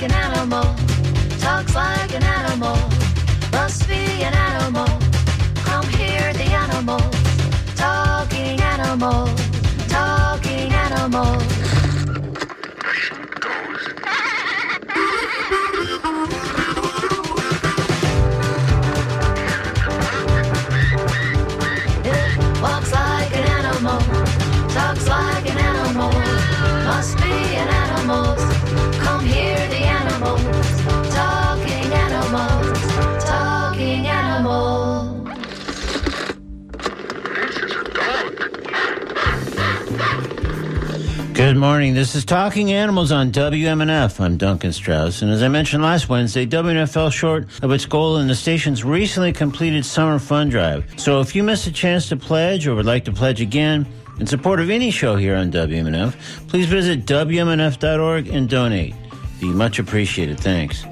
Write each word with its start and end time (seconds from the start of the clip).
like 0.00 0.12
an 0.12 0.16
animal, 0.16 0.62
talks 1.38 1.74
like 1.74 2.14
an 2.14 2.22
animal, 2.22 2.76
must 3.52 3.86
be 3.86 4.22
an 4.24 4.32
animal. 4.32 4.86
Come 5.56 5.86
hear 5.88 6.32
the 6.32 6.44
animals, 6.44 7.14
talking 7.76 8.58
animals, 8.62 9.30
talking 9.88 10.72
animals. 10.72 11.42
It 22.06 22.62
walks 22.62 22.92
like 22.92 23.36
an 23.36 23.46
animal, 23.58 24.00
talks 24.70 25.06
like 25.06 25.50
an 25.50 25.58
animal, 25.58 26.12
must 26.86 27.18
be 27.18 27.32
an 27.60 27.68
animal. 27.68 28.49
Good 41.34 41.56
morning. 41.56 41.94
This 41.94 42.14
is 42.14 42.24
Talking 42.24 42.70
Animals 42.70 43.10
on 43.10 43.32
WMNF. 43.32 44.20
I'm 44.20 44.36
Duncan 44.36 44.72
Strauss. 44.72 45.22
And 45.22 45.32
as 45.32 45.42
I 45.42 45.48
mentioned 45.48 45.82
last 45.82 46.08
Wednesday, 46.08 46.46
WMNF 46.46 46.92
fell 46.92 47.10
short 47.10 47.48
of 47.62 47.72
its 47.72 47.86
goal 47.86 48.18
in 48.18 48.28
the 48.28 48.34
station's 48.34 48.84
recently 48.84 49.32
completed 49.32 49.84
summer 49.84 50.18
fund 50.18 50.50
drive. 50.50 50.84
So 50.96 51.20
if 51.20 51.34
you 51.34 51.42
missed 51.42 51.66
a 51.66 51.72
chance 51.72 52.08
to 52.10 52.16
pledge 52.16 52.66
or 52.66 52.74
would 52.74 52.86
like 52.86 53.04
to 53.06 53.12
pledge 53.12 53.40
again 53.40 53.86
in 54.20 54.26
support 54.26 54.60
of 54.60 54.70
any 54.70 54.90
show 54.90 55.16
here 55.16 55.34
on 55.34 55.50
WMNF, 55.50 56.14
please 56.46 56.66
visit 56.66 57.06
WMNF.org 57.06 58.28
and 58.28 58.48
donate. 58.48 58.94
Be 59.40 59.46
much 59.46 59.78
appreciated. 59.78 60.38
Thanks. 60.38 60.84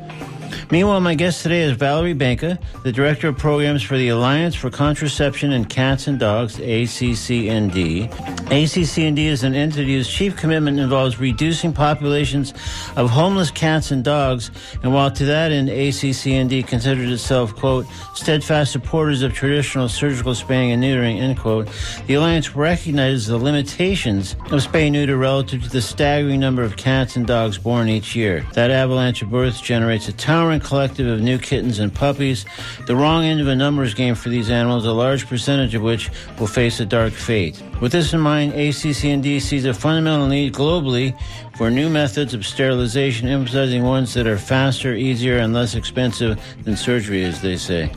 Meanwhile, 0.70 1.00
my 1.00 1.14
guest 1.14 1.42
today 1.42 1.62
is 1.62 1.72
Valerie 1.72 2.14
Benka, 2.14 2.58
the 2.82 2.92
Director 2.92 3.28
of 3.28 3.38
Programs 3.38 3.82
for 3.82 3.96
the 3.96 4.08
Alliance 4.08 4.54
for 4.54 4.68
Contraception 4.68 5.52
in 5.52 5.64
Cats 5.64 6.08
and 6.08 6.18
Dogs, 6.18 6.58
ACC&D. 6.58 8.10
ACC&D 8.50 9.26
is 9.26 9.44
an 9.44 9.54
entity 9.54 9.94
whose 9.94 10.10
chief 10.10 10.36
commitment 10.36 10.78
involves 10.78 11.18
reducing 11.18 11.72
populations 11.72 12.52
of 12.96 13.08
homeless 13.08 13.50
cats 13.50 13.92
and 13.92 14.04
dogs, 14.04 14.50
and 14.82 14.92
while 14.92 15.10
to 15.10 15.24
that 15.24 15.52
end, 15.52 15.70
ACC&D 15.70 16.62
considers 16.64 17.10
itself, 17.10 17.56
quote, 17.56 17.86
steadfast 18.12 18.70
supporters 18.70 19.22
of 19.22 19.32
traditional 19.32 19.88
surgical 19.88 20.34
spaying 20.34 20.72
and 20.72 20.82
neutering, 20.82 21.18
end 21.18 21.38
quote, 21.38 21.66
the 22.06 22.14
Alliance 22.14 22.54
recognizes 22.54 23.26
the 23.26 23.38
limitations 23.38 24.32
of 24.32 24.60
spay 24.60 24.90
neuter 24.92 25.16
relative 25.16 25.62
to 25.62 25.70
the 25.70 25.80
staggering 25.80 26.40
number 26.40 26.62
of 26.62 26.76
cats 26.76 27.16
and 27.16 27.26
dogs 27.26 27.56
born 27.56 27.88
each 27.88 28.14
year. 28.14 28.44
That 28.52 28.70
avalanche 28.70 29.22
of 29.22 29.30
births 29.30 29.62
generates 29.62 30.08
a 30.08 30.12
towering 30.12 30.57
collective 30.60 31.06
of 31.06 31.20
new 31.20 31.38
kittens 31.38 31.78
and 31.78 31.94
puppies, 31.94 32.44
the 32.86 32.96
wrong 32.96 33.24
end 33.24 33.40
of 33.40 33.48
a 33.48 33.54
numbers 33.54 33.94
game 33.94 34.14
for 34.14 34.28
these 34.28 34.50
animals, 34.50 34.84
a 34.84 34.92
large 34.92 35.26
percentage 35.26 35.74
of 35.74 35.82
which 35.82 36.10
will 36.38 36.46
face 36.46 36.80
a 36.80 36.86
dark 36.86 37.12
fate. 37.12 37.62
With 37.80 37.92
this 37.92 38.12
in 38.12 38.20
mind, 38.20 38.54
ACC&D 38.54 39.40
sees 39.40 39.64
a 39.64 39.74
fundamental 39.74 40.26
need 40.26 40.52
globally 40.52 41.18
for 41.56 41.70
new 41.70 41.88
methods 41.88 42.34
of 42.34 42.46
sterilization, 42.46 43.28
emphasizing 43.28 43.82
ones 43.84 44.14
that 44.14 44.26
are 44.26 44.38
faster, 44.38 44.94
easier, 44.94 45.38
and 45.38 45.52
less 45.52 45.74
expensive 45.74 46.40
than 46.64 46.76
surgery, 46.76 47.24
as 47.24 47.40
they 47.40 47.56
say 47.56 47.90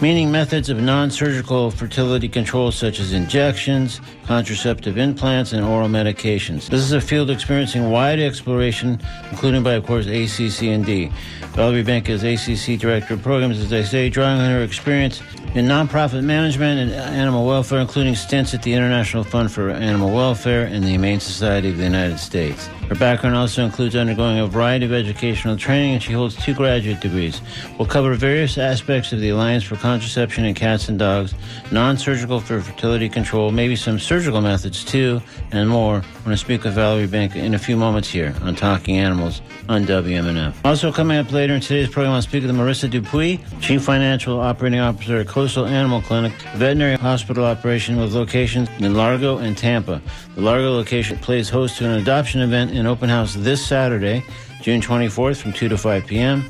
meaning 0.00 0.30
methods 0.30 0.68
of 0.68 0.80
non 0.80 1.10
surgical 1.10 1.70
fertility 1.70 2.28
control 2.28 2.70
such 2.72 3.00
as 3.00 3.12
injections, 3.12 4.00
contraceptive 4.26 4.98
implants, 4.98 5.52
and 5.52 5.64
oral 5.64 5.88
medications. 5.88 6.68
This 6.68 6.80
is 6.80 6.92
a 6.92 7.00
field 7.00 7.30
experiencing 7.30 7.90
wide 7.90 8.18
exploration, 8.18 9.00
including 9.30 9.62
by, 9.62 9.74
of 9.74 9.86
course, 9.86 10.06
ACC&D. 10.06 11.10
Valerie 11.54 11.84
Benka 11.84 12.08
is 12.08 12.24
ACC 12.24 12.78
Director 12.80 13.14
of 13.14 13.22
Programs, 13.22 13.60
as 13.60 13.72
I 13.72 13.82
say, 13.82 14.10
drawing 14.10 14.40
on 14.40 14.50
her 14.50 14.64
experience 14.64 15.22
in 15.54 15.66
nonprofit 15.66 16.24
management 16.24 16.80
and 16.80 16.90
animal 16.92 17.46
welfare, 17.46 17.78
including 17.78 18.16
stints 18.16 18.54
at 18.54 18.62
the 18.62 18.72
International 18.72 19.22
Fund 19.22 19.52
for 19.52 19.70
Animal 19.70 20.10
Welfare 20.10 20.64
and 20.64 20.82
the 20.82 20.88
Humane 20.88 21.20
Society 21.20 21.70
of 21.70 21.76
the 21.76 21.84
United 21.84 22.18
States. 22.18 22.66
Her 22.88 22.96
background 22.96 23.36
also 23.36 23.64
includes 23.64 23.94
undergoing 23.94 24.40
a 24.40 24.48
variety 24.48 24.84
of 24.84 24.92
educational 24.92 25.56
training, 25.56 25.94
and 25.94 26.02
she 26.02 26.12
holds 26.12 26.34
two 26.34 26.54
graduate 26.54 27.00
degrees. 27.00 27.40
We'll 27.78 27.86
cover 27.86 28.14
various 28.14 28.58
aspects 28.58 29.12
of 29.12 29.20
the 29.20 29.28
Alliance 29.28 29.53
for 29.62 29.76
Contraception 29.76 30.44
in 30.44 30.54
Cats 30.54 30.88
and 30.88 30.98
Dogs, 30.98 31.34
non 31.70 31.96
surgical 31.96 32.40
for 32.40 32.60
fertility 32.60 33.08
control, 33.08 33.50
maybe 33.50 33.76
some 33.76 33.98
surgical 33.98 34.40
methods 34.40 34.84
too, 34.84 35.20
and 35.52 35.68
more 35.68 36.00
when 36.24 36.32
I 36.32 36.36
speak 36.36 36.64
with 36.64 36.74
Valerie 36.74 37.06
Benka 37.06 37.36
in 37.36 37.54
a 37.54 37.58
few 37.58 37.76
moments 37.76 38.10
here 38.10 38.34
on 38.42 38.54
Talking 38.54 38.98
Animals 38.98 39.42
on 39.68 39.84
WMNF. 39.84 40.54
Also, 40.64 40.90
coming 40.90 41.18
up 41.18 41.30
later 41.30 41.54
in 41.54 41.60
today's 41.60 41.88
program, 41.88 42.12
I'll 42.12 42.22
speak 42.22 42.42
with 42.42 42.54
Marissa 42.54 42.90
Dupuy, 42.90 43.38
Chief 43.60 43.82
Financial 43.82 44.40
Operating 44.40 44.80
Officer 44.80 45.18
at 45.18 45.28
Coastal 45.28 45.66
Animal 45.66 46.02
Clinic, 46.02 46.32
veterinary 46.54 46.96
hospital 46.96 47.44
operation 47.44 47.96
with 47.98 48.14
locations 48.14 48.68
in 48.78 48.94
Largo 48.94 49.38
and 49.38 49.56
Tampa. 49.56 50.00
The 50.34 50.40
Largo 50.40 50.72
location 50.72 51.18
plays 51.18 51.48
host 51.48 51.78
to 51.78 51.84
an 51.84 52.00
adoption 52.00 52.40
event 52.40 52.72
in 52.72 52.86
open 52.86 53.08
house 53.08 53.34
this 53.34 53.64
Saturday, 53.64 54.24
June 54.62 54.80
24th 54.80 55.42
from 55.42 55.52
2 55.52 55.68
to 55.68 55.76
5 55.76 56.06
p.m. 56.06 56.44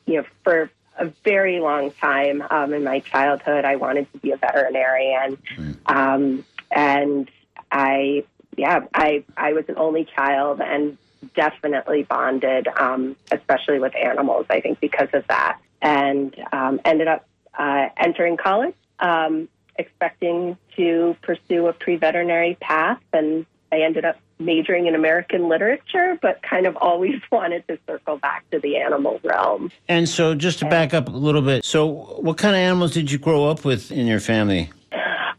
you 0.08 0.16
know, 0.16 0.26
for 0.44 0.72
a 0.98 1.06
very 1.24 1.60
long 1.60 1.92
time 1.92 2.44
um, 2.50 2.74
in 2.74 2.84
my 2.84 3.00
childhood, 3.00 3.66
I 3.66 3.76
wanted 3.76 4.12
to 4.14 4.20
be 4.20 4.32
a 4.32 4.38
veterinarian, 4.38 5.38
um, 5.86 6.46
and 6.72 7.30
I, 7.72 8.24
yeah, 8.58 8.82
I 8.94 9.24
I 9.38 9.54
was 9.54 9.66
an 9.68 9.78
only 9.78 10.06
child 10.06 10.62
and 10.62 10.98
definitely 11.36 12.04
bonded, 12.04 12.68
um, 12.68 13.16
especially 13.32 13.80
with 13.80 13.96
animals. 13.96 14.46
I 14.50 14.62
think 14.62 14.80
because 14.80 15.10
of 15.14 15.26
that, 15.28 15.60
and 15.82 16.36
um, 16.52 16.80
ended 16.86 17.08
up 17.08 17.28
uh, 17.58 17.90
entering 17.98 18.38
college, 18.38 18.76
um, 19.00 19.48
expecting 19.78 20.58
to 20.76 21.16
pursue 21.22 21.68
a 21.68 21.74
pre-veterinary 21.74 22.56
path, 22.60 23.02
and 23.14 23.46
I 23.72 23.82
ended 23.82 24.06
up 24.06 24.18
majoring 24.40 24.88
in 24.88 24.96
American 24.96 25.48
literature, 25.50 26.18
but 26.22 26.42
kind 26.44 26.66
of 26.68 26.76
always 26.78 27.16
wanted 27.32 27.68
to 27.68 27.78
circle 27.88 28.18
back 28.18 28.50
to 28.52 28.60
the 28.60 28.78
animal 28.78 29.20
realm. 29.24 29.72
And 29.88 30.08
so, 30.10 30.36
just 30.36 30.60
to 30.60 30.66
back 30.70 30.94
up 30.94 31.08
a 31.08 31.12
little 31.12 31.42
bit, 31.42 31.64
so 31.66 31.86
what 31.88 32.38
kind 32.38 32.56
of 32.56 32.60
animals 32.60 32.92
did 32.92 33.12
you 33.12 33.18
grow 33.18 33.46
up 33.50 33.66
with 33.66 33.92
in 33.92 34.08
your 34.08 34.20
family? 34.20 34.70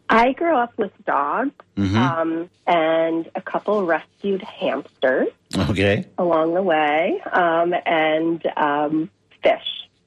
I 0.09 0.31
grew 0.31 0.55
up 0.55 0.71
with 0.77 0.91
dogs 1.05 1.51
Mhm. 1.75 1.95
um, 1.97 2.49
and 2.65 3.29
a 3.35 3.41
couple 3.41 3.85
rescued 3.85 4.41
hamsters 4.41 5.27
Okay. 5.69 6.05
along 6.17 6.53
the 6.53 6.61
way, 6.63 7.21
um, 7.33 7.73
and 7.85 8.41
um, 8.55 9.09
fish. 9.43 9.59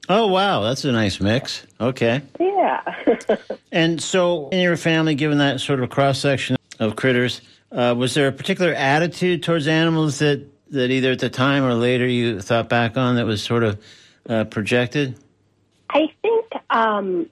Oh, 0.09 0.25
wow. 0.27 0.61
That's 0.61 0.83
a 0.85 0.91
nice 0.91 1.21
mix. 1.21 1.65
Okay. 1.79 2.21
Yeah. 2.39 2.81
And 3.71 4.01
so, 4.01 4.49
in 4.49 4.59
your 4.59 4.75
family, 4.75 5.15
given 5.15 5.37
that 5.37 5.61
sort 5.61 5.81
of 5.81 5.89
cross 5.89 6.19
section 6.19 6.57
of 6.81 6.97
critters, 6.97 7.41
uh, 7.71 7.95
was 7.97 8.13
there 8.13 8.27
a 8.27 8.31
particular 8.31 8.73
attitude 8.73 9.43
towards 9.43 9.67
animals 9.67 10.19
that, 10.19 10.45
that 10.71 10.91
either 10.91 11.11
at 11.11 11.19
the 11.19 11.29
time 11.29 11.63
or 11.63 11.73
later 11.73 12.05
you 12.05 12.41
thought 12.41 12.67
back 12.67 12.97
on 12.97 13.15
that 13.15 13.25
was 13.25 13.41
sort 13.41 13.63
of 13.63 13.81
uh, 14.27 14.43
projected? 14.45 15.17
I 15.89 16.11
think 16.21 16.45
um, 16.69 17.29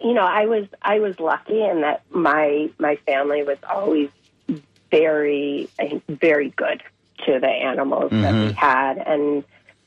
you 0.00 0.14
know 0.14 0.24
I 0.24 0.46
was 0.46 0.66
I 0.80 1.00
was 1.00 1.18
lucky 1.18 1.62
in 1.62 1.80
that 1.80 2.02
my 2.10 2.70
my 2.78 2.96
family 2.96 3.42
was 3.42 3.58
always 3.68 4.10
very, 4.90 5.68
very 6.08 6.50
good 6.50 6.82
to 7.26 7.40
the 7.40 7.48
animals 7.48 8.10
that 8.12 8.34
we 8.34 8.52
had, 8.52 8.98
and 8.98 9.44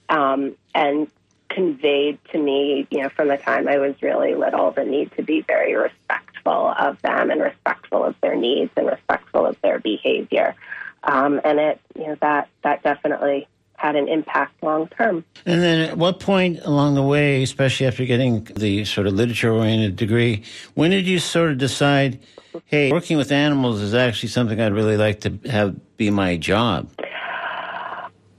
um, 0.09 0.55
and 0.73 1.07
conveyed 1.49 2.19
to 2.31 2.37
me, 2.37 2.87
you 2.89 3.01
know, 3.01 3.09
from 3.09 3.29
the 3.29 3.37
time 3.37 3.67
I 3.67 3.77
was 3.77 3.95
really 4.01 4.35
little, 4.35 4.71
the 4.71 4.83
need 4.83 5.11
to 5.13 5.23
be 5.23 5.41
very 5.41 5.75
respectful 5.75 6.26
of 6.49 7.01
them 7.01 7.29
and 7.29 7.41
respectful 7.41 8.03
of 8.03 8.15
their 8.21 8.35
needs 8.35 8.71
and 8.77 8.87
respectful 8.87 9.45
of 9.45 9.59
their 9.61 9.79
behavior. 9.79 10.55
Um, 11.03 11.39
and 11.43 11.59
it, 11.59 11.81
you 11.95 12.07
know, 12.07 12.17
that 12.21 12.49
that 12.63 12.83
definitely 12.83 13.47
had 13.77 13.95
an 13.95 14.07
impact 14.07 14.61
long 14.63 14.87
term. 14.89 15.23
And 15.45 15.61
then 15.61 15.81
at 15.81 15.97
what 15.97 16.19
point 16.19 16.59
along 16.63 16.95
the 16.95 17.03
way, 17.03 17.43
especially 17.43 17.85
after 17.85 18.05
getting 18.05 18.43
the 18.43 18.85
sort 18.85 19.07
of 19.07 19.13
literature 19.13 19.51
oriented 19.51 19.95
degree, 19.95 20.43
when 20.73 20.91
did 20.91 21.07
you 21.07 21.19
sort 21.19 21.51
of 21.51 21.57
decide, 21.59 22.19
hey, 22.65 22.91
working 22.91 23.17
with 23.17 23.31
animals 23.31 23.81
is 23.81 23.93
actually 23.93 24.29
something 24.29 24.59
I'd 24.59 24.73
really 24.73 24.97
like 24.97 25.21
to 25.21 25.39
have 25.49 25.75
be 25.97 26.09
my 26.09 26.37
job? 26.37 26.89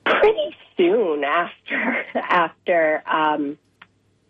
Pretty 0.04 0.56
soon 0.76 1.24
after 1.24 2.04
after 2.14 3.02
um, 3.06 3.56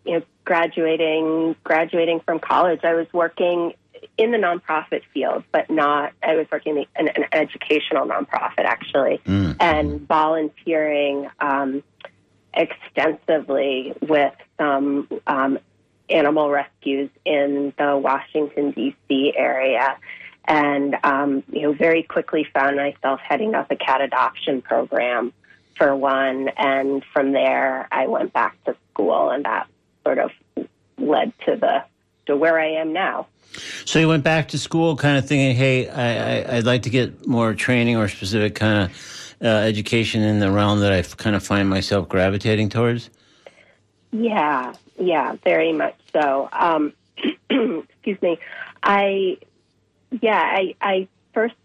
you 0.05 0.19
know 0.19 0.23
graduating 0.49 1.55
graduating 1.63 2.21
from 2.21 2.39
college, 2.39 2.79
I 2.83 2.95
was 2.95 3.05
working 3.13 3.73
in 4.17 4.31
the 4.31 4.39
nonprofit 4.39 5.03
field, 5.13 5.43
but 5.51 5.69
not. 5.69 6.11
I 6.23 6.35
was 6.35 6.47
working 6.51 6.75
in 6.77 6.85
an, 6.95 7.09
an 7.09 7.25
educational 7.31 8.07
nonprofit 8.07 8.65
actually, 8.65 9.21
and 9.59 10.07
volunteering 10.07 11.29
um, 11.39 11.83
extensively 12.51 13.93
with 14.01 14.33
some 14.57 15.07
um, 15.27 15.59
animal 16.09 16.49
rescues 16.49 17.11
in 17.25 17.71
the 17.77 17.95
Washington 17.95 18.71
D.C. 18.71 19.33
area, 19.37 19.97
and 20.45 20.95
um, 21.03 21.43
you 21.51 21.61
know 21.61 21.73
very 21.73 22.01
quickly 22.01 22.47
found 22.55 22.75
myself 22.75 23.19
heading 23.19 23.53
up 23.53 23.69
a 23.69 23.75
cat 23.75 24.01
adoption 24.01 24.63
program 24.63 25.31
for 25.77 25.95
one, 25.95 26.49
and 26.57 27.03
from 27.13 27.33
there 27.33 27.87
I 27.91 28.07
went 28.07 28.33
back 28.33 28.57
to 28.63 28.75
school, 28.91 29.29
and 29.29 29.45
that 29.45 29.67
sort 30.03 30.19
of 30.19 30.31
led 30.97 31.33
to 31.45 31.55
the 31.55 31.83
to 32.25 32.37
where 32.37 32.59
I 32.59 32.67
am 32.67 32.93
now. 32.93 33.27
So 33.85 33.99
you 33.99 34.07
went 34.07 34.23
back 34.23 34.49
to 34.49 34.59
school, 34.59 34.95
kind 34.95 35.17
of 35.17 35.27
thinking, 35.27 35.55
"Hey, 35.55 35.89
I, 35.89 36.41
I, 36.41 36.57
I'd 36.57 36.65
like 36.65 36.83
to 36.83 36.89
get 36.89 37.27
more 37.27 37.53
training 37.53 37.97
or 37.97 38.07
specific 38.07 38.55
kind 38.55 38.83
of 38.83 39.35
uh, 39.41 39.47
education 39.47 40.21
in 40.21 40.39
the 40.39 40.51
realm 40.51 40.81
that 40.81 40.91
I 40.93 41.01
kind 41.01 41.35
of 41.35 41.43
find 41.43 41.69
myself 41.69 42.07
gravitating 42.07 42.69
towards." 42.69 43.09
Yeah, 44.11 44.73
yeah, 44.99 45.35
very 45.43 45.73
much 45.73 45.95
so. 46.13 46.49
Um, 46.51 46.93
excuse 47.49 48.21
me. 48.21 48.39
I, 48.81 49.37
yeah, 50.21 50.39
I, 50.39 50.75
I 50.81 51.07
first 51.33 51.55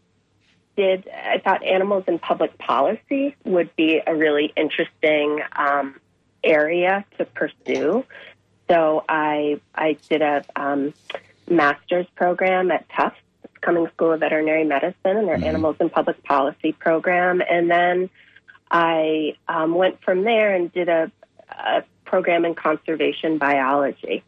did, 0.77 1.09
I 1.09 1.39
thought 1.39 1.63
animals 1.63 2.05
and 2.07 2.21
public 2.21 2.59
policy 2.59 3.37
would 3.45 3.75
be 3.77 4.01
a 4.07 4.15
really 4.15 4.53
interesting 4.57 5.41
um, 5.53 5.97
area 6.45 7.05
to 7.19 7.25
pursue. 7.25 8.05
So 8.69 9.05
I, 9.09 9.61
I 9.75 9.97
did 10.09 10.23
a 10.23 10.45
um, 10.57 10.95
master's 11.49 12.07
program 12.15 12.71
at 12.71 12.89
Tufts, 12.89 13.19
Cummings 13.61 13.91
School 13.93 14.13
of 14.13 14.21
Veterinary 14.21 14.65
Medicine, 14.65 15.17
and 15.17 15.29
their 15.29 15.43
Animals 15.43 15.77
and 15.81 15.91
Public 15.91 16.23
Policy 16.23 16.73
program. 16.73 17.43
And 17.49 17.71
then 17.71 18.11
I 18.71 19.37
um, 19.49 19.75
went 19.75 20.03
from 20.03 20.23
there 20.23 20.55
and 20.55 20.73
did 20.73 20.89
a, 20.89 21.11
a 21.51 21.83
program 22.05 22.45
in 22.45 22.55
conservation 22.55 23.39
biology, 23.39 24.23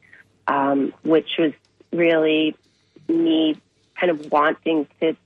um, 0.46 0.92
which 1.02 1.30
was 1.38 1.52
really 1.92 2.54
me 3.08 3.60
kind 3.98 4.10
of 4.10 4.30
wanting 4.30 4.86
to 5.00 5.16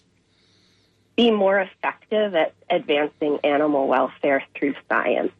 be 1.16 1.30
more 1.30 1.58
effective 1.58 2.34
at 2.34 2.54
advancing 2.70 3.38
animal 3.44 3.86
welfare 3.86 4.42
through 4.54 4.74
science. 4.88 5.32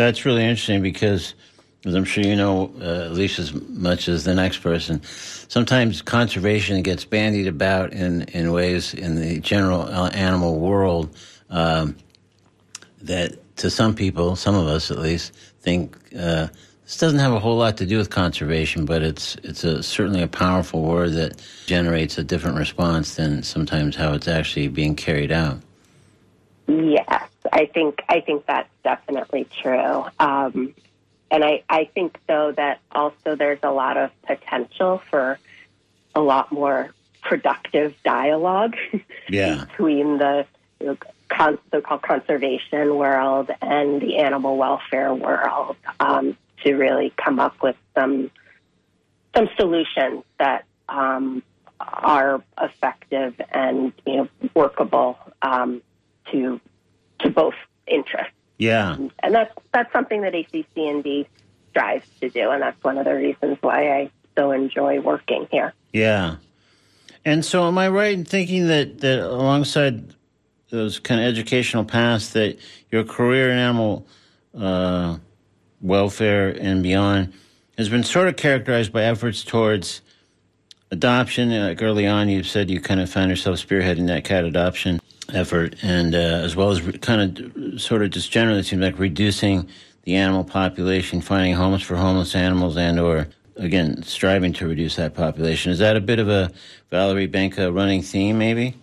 That's 0.00 0.24
really 0.24 0.44
interesting 0.44 0.80
because, 0.80 1.34
as 1.84 1.94
I'm 1.94 2.04
sure 2.04 2.24
you 2.24 2.34
know, 2.34 2.72
uh, 2.80 3.04
at 3.04 3.12
least 3.12 3.38
as 3.38 3.52
much 3.52 4.08
as 4.08 4.24
the 4.24 4.34
next 4.34 4.62
person, 4.62 5.02
sometimes 5.02 6.00
conservation 6.00 6.80
gets 6.80 7.04
bandied 7.04 7.46
about 7.46 7.92
in, 7.92 8.22
in 8.22 8.50
ways 8.50 8.94
in 8.94 9.16
the 9.16 9.40
general 9.40 9.82
uh, 9.82 10.08
animal 10.14 10.58
world 10.58 11.14
um, 11.50 11.98
that 13.02 13.56
to 13.58 13.68
some 13.68 13.94
people, 13.94 14.36
some 14.36 14.54
of 14.54 14.68
us 14.68 14.90
at 14.90 14.98
least, 15.00 15.34
think 15.60 15.94
uh, 16.18 16.48
this 16.84 16.96
doesn't 16.96 17.18
have 17.18 17.34
a 17.34 17.38
whole 17.38 17.58
lot 17.58 17.76
to 17.76 17.84
do 17.84 17.98
with 17.98 18.08
conservation, 18.08 18.86
but 18.86 19.02
it's 19.02 19.34
it's 19.42 19.64
a, 19.64 19.82
certainly 19.82 20.22
a 20.22 20.28
powerful 20.28 20.80
word 20.80 21.12
that 21.12 21.42
generates 21.66 22.16
a 22.16 22.24
different 22.24 22.56
response 22.56 23.16
than 23.16 23.42
sometimes 23.42 23.96
how 23.96 24.14
it's 24.14 24.28
actually 24.28 24.68
being 24.68 24.96
carried 24.96 25.30
out. 25.30 25.58
Yes, 26.68 27.29
I 27.52 27.66
think 27.66 28.02
I 28.08 28.20
think 28.20 28.46
that's 28.46 28.68
definitely 28.84 29.46
true. 29.62 30.04
Um, 30.18 30.74
and 31.30 31.44
I, 31.44 31.62
I 31.68 31.84
think 31.84 32.18
though 32.26 32.52
that 32.52 32.80
also 32.92 33.36
there's 33.36 33.60
a 33.62 33.70
lot 33.70 33.96
of 33.96 34.10
potential 34.22 35.02
for 35.10 35.38
a 36.14 36.20
lot 36.20 36.50
more 36.50 36.90
productive 37.22 37.94
dialogue 38.02 38.76
Yeah. 39.28 39.64
between 39.66 40.18
the 40.18 40.46
you 40.80 40.86
know, 40.86 40.98
con- 41.28 41.58
so-called 41.70 42.02
conservation 42.02 42.96
world 42.96 43.50
and 43.62 44.00
the 44.00 44.18
animal 44.18 44.56
welfare 44.56 45.14
world 45.14 45.76
um, 46.00 46.36
to 46.64 46.74
really 46.74 47.12
come 47.16 47.38
up 47.38 47.62
with 47.62 47.76
some 47.94 48.30
some 49.34 49.48
solutions 49.56 50.24
that 50.40 50.64
um, 50.88 51.42
are 51.78 52.42
effective 52.60 53.40
and 53.50 53.92
you 54.04 54.16
know 54.16 54.28
workable 54.54 55.18
um, 55.42 55.80
to 56.32 56.60
to 57.22 57.30
both 57.30 57.54
interests. 57.86 58.34
Yeah. 58.58 58.96
And 59.22 59.34
that's 59.34 59.54
that's 59.72 59.92
something 59.92 60.22
that 60.22 60.34
ACC&D 60.34 61.26
strives 61.70 62.06
to 62.20 62.28
do, 62.28 62.50
and 62.50 62.62
that's 62.62 62.82
one 62.84 62.98
of 62.98 63.04
the 63.04 63.14
reasons 63.14 63.58
why 63.60 63.90
I 63.90 64.10
so 64.36 64.52
enjoy 64.52 65.00
working 65.00 65.48
here. 65.50 65.72
Yeah. 65.92 66.36
And 67.24 67.44
so, 67.44 67.66
am 67.66 67.78
I 67.78 67.88
right 67.88 68.14
in 68.14 68.24
thinking 68.24 68.68
that, 68.68 69.00
that 69.00 69.20
alongside 69.20 70.14
those 70.70 70.98
kind 70.98 71.20
of 71.20 71.26
educational 71.26 71.84
paths, 71.84 72.32
that 72.32 72.58
your 72.90 73.04
career 73.04 73.50
in 73.50 73.58
animal 73.58 74.06
uh, 74.58 75.18
welfare 75.80 76.48
and 76.48 76.82
beyond 76.82 77.32
has 77.76 77.88
been 77.88 78.04
sort 78.04 78.28
of 78.28 78.36
characterized 78.36 78.92
by 78.92 79.02
efforts 79.02 79.44
towards 79.44 80.00
adoption? 80.90 81.50
Like 81.50 81.82
early 81.82 82.06
on, 82.06 82.28
you 82.28 82.42
said 82.42 82.70
you 82.70 82.80
kind 82.80 83.00
of 83.00 83.10
found 83.10 83.30
yourself 83.30 83.58
spearheading 83.58 84.06
that 84.08 84.24
cat 84.24 84.44
adoption 84.44 85.00
effort, 85.32 85.76
and 85.82 86.14
uh, 86.14 86.18
as 86.18 86.56
well 86.56 86.70
as 86.70 86.82
re- 86.82 86.98
kind 86.98 87.38
of 87.38 87.80
sort 87.80 88.02
of 88.02 88.10
just 88.10 88.30
generally, 88.30 88.62
seems 88.62 88.82
like 88.82 88.98
reducing 88.98 89.68
the 90.04 90.16
animal 90.16 90.44
population, 90.44 91.20
finding 91.20 91.54
homes 91.54 91.82
for 91.82 91.96
homeless 91.96 92.34
animals, 92.34 92.76
and 92.76 92.98
or 92.98 93.28
again 93.56 94.02
striving 94.02 94.52
to 94.54 94.66
reduce 94.66 94.96
that 94.96 95.14
population. 95.14 95.72
Is 95.72 95.78
that 95.78 95.96
a 95.96 96.00
bit 96.00 96.18
of 96.18 96.28
a 96.28 96.50
Valerie 96.90 97.28
Benka 97.28 97.74
running 97.74 98.02
theme, 98.02 98.38
maybe? 98.38 98.74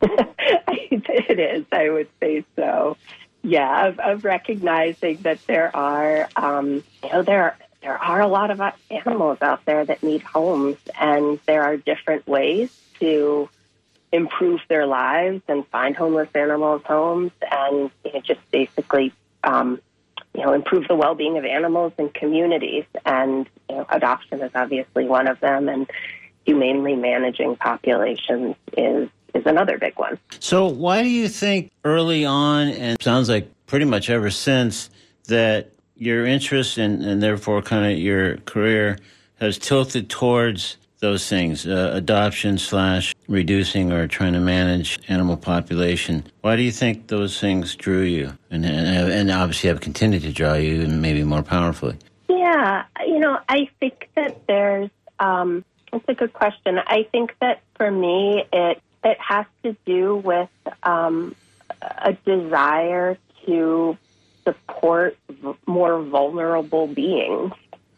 it 0.02 1.38
is, 1.38 1.64
I 1.72 1.90
would 1.90 2.08
say 2.20 2.44
so. 2.56 2.96
Yeah, 3.42 3.86
of, 3.86 3.98
of 4.00 4.24
recognizing 4.24 5.16
that 5.22 5.38
there 5.46 5.74
are, 5.74 6.28
um, 6.36 6.84
you 7.02 7.10
know, 7.10 7.22
there 7.22 7.42
are, 7.42 7.56
there 7.82 7.96
are 7.96 8.20
a 8.20 8.26
lot 8.26 8.50
of 8.50 8.60
animals 8.90 9.38
out 9.40 9.64
there 9.64 9.84
that 9.84 10.02
need 10.02 10.22
homes, 10.22 10.76
and 11.00 11.38
there 11.46 11.62
are 11.62 11.76
different 11.76 12.26
ways 12.26 12.70
to 13.00 13.48
improve 14.12 14.60
their 14.68 14.86
lives 14.86 15.42
and 15.48 15.66
find 15.68 15.96
homeless 15.96 16.28
animals 16.34 16.82
homes, 16.84 17.32
and 17.50 17.90
you 18.04 18.12
know, 18.12 18.20
just 18.20 18.40
basically, 18.50 19.12
um, 19.44 19.80
you 20.34 20.44
know, 20.44 20.52
improve 20.52 20.86
the 20.88 20.94
well-being 20.94 21.38
of 21.38 21.44
animals 21.44 21.92
and 21.96 22.12
communities. 22.12 22.84
And 23.06 23.48
you 23.68 23.76
know, 23.76 23.86
adoption 23.88 24.42
is 24.42 24.50
obviously 24.54 25.06
one 25.06 25.26
of 25.26 25.40
them, 25.40 25.68
and 25.68 25.88
humanely 26.44 26.96
managing 26.96 27.56
populations 27.56 28.56
is 28.76 29.08
is 29.32 29.46
another 29.46 29.78
big 29.78 29.96
one. 29.96 30.18
So, 30.40 30.66
why 30.66 31.02
do 31.02 31.08
you 31.08 31.28
think 31.28 31.70
early 31.84 32.24
on, 32.24 32.68
and 32.68 33.00
sounds 33.00 33.28
like 33.28 33.48
pretty 33.66 33.84
much 33.84 34.10
ever 34.10 34.30
since, 34.30 34.90
that 35.28 35.70
your 36.00 36.26
interest 36.26 36.78
and, 36.78 37.04
and 37.04 37.22
therefore 37.22 37.62
kind 37.62 37.92
of 37.92 37.98
your 37.98 38.38
career 38.38 38.98
has 39.38 39.58
tilted 39.58 40.08
towards 40.08 40.76
those 40.98 41.28
things 41.28 41.66
uh, 41.66 41.92
adoption 41.94 42.58
slash 42.58 43.14
reducing 43.28 43.92
or 43.92 44.06
trying 44.08 44.32
to 44.32 44.40
manage 44.40 44.98
animal 45.08 45.36
population 45.36 46.24
why 46.40 46.56
do 46.56 46.62
you 46.62 46.72
think 46.72 47.06
those 47.06 47.38
things 47.38 47.76
drew 47.76 48.02
you 48.02 48.32
and, 48.50 48.64
and, 48.66 49.30
obviously 49.30 49.68
have 49.68 49.80
continued 49.80 50.22
to 50.22 50.32
draw 50.32 50.54
you 50.54 50.82
and 50.82 51.00
maybe 51.00 51.22
more 51.22 51.42
powerfully 51.42 51.96
Yeah, 52.28 52.84
you 53.06 53.18
know, 53.18 53.38
I 53.48 53.68
think 53.78 54.08
that 54.14 54.46
there's. 54.46 54.90
Um, 55.18 55.64
it's 55.92 56.04
a 56.08 56.14
good 56.14 56.32
question. 56.32 56.78
I 56.78 57.06
think 57.10 57.34
that 57.40 57.60
for 57.74 57.90
me, 57.90 58.44
it 58.52 58.80
it 59.02 59.18
has 59.18 59.46
to 59.62 59.76
do 59.84 60.16
with 60.16 60.48
um, 60.82 61.34
a 61.80 62.12
desire 62.12 63.18
to 63.46 63.98
support 64.44 65.16
v- 65.28 65.54
more 65.66 66.02
vulnerable 66.02 66.86
beings, 66.86 67.52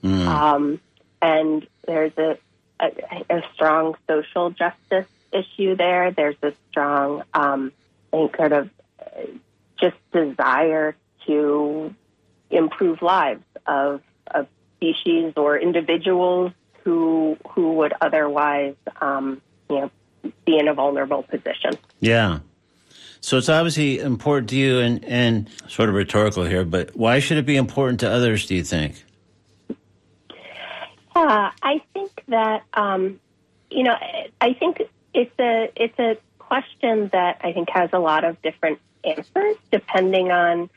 um, 0.05 0.81
and 1.21 1.67
there's 1.87 2.13
a, 2.19 2.39
a 2.81 2.91
a 3.31 3.43
strong 3.55 3.95
social 4.09 4.51
justice 4.51 5.07
issue 5.33 5.77
there. 5.77 6.11
There's 6.11 6.37
a 6.43 6.53
strong, 6.71 7.23
um, 7.35 7.73
I 8.13 8.17
think, 8.17 8.37
sort 8.37 8.53
of 8.53 8.71
uh, 9.01 9.21
just 9.81 9.97
desire 10.13 10.95
to 11.27 11.95
improve 12.51 13.03
lives 13.03 13.45
of, 13.67 14.03
of 14.27 14.47
species 14.77 15.33
or 15.37 15.59
individuals 15.59 16.53
who 16.85 17.37
who 17.51 17.75
would 17.75 17.95
otherwise, 18.01 18.75
um, 19.01 19.41
you 19.71 19.77
know, 19.81 19.91
be 20.45 20.59
in 20.59 20.69
a 20.69 20.75
vulnerable 20.75 21.23
position. 21.23 21.79
Yeah. 22.01 22.41
So 23.23 23.39
it's 23.39 23.49
obviously 23.49 24.01
important 24.01 24.51
to 24.51 24.57
you, 24.57 24.81
and, 24.81 25.05
and 25.05 25.49
sort 25.69 25.89
of 25.89 25.95
rhetorical 25.95 26.45
here, 26.45 26.65
but 26.65 26.95
why 26.97 27.21
should 27.21 27.39
it 27.39 27.47
be 27.47 27.57
important 27.57 28.01
to 28.01 28.11
others, 28.11 28.47
do 28.47 28.57
you 28.57 28.65
think? 28.65 29.05
Yeah, 31.15 31.53
I 31.63 31.83
think 31.95 32.11
that 32.29 32.65
um, 32.75 33.21
you 33.71 33.85
know, 33.85 33.97
I 34.41 34.53
think 34.55 34.83
it's 35.15 35.39
a 35.39 35.71
it's 35.77 35.99
a 35.99 36.17
question 36.39 37.09
that 37.13 37.41
I 37.43 37.53
think 37.53 37.71
has 37.71 37.91
a 37.93 37.99
lot 37.99 38.25
of 38.25 38.41
different 38.43 38.81
answers 39.05 39.57
depending 39.71 40.31
on 40.31 40.69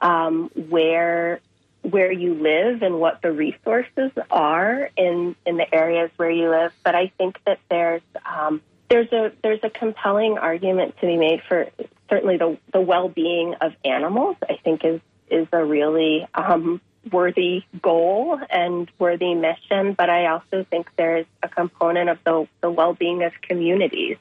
um, 0.00 0.50
where 0.68 1.40
where 1.82 2.10
you 2.10 2.34
live 2.34 2.82
and 2.82 2.98
what 2.98 3.22
the 3.22 3.30
resources 3.30 4.10
are 4.30 4.90
in 4.96 5.36
in 5.46 5.56
the 5.56 5.74
areas 5.74 6.10
where 6.16 6.30
you 6.30 6.50
live. 6.50 6.72
But 6.82 6.94
I 6.94 7.12
think 7.18 7.38
that 7.44 7.60
there's 7.70 8.02
um, 8.26 8.62
there's 8.88 9.12
a 9.12 9.32
there's 9.42 9.60
a 9.62 9.70
compelling 9.70 10.38
argument 10.38 10.96
to 11.00 11.06
be 11.06 11.16
made 11.16 11.42
for 11.48 11.68
certainly 12.08 12.36
the 12.36 12.58
the 12.72 12.80
well 12.80 13.08
being 13.08 13.54
of 13.60 13.72
animals. 13.84 14.36
I 14.48 14.58
think 14.62 14.84
is 14.84 15.00
is 15.30 15.48
a 15.52 15.64
really 15.64 16.26
um, 16.34 16.80
worthy 17.10 17.64
goal 17.82 18.38
and 18.50 18.90
worthy 18.98 19.34
mission, 19.34 19.94
but 19.94 20.10
I 20.10 20.26
also 20.26 20.64
think 20.70 20.88
there's 20.96 21.26
a 21.42 21.48
component 21.48 22.10
of 22.10 22.18
the, 22.24 22.46
the 22.60 22.70
well 22.70 22.94
being 22.94 23.22
of 23.22 23.32
communities. 23.42 24.16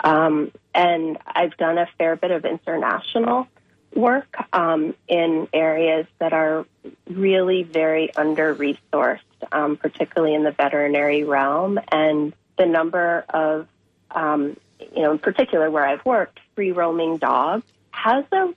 Um, 0.00 0.50
and 0.74 1.18
I've 1.26 1.56
done 1.56 1.78
a 1.78 1.86
fair 1.98 2.16
bit 2.16 2.30
of 2.30 2.44
international 2.44 3.46
work 3.94 4.34
um, 4.52 4.94
in 5.06 5.48
areas 5.52 6.06
that 6.18 6.32
are 6.32 6.66
really 7.08 7.62
very 7.62 8.14
under 8.16 8.54
resourced, 8.54 9.20
um, 9.52 9.76
particularly 9.76 10.34
in 10.34 10.44
the 10.44 10.50
veterinary 10.50 11.24
realm. 11.24 11.78
And 11.90 12.32
the 12.58 12.66
number 12.66 13.24
of, 13.28 13.68
um, 14.14 14.56
you 14.94 15.02
know, 15.02 15.12
in 15.12 15.18
particular 15.18 15.70
where 15.70 15.86
I've 15.86 16.04
worked, 16.04 16.40
free 16.54 16.72
roaming 16.72 17.18
dogs 17.18 17.64
has 17.90 18.24
a 18.32 18.54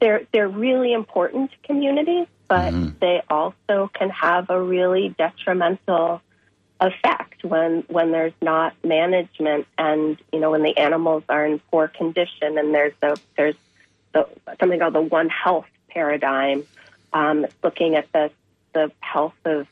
they're 0.00 0.22
they're 0.32 0.48
really 0.48 0.92
important 0.92 1.50
to 1.50 1.56
communities, 1.64 2.26
but 2.48 2.72
mm-hmm. 2.72 2.98
they 3.00 3.22
also 3.28 3.90
can 3.92 4.10
have 4.10 4.50
a 4.50 4.60
really 4.60 5.14
detrimental 5.18 6.22
effect 6.80 7.42
when 7.42 7.84
when 7.88 8.12
there's 8.12 8.34
not 8.42 8.74
management 8.84 9.66
and 9.78 10.18
you 10.32 10.38
know 10.38 10.50
when 10.50 10.62
the 10.62 10.76
animals 10.76 11.22
are 11.28 11.46
in 11.46 11.58
poor 11.70 11.88
condition 11.88 12.58
and 12.58 12.74
there's 12.74 12.92
the 13.00 13.18
there's 13.36 13.54
the, 14.12 14.28
something 14.60 14.78
called 14.78 14.94
the 14.94 15.00
one 15.00 15.30
health 15.30 15.66
paradigm 15.88 16.64
um, 17.14 17.46
looking 17.62 17.94
at 17.94 18.10
the 18.12 18.30
the 18.74 18.92
health 19.00 19.34
of 19.46 19.66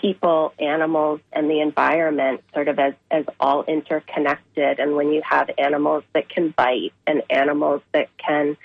people, 0.00 0.52
animals, 0.58 1.20
and 1.32 1.50
the 1.50 1.60
environment 1.60 2.42
sort 2.54 2.68
of 2.68 2.78
as, 2.78 2.94
as 3.10 3.24
all 3.40 3.64
interconnected. 3.64 4.78
And 4.78 4.94
when 4.94 5.12
you 5.12 5.22
have 5.24 5.50
animals 5.58 6.04
that 6.14 6.28
can 6.28 6.54
bite 6.56 6.92
and 7.06 7.22
animals 7.30 7.82
that 7.92 8.08
can 8.18 8.56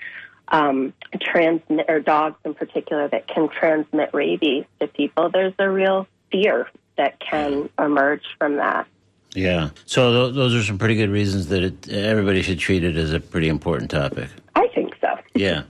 um, 0.48 0.92
transmit, 1.20 1.86
or 1.88 2.00
dogs 2.00 2.36
in 2.44 2.54
particular, 2.54 3.08
that 3.08 3.26
can 3.26 3.48
transmit 3.48 4.10
rabies 4.12 4.64
to 4.80 4.86
people, 4.86 5.30
there's 5.30 5.54
a 5.58 5.70
real 5.70 6.06
fear 6.30 6.68
that 6.96 7.18
can 7.20 7.68
emerge 7.78 8.24
from 8.38 8.56
that. 8.56 8.86
Yeah. 9.34 9.70
So 9.86 10.26
th- 10.26 10.34
those 10.34 10.54
are 10.54 10.62
some 10.62 10.78
pretty 10.78 10.94
good 10.94 11.10
reasons 11.10 11.48
that 11.48 11.62
it, 11.62 11.88
everybody 11.88 12.42
should 12.42 12.58
treat 12.58 12.84
it 12.84 12.96
as 12.96 13.12
a 13.12 13.20
pretty 13.20 13.48
important 13.48 13.90
topic. 13.90 14.28
I 14.54 14.68
think 14.74 14.94
so. 15.00 15.08
yeah. 15.34 15.62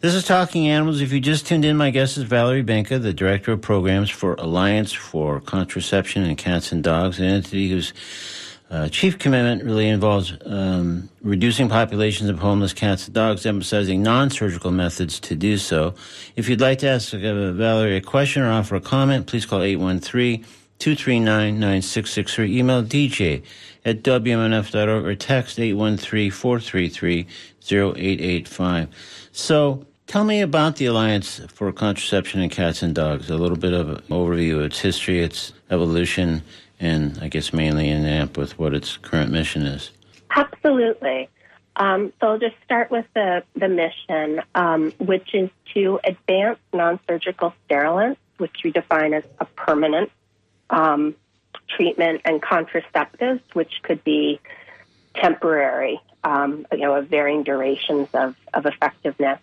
This 0.00 0.14
is 0.14 0.24
Talking 0.24 0.68
Animals. 0.68 1.00
If 1.00 1.12
you 1.12 1.20
just 1.20 1.46
tuned 1.46 1.64
in, 1.64 1.76
my 1.76 1.90
guest 1.90 2.16
is 2.16 2.24
Valerie 2.24 2.62
Benka, 2.62 3.00
the 3.00 3.12
Director 3.12 3.52
of 3.52 3.62
Programs 3.62 4.10
for 4.10 4.34
Alliance 4.34 4.92
for 4.92 5.40
Contraception 5.40 6.24
and 6.24 6.36
Cats 6.36 6.72
and 6.72 6.82
Dogs, 6.84 7.18
an 7.18 7.26
entity 7.26 7.68
whose 7.68 7.92
uh, 8.70 8.88
chief 8.88 9.18
commitment 9.18 9.62
really 9.64 9.88
involves 9.88 10.34
um, 10.46 11.08
reducing 11.20 11.68
populations 11.68 12.30
of 12.30 12.38
homeless 12.38 12.72
cats 12.72 13.06
and 13.06 13.14
dogs, 13.14 13.44
emphasizing 13.44 14.02
non 14.02 14.30
surgical 14.30 14.70
methods 14.70 15.20
to 15.20 15.34
do 15.34 15.58
so. 15.58 15.94
If 16.36 16.48
you'd 16.48 16.60
like 16.60 16.78
to 16.78 16.88
ask 16.88 17.12
uh, 17.12 17.52
Valerie 17.52 17.96
a 17.96 18.00
question 18.00 18.42
or 18.42 18.50
offer 18.50 18.76
a 18.76 18.80
comment, 18.80 19.26
please 19.26 19.44
call 19.44 19.62
813 19.62 20.44
239 20.82 21.60
9663. 21.60 22.58
Email 22.58 22.82
dj 22.82 23.42
at 23.84 24.02
wmnf.org 24.02 25.06
or 25.06 25.14
text 25.14 25.60
813 25.60 26.30
433 26.32 27.26
0885. 27.70 28.88
So, 29.30 29.86
Tell 30.08 30.24
me 30.24 30.42
about 30.42 30.76
the 30.76 30.86
Alliance 30.86 31.40
for 31.48 31.72
Contraception 31.72 32.42
in 32.42 32.50
Cats 32.50 32.82
and 32.82 32.94
Dogs. 32.94 33.30
A 33.30 33.36
little 33.36 33.56
bit 33.56 33.72
of 33.72 33.88
an 33.88 33.96
overview 34.10 34.56
of 34.56 34.62
its 34.62 34.80
history, 34.80 35.22
its 35.22 35.54
evolution, 35.70 36.42
and 36.78 37.18
I 37.22 37.28
guess 37.28 37.54
mainly 37.54 37.88
in 37.88 38.04
AMP 38.04 38.36
with 38.36 38.58
what 38.58 38.74
its 38.74 38.98
current 38.98 39.30
mission 39.30 39.62
is. 39.62 39.90
Absolutely. 40.36 41.30
Um, 41.76 42.12
so 42.20 42.26
I'll 42.26 42.38
just 42.38 42.56
start 42.62 42.90
with 42.90 43.06
the, 43.14 43.42
the 43.54 43.68
mission, 43.68 44.42
um, 44.54 44.92
which 44.98 45.34
is 45.34 45.48
to 45.72 45.98
advance 46.04 46.58
non 46.74 47.00
surgical 47.08 47.54
sterilants, 47.64 48.20
which 48.36 48.56
we 48.64 48.70
define 48.70 49.14
as 49.14 49.24
a 49.38 49.46
permanent 49.46 50.10
um, 50.72 51.14
treatment, 51.68 52.22
and 52.24 52.42
contraceptives, 52.42 53.40
which 53.52 53.72
could 53.82 54.02
be 54.02 54.40
temporary, 55.14 56.00
um, 56.24 56.66
you 56.72 56.78
know, 56.78 56.96
of 56.96 57.08
varying 57.08 57.44
durations 57.44 58.08
of, 58.14 58.34
of 58.54 58.66
effectiveness 58.66 59.38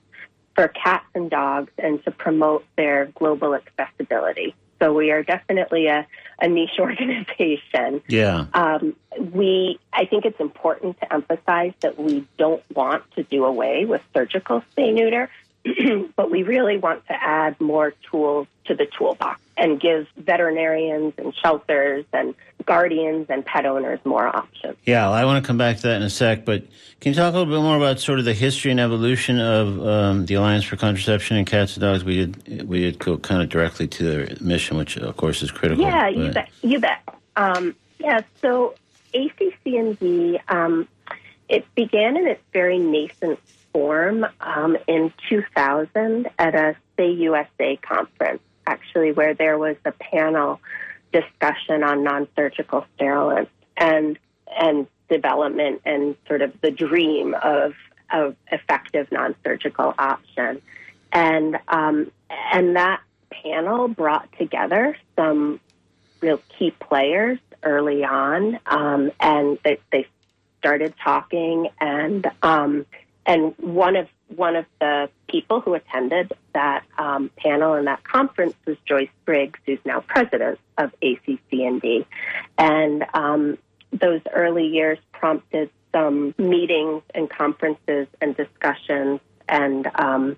for 0.55 0.67
cats 0.67 1.05
and 1.15 1.29
dogs, 1.29 1.71
and 1.77 2.03
to 2.03 2.11
promote 2.11 2.65
their 2.75 3.05
global 3.15 3.55
accessibility. 3.55 4.53
So 4.79 4.93
we 4.93 5.11
are 5.11 5.23
definitely 5.23 5.87
a, 5.87 6.07
a 6.41 6.47
niche 6.47 6.71
organization. 6.79 8.01
Yeah. 8.07 8.45
Um, 8.53 8.95
we, 9.17 9.79
I 9.93 10.05
think 10.05 10.25
it's 10.25 10.39
important 10.39 10.99
to 11.01 11.13
emphasize 11.13 11.73
that 11.81 11.99
we 11.99 12.27
don't 12.37 12.63
want 12.73 13.03
to 13.15 13.23
do 13.23 13.45
away 13.45 13.85
with 13.85 14.01
surgical 14.13 14.63
spay 14.75 14.93
neuter, 14.93 15.29
but 16.15 16.31
we 16.31 16.43
really 16.43 16.77
want 16.77 17.05
to 17.07 17.13
add 17.13 17.59
more 17.59 17.93
tools 18.09 18.47
to 18.65 18.75
the 18.75 18.85
toolbox 18.85 19.41
and 19.57 19.79
give 19.79 20.07
veterinarians 20.17 21.13
and 21.17 21.35
shelters 21.35 22.05
and 22.13 22.33
guardians 22.65 23.27
and 23.29 23.45
pet 23.45 23.65
owners 23.65 23.99
more 24.05 24.27
options. 24.27 24.77
Yeah, 24.85 25.09
I 25.09 25.25
want 25.25 25.43
to 25.43 25.47
come 25.47 25.57
back 25.57 25.77
to 25.77 25.81
that 25.83 25.97
in 25.97 26.03
a 26.03 26.09
sec, 26.09 26.45
but 26.45 26.63
can 27.01 27.11
you 27.11 27.15
talk 27.15 27.33
a 27.33 27.37
little 27.37 27.53
bit 27.53 27.61
more 27.61 27.77
about 27.77 27.99
sort 27.99 28.19
of 28.19 28.25
the 28.25 28.33
history 28.33 28.71
and 28.71 28.79
evolution 28.79 29.39
of 29.39 29.85
um, 29.85 30.25
the 30.25 30.35
Alliance 30.35 30.63
for 30.63 30.75
Contraception 30.75 31.37
and 31.37 31.47
Cats 31.47 31.75
and 31.75 31.81
Dogs? 31.81 32.03
We 32.03 32.25
did 32.25 32.67
we 32.67 32.81
did 32.81 32.99
go 32.99 33.17
kind 33.17 33.41
of 33.41 33.49
directly 33.49 33.87
to 33.87 34.03
their 34.03 34.35
mission, 34.39 34.77
which 34.77 34.97
of 34.97 35.17
course 35.17 35.41
is 35.41 35.51
critical. 35.51 35.83
Yeah, 35.83 36.07
you 36.09 36.31
bet. 36.31 36.49
You 36.61 36.79
bet. 36.79 37.01
Um, 37.35 37.75
yeah, 37.99 38.21
so 38.41 38.75
ACC&D, 39.13 40.39
um, 40.47 40.87
it 41.47 41.65
began 41.75 42.17
in 42.17 42.27
its 42.27 42.41
very 42.53 42.77
nascent 42.77 43.39
form 43.73 44.25
um, 44.41 44.77
in 44.87 45.13
2000 45.29 46.27
at 46.37 46.55
a 46.55 46.75
Spay 46.97 47.17
USA 47.19 47.77
conference, 47.77 48.41
actually, 48.67 49.11
where 49.11 49.33
there 49.33 49.57
was 49.57 49.75
a 49.85 49.91
panel 49.91 50.59
discussion 51.11 51.83
on 51.83 52.03
non-surgical 52.03 52.85
sterilants 52.95 53.51
and 53.77 54.19
and 54.59 54.87
development 55.09 55.81
and 55.85 56.15
sort 56.27 56.41
of 56.41 56.53
the 56.61 56.71
dream 56.71 57.35
of 57.41 57.73
of 58.11 58.35
effective 58.51 59.11
non-surgical 59.11 59.93
option, 59.97 60.61
and 61.11 61.57
um, 61.67 62.11
and 62.53 62.75
that 62.75 63.01
panel 63.29 63.87
brought 63.87 64.27
together 64.37 64.97
some 65.15 65.59
real 66.21 66.41
key 66.57 66.71
players 66.71 67.39
early 67.63 68.03
on, 68.03 68.59
um, 68.65 69.11
and 69.19 69.57
they, 69.63 69.79
they 69.91 70.07
started 70.59 70.93
talking 71.03 71.69
and 71.79 72.27
um, 72.43 72.85
and 73.25 73.53
one 73.57 73.95
of 73.95 74.07
one 74.35 74.55
of 74.55 74.65
the 74.79 75.09
people 75.27 75.59
who 75.59 75.73
attended 75.73 76.31
that 76.53 76.83
um, 76.97 77.31
panel 77.37 77.73
and 77.73 77.87
that 77.87 78.03
conference 78.03 78.53
was 78.65 78.77
Joyce 78.85 79.09
Briggs, 79.25 79.59
who's 79.65 79.79
now 79.85 80.01
president 80.01 80.59
of 80.77 80.91
ACC&D. 81.01 82.05
And 82.57 83.05
um, 83.13 83.57
those 83.91 84.21
early 84.33 84.67
years 84.67 84.99
prompted 85.11 85.69
some 85.91 86.35
meetings 86.37 87.01
and 87.15 87.29
conferences 87.29 88.07
and 88.21 88.37
discussions 88.37 89.19
and 89.47 89.87
um, 89.95 90.37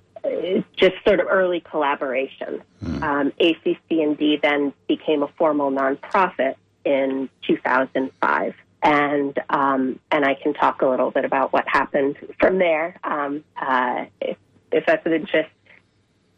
just 0.78 0.96
sort 1.06 1.20
of 1.20 1.28
early 1.30 1.60
collaboration. 1.60 2.62
Mm. 2.84 3.04
Um, 3.04 3.34
ACC&D 3.40 4.40
then 4.42 4.74
became 4.88 5.24
a 5.24 5.28
formal 5.38 5.72
nonprofit 5.72 6.56
in 6.86 7.30
2005 7.46 8.56
and 8.84 9.38
um, 9.50 10.00
and 10.12 10.26
I 10.26 10.36
can 10.36 10.54
talk 10.54 10.82
a 10.82 10.88
little 10.88 11.12
bit 11.12 11.26
about 11.26 11.54
what 11.54 11.68
happened 11.68 12.18
from 12.40 12.58
there 12.58 13.00
um, 13.04 13.44
uh, 13.56 14.06
if, 14.20 14.38
if, 14.72 14.86
that's 14.86 15.06
of 15.06 15.14
interest 15.14 15.50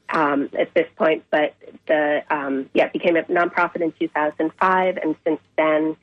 um, 0.10 0.50
at 0.58 0.74
this 0.74 0.88
point. 0.98 1.24
But 1.32 1.56
the 1.88 2.24
um, 2.30 2.70
yeah 2.74 2.86
it 2.86 2.94
became 2.94 3.16
a 3.16 3.24
nonprofit 3.24 3.82
in 3.82 3.94
2005, 3.94 4.98
and 4.98 5.16
since 5.24 5.40
then 5.58 5.96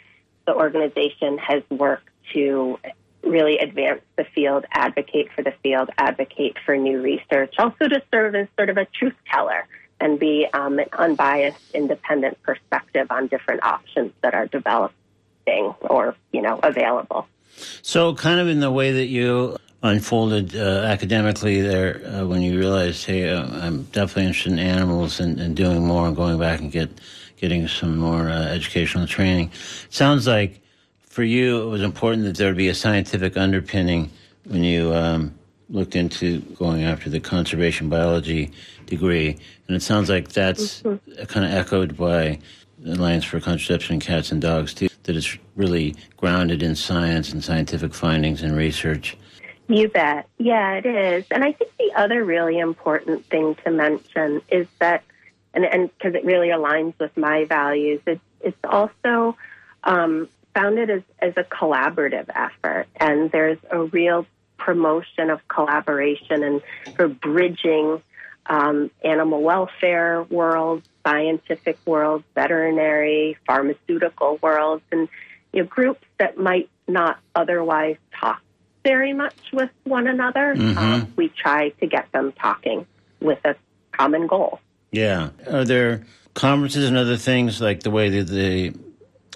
the 0.47 0.55
organization 0.55 1.39
has 1.39 1.63
worked 1.71 2.09
to 2.33 2.79
really 3.23 3.59
advance 3.59 4.01
the 4.17 4.25
field, 4.35 4.65
advocate 4.73 5.29
for 5.35 5.43
the 5.43 5.53
field, 5.63 5.91
advocate 5.99 6.57
for 6.65 6.77
new 6.77 7.03
research, 7.03 7.55
also 7.59 7.87
to 7.87 8.03
serve 8.13 8.35
as 8.35 8.49
sort 8.57 8.71
of 8.71 8.79
a 8.79 8.87
truth 8.87 9.15
teller 9.31 9.67
and 10.01 10.19
be 10.19 10.47
um, 10.55 10.79
an 10.79 10.87
unbiased, 10.95 11.75
independent 11.75 12.41
perspective 12.43 13.07
on 13.11 13.27
different 13.27 13.63
options 13.63 14.13
that 14.23 14.35
are 14.35 14.47
or 15.83 16.14
you 16.33 16.42
know 16.42 16.59
available. 16.62 17.26
So, 17.83 18.14
kind 18.14 18.40
of 18.40 18.49
in 18.49 18.61
the 18.61 18.71
way 18.71 18.92
that 18.92 19.07
you 19.07 19.57
unfolded 19.83 20.57
uh, 20.57 20.83
academically 20.85 21.61
there, 21.61 22.02
uh, 22.07 22.26
when 22.26 22.42
you 22.42 22.59
realized, 22.59 23.07
hey, 23.07 23.30
uh, 23.30 23.47
I'm 23.64 23.85
definitely 23.85 24.26
interested 24.26 24.52
in 24.52 24.59
animals 24.59 25.21
and, 25.21 25.40
and, 25.40 25.57
doing 25.57 25.87
more 25.87 26.07
and 26.07 26.14
going 26.14 26.38
back 26.38 26.61
and 26.61 26.71
get 26.71 26.90
getting 27.38 27.66
some 27.66 27.97
more 27.97 28.28
uh, 28.28 28.49
educational 28.49 29.07
training. 29.07 29.50
sounds 29.88 30.26
like 30.26 30.61
for 31.00 31.23
you, 31.23 31.62
it 31.62 31.66
was 31.66 31.83
important 31.83 32.25
that 32.25 32.37
there 32.37 32.49
would 32.49 32.57
be 32.57 32.69
a 32.69 32.75
scientific 32.75 33.37
underpinning 33.38 34.11
when 34.45 34.62
you 34.62 34.92
um, 34.92 35.35
looked 35.71 35.97
into 35.97 36.40
going 36.59 36.85
after 36.85 37.09
the 37.09 37.19
conservation 37.19 37.88
biology 37.88 38.52
degree, 38.87 39.38
and 39.66 39.76
it 39.76 39.80
sounds 39.80 40.11
like 40.11 40.28
that's 40.28 40.83
mm-hmm. 40.83 41.25
kind 41.25 41.47
of 41.47 41.52
echoed 41.52 41.97
by 41.97 42.38
Alliance 42.87 43.25
for 43.25 43.41
Contraception 43.41 43.95
in 43.95 44.01
Cats 44.01 44.33
and 44.33 44.41
Dogs 44.41 44.75
too. 44.75 44.89
That 45.05 45.17
it's 45.17 45.37
really 45.57 45.97
grounded 46.17 46.63
in 46.63 46.77
science 46.77 47.33
and 47.33 47.43
scientific 47.43 47.95
findings 47.95 48.43
and 48.43 48.57
research. 48.57 49.17
You 49.69 49.89
bet. 49.89 50.29
Yeah, 50.39 50.75
it 50.75 50.87
is. 50.87 51.25
And 51.31 51.45
I 51.45 51.53
think 51.53 51.71
the 51.79 51.93
other 51.95 52.25
really 52.25 52.59
important 52.59 53.25
thing 53.27 53.55
to 53.65 53.71
mention 53.71 54.43
is 54.51 54.67
that, 54.81 55.05
and 55.55 55.91
because 55.97 56.15
it 56.15 56.25
really 56.25 56.49
aligns 56.49 56.95
with 56.99 57.17
my 57.17 57.45
values, 57.45 58.01
it's, 58.07 58.21
it's 58.41 58.59
also 58.65 59.37
um, 59.85 60.29
founded 60.55 60.91
as, 60.91 61.03
as 61.21 61.35
a 61.37 61.45
collaborative 61.45 62.29
effort. 62.35 62.89
And 62.97 63.31
there's 63.31 63.59
a 63.71 63.85
real 63.85 64.27
promotion 64.59 65.31
of 65.31 65.47
collaboration 65.49 66.43
and 66.43 66.63
for 66.97 67.09
bridging 67.09 68.03
um, 68.47 68.91
animal 69.05 69.41
welfare 69.41 70.25
worlds, 70.25 70.89
scientific 71.07 71.78
worlds, 71.87 72.25
veterinary, 72.35 73.37
pharmaceutical 73.47 74.38
worlds, 74.42 74.83
and 74.92 75.09
you 75.52 75.62
know, 75.62 75.66
groups 75.66 76.04
that 76.19 76.38
might 76.38 76.69
not 76.87 77.19
otherwise 77.35 77.97
talk 78.19 78.42
very 78.85 79.12
much 79.12 79.37
with 79.52 79.71
one 79.85 80.07
another. 80.07 80.54
Mm-hmm. 80.54 80.78
Um, 80.78 81.12
we 81.16 81.28
try 81.28 81.71
to 81.71 81.87
get 81.87 82.11
them 82.12 82.33
talking 82.33 82.87
with 83.21 83.38
a 83.45 83.57
common 83.92 84.26
goal. 84.26 84.61
Yeah. 84.90 85.30
Are 85.50 85.64
there 85.64 86.04
conferences 86.35 86.88
and 86.88 86.97
other 86.97 87.16
things 87.16 87.61
like 87.61 87.83
the 87.83 87.90
way 87.90 88.09
that 88.09 88.28
the 88.28 88.75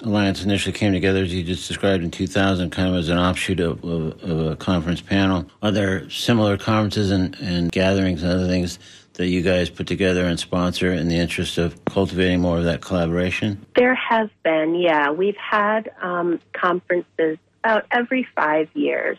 Alliance 0.02 0.42
initially 0.42 0.72
came 0.72 0.92
together, 0.92 1.22
as 1.22 1.32
you 1.32 1.44
just 1.44 1.68
described 1.68 2.02
in 2.02 2.10
2000, 2.10 2.70
kind 2.70 2.88
of 2.88 2.96
as 2.96 3.08
an 3.08 3.18
offshoot 3.18 3.60
of, 3.60 3.84
of, 3.84 4.22
of 4.22 4.46
a 4.52 4.56
conference 4.56 5.00
panel? 5.00 5.46
Are 5.62 5.70
there 5.70 6.10
similar 6.10 6.56
conferences 6.56 7.10
and, 7.10 7.36
and 7.40 7.70
gatherings 7.70 8.22
and 8.22 8.32
other 8.32 8.46
things 8.46 8.78
that 9.14 9.28
you 9.28 9.42
guys 9.42 9.70
put 9.70 9.86
together 9.86 10.24
and 10.26 10.38
sponsor 10.38 10.92
in 10.92 11.08
the 11.08 11.16
interest 11.16 11.58
of 11.58 11.84
cultivating 11.84 12.40
more 12.40 12.58
of 12.58 12.64
that 12.64 12.80
collaboration? 12.80 13.64
There 13.76 13.94
has 13.94 14.28
been, 14.42 14.74
yeah. 14.74 15.10
We've 15.10 15.36
had 15.36 15.90
um, 16.00 16.40
conferences 16.52 17.38
about 17.62 17.86
every 17.90 18.26
five 18.34 18.68
years. 18.74 19.18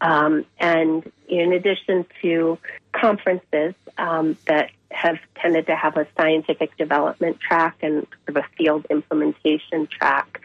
Um, 0.00 0.44
and 0.58 1.10
in 1.28 1.52
addition 1.52 2.06
to 2.22 2.58
conferences 2.92 3.74
um, 3.98 4.36
that 4.46 4.70
have 4.90 5.18
tended 5.36 5.66
to 5.66 5.76
have 5.76 5.96
a 5.96 6.06
scientific 6.16 6.76
development 6.76 7.38
track 7.40 7.76
and 7.82 8.06
sort 8.26 8.28
of 8.28 8.36
a 8.36 8.44
field 8.56 8.86
implementation 8.90 9.86
track, 9.86 10.40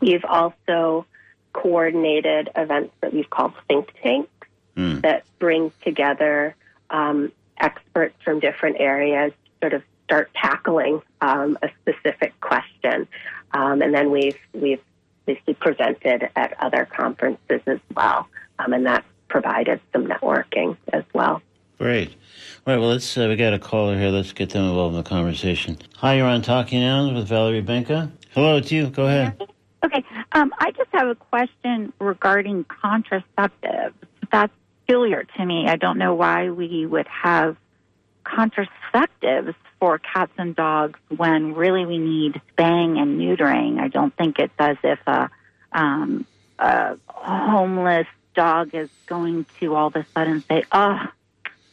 we've 0.00 0.24
also 0.24 1.06
coordinated 1.52 2.48
events 2.54 2.94
that 3.00 3.12
we've 3.12 3.28
called 3.28 3.52
think 3.66 3.92
tanks 4.02 4.30
mm. 4.76 5.00
that 5.02 5.24
bring 5.38 5.72
together 5.82 6.54
um, 6.90 7.32
experts 7.60 8.14
from 8.24 8.40
different 8.40 8.76
areas 8.80 9.32
sort 9.60 9.74
of 9.74 9.82
start 10.04 10.30
tackling 10.34 11.00
um, 11.20 11.56
a 11.62 11.68
specific 11.82 12.38
question. 12.40 13.06
Um, 13.52 13.82
and 13.82 13.94
then 13.94 14.10
we've, 14.10 14.38
we've 14.52 14.80
basically 15.26 15.54
presented 15.54 16.28
at 16.34 16.56
other 16.60 16.86
conferences 16.86 17.60
as 17.66 17.78
well 17.94 18.28
um, 18.60 18.72
and 18.72 18.86
that 18.86 19.04
provided 19.28 19.80
some 19.92 20.06
networking 20.06 20.76
as 20.92 21.04
well. 21.14 21.40
Great. 21.78 22.10
All 22.66 22.74
right, 22.74 22.78
well, 22.78 22.90
let's, 22.90 23.16
uh, 23.16 23.26
we 23.28 23.36
got 23.36 23.54
a 23.54 23.58
caller 23.58 23.98
here. 23.98 24.10
Let's 24.10 24.32
get 24.32 24.50
them 24.50 24.64
involved 24.64 24.94
in 24.94 25.02
the 25.02 25.08
conversation. 25.08 25.78
Hi, 25.96 26.16
you're 26.16 26.26
on 26.26 26.42
Talking 26.42 26.82
Animals 26.82 27.14
with 27.14 27.28
Valerie 27.28 27.62
Benka. 27.62 28.10
Hello, 28.32 28.56
it's 28.56 28.70
you. 28.70 28.88
Go 28.88 29.06
ahead. 29.06 29.40
Okay. 29.84 30.04
Um, 30.32 30.52
I 30.58 30.72
just 30.72 30.90
have 30.92 31.08
a 31.08 31.14
question 31.14 31.92
regarding 31.98 32.64
contraceptives. 32.64 33.94
That's 34.30 34.52
peculiar 34.90 35.24
to 35.36 35.46
me. 35.46 35.68
I 35.68 35.76
don't 35.76 35.98
know 35.98 36.14
why 36.14 36.50
we 36.50 36.84
would 36.84 37.06
have 37.06 37.56
contraceptives 38.24 39.54
for 39.78 39.98
cats 39.98 40.32
and 40.36 40.54
dogs 40.56 40.98
when 41.16 41.54
really 41.54 41.86
we 41.86 41.98
need 41.98 42.40
spaying 42.52 42.98
and 42.98 43.20
neutering. 43.20 43.78
I 43.78 43.86
don't 43.86 44.14
think 44.16 44.38
it's 44.40 44.52
as 44.58 44.76
if 44.82 44.98
a, 45.06 45.30
um, 45.72 46.26
a 46.58 46.96
homeless 47.06 48.08
dog 48.34 48.74
is 48.74 48.90
going 49.06 49.46
to 49.60 49.76
all 49.76 49.88
of 49.88 49.96
a 49.96 50.04
sudden 50.12 50.42
say, 50.48 50.64
"Oh, 50.72 50.98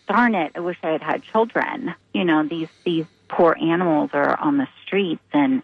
darn 0.08 0.36
it! 0.36 0.52
I 0.56 0.60
wish 0.60 0.78
I 0.84 0.90
had 0.90 1.02
had 1.02 1.24
children." 1.24 1.96
You 2.14 2.24
know, 2.24 2.44
these 2.48 2.70
these 2.84 3.06
poor 3.28 3.58
animals 3.60 4.12
are 4.14 4.40
on 4.40 4.58
the 4.58 4.68
streets, 4.86 5.24
and 5.34 5.64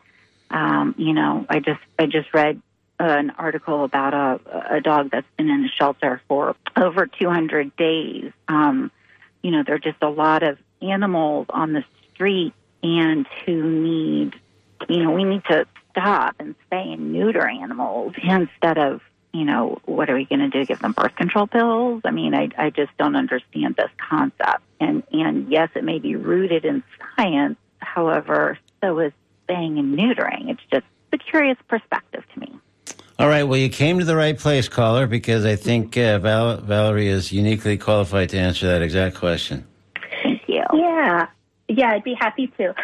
um, 0.50 0.96
you 0.98 1.14
know, 1.14 1.46
I 1.50 1.60
just 1.60 1.82
I 2.00 2.08
just 2.08 2.34
read 2.34 2.62
an 3.00 3.32
article 3.32 3.84
about 3.84 4.14
a 4.14 4.76
a 4.76 4.82
dog 4.82 5.10
that's 5.12 5.28
been 5.38 5.50
in 5.50 5.66
a 5.66 5.70
shelter 5.70 6.22
for 6.28 6.56
over 6.76 7.08
200 7.08 7.76
days. 7.76 8.32
Um, 8.48 8.92
you 9.42 9.52
know, 9.52 9.64
there 9.64 9.76
are 9.76 9.80
just 9.80 10.02
a 10.02 10.10
lot 10.10 10.44
of 10.44 10.58
animals 10.82 11.48
on 11.50 11.74
the 11.74 11.84
street 12.14 12.54
and 12.82 13.26
who 13.46 13.64
need, 13.64 14.36
you 14.90 15.04
know, 15.04 15.12
we 15.12 15.24
need 15.24 15.44
to 15.46 15.66
stop 15.92 16.36
and 16.40 16.56
spay 16.70 16.94
and 16.94 17.12
neuter 17.14 17.46
animals 17.48 18.14
instead 18.24 18.78
of 18.78 19.02
you 19.34 19.46
know, 19.46 19.80
what 19.86 20.12
are 20.12 20.16
we 20.16 20.26
going 20.26 20.40
to 20.40 20.50
do? 20.50 20.64
Give 20.64 20.80
them 20.80 20.92
birth 20.92 21.16
control 21.16 21.48
pills? 21.48 22.04
I 22.06 22.12
mean, 22.12 22.36
I, 22.36 22.50
I 22.56 22.70
just 22.70 22.96
don't 23.00 23.16
understand 23.16 23.76
this 23.76 23.90
concept. 23.98 24.62
And, 24.80 25.02
and 25.12 25.52
yes, 25.52 25.70
it 25.76 25.84
may 25.84 25.98
be 25.98 26.16
rooted 26.16 26.66
in 26.66 26.84
science. 27.16 27.58
However, 27.80 28.60
so 28.82 29.00
is 29.00 29.12
spaying 29.44 29.80
and 29.80 29.98
neutering. 29.98 30.50
It's 30.50 30.62
just 30.72 30.86
a 31.12 31.18
curious 31.18 31.58
perspective 31.68 32.24
to 32.34 32.40
me. 32.40 32.60
All 33.24 33.30
right. 33.30 33.44
Well, 33.44 33.58
you 33.58 33.70
came 33.70 34.00
to 34.00 34.06
the 34.06 34.18
right 34.18 34.38
place, 34.38 34.68
caller, 34.68 35.08
because 35.08 35.46
I 35.46 35.56
think 35.56 35.96
uh, 35.96 36.20
Val- 36.20 36.58
Valerie 36.58 37.08
is 37.08 37.32
uniquely 37.32 37.78
qualified 37.78 38.28
to 38.32 38.38
answer 38.38 38.68
that 38.68 38.82
exact 38.82 39.16
question. 39.16 39.66
Thank 40.22 40.42
you. 40.46 40.62
Yeah. 40.74 41.28
Yeah, 41.70 41.92
I'd 41.92 42.04
be 42.04 42.16
happy 42.16 42.48
to. 42.58 42.76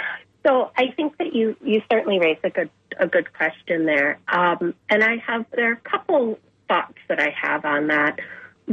So 0.48 0.72
I 0.78 0.92
think 0.96 1.18
that 1.18 1.36
you, 1.36 1.58
you 1.62 1.82
certainly 1.92 2.20
raised 2.20 2.40
a 2.46 2.52
good 2.52 2.70
a 2.98 3.06
good 3.06 3.34
question 3.34 3.86
there. 3.86 4.18
Um, 4.30 4.74
and 4.90 5.04
I 5.04 5.18
have, 5.18 5.46
there 5.52 5.72
are 5.72 5.74
a 5.74 5.90
couple 5.90 6.40
thoughts 6.70 6.98
that 7.10 7.20
I 7.20 7.32
have 7.32 7.66
on 7.66 7.88
that. 7.88 8.20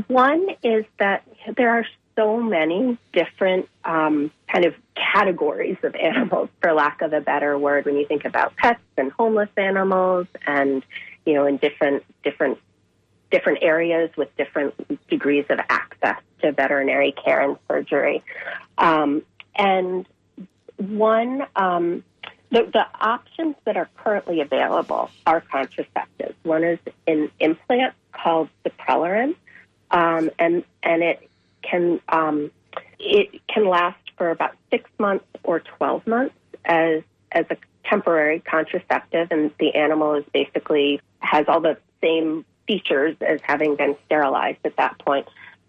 One 0.06 0.46
is 0.62 0.84
that 1.00 1.24
there 1.56 1.70
are 1.70 1.84
so 2.14 2.40
many 2.40 2.96
different 3.12 3.68
um, 3.84 4.30
kind 4.52 4.66
of 4.66 4.74
categories 4.94 5.78
of 5.82 5.96
animals, 5.96 6.48
for 6.62 6.72
lack 6.72 7.02
of 7.02 7.12
a 7.12 7.20
better 7.20 7.58
word, 7.58 7.86
when 7.86 7.96
you 7.96 8.06
think 8.06 8.24
about 8.24 8.54
pets 8.54 8.80
and 8.96 9.10
homeless 9.10 9.50
animals, 9.56 10.28
and 10.46 10.84
you 11.26 11.34
know, 11.34 11.46
in 11.46 11.58
different 11.58 12.04
different 12.22 12.58
different 13.30 13.58
areas 13.60 14.10
with 14.16 14.34
different 14.36 14.74
degrees 15.08 15.44
of 15.50 15.58
access 15.68 16.16
to 16.40 16.52
veterinary 16.52 17.12
care 17.12 17.40
and 17.40 17.58
surgery. 17.68 18.22
Um, 18.78 19.22
and 19.56 20.06
one 20.76 21.46
um, 21.56 22.04
the, 22.50 22.62
the 22.72 22.86
options 23.00 23.56
that 23.64 23.76
are 23.76 23.88
currently 23.96 24.40
available 24.40 25.10
are 25.26 25.42
contraceptives. 25.42 26.34
One 26.44 26.62
is 26.62 26.78
an 27.06 27.30
implant 27.40 27.94
called 28.12 28.48
Deprelerin, 28.64 29.34
um, 29.90 30.30
and 30.38 30.64
and 30.82 31.02
it 31.02 31.28
can 31.62 32.00
um, 32.08 32.50
it 32.98 33.40
can 33.48 33.68
last 33.68 33.98
for 34.16 34.30
about 34.30 34.52
six 34.70 34.88
months 34.98 35.26
or 35.42 35.60
twelve 35.60 36.06
months 36.06 36.34
as 36.64 37.02
as 37.32 37.46
a 37.50 37.56
temporary 37.88 38.40
contraceptive, 38.40 39.28
and 39.30 39.50
the 39.58 39.74
animal 39.74 40.14
is 40.14 40.24
basically 40.32 41.00
has 41.20 41.46
all 41.48 41.60
the 41.60 41.76
same 42.02 42.44
features 42.66 43.16
as 43.20 43.40
having 43.42 43.76
been 43.76 43.96
sterilized 44.06 44.58
at 44.64 44.76
that 44.76 44.98
point. 44.98 45.28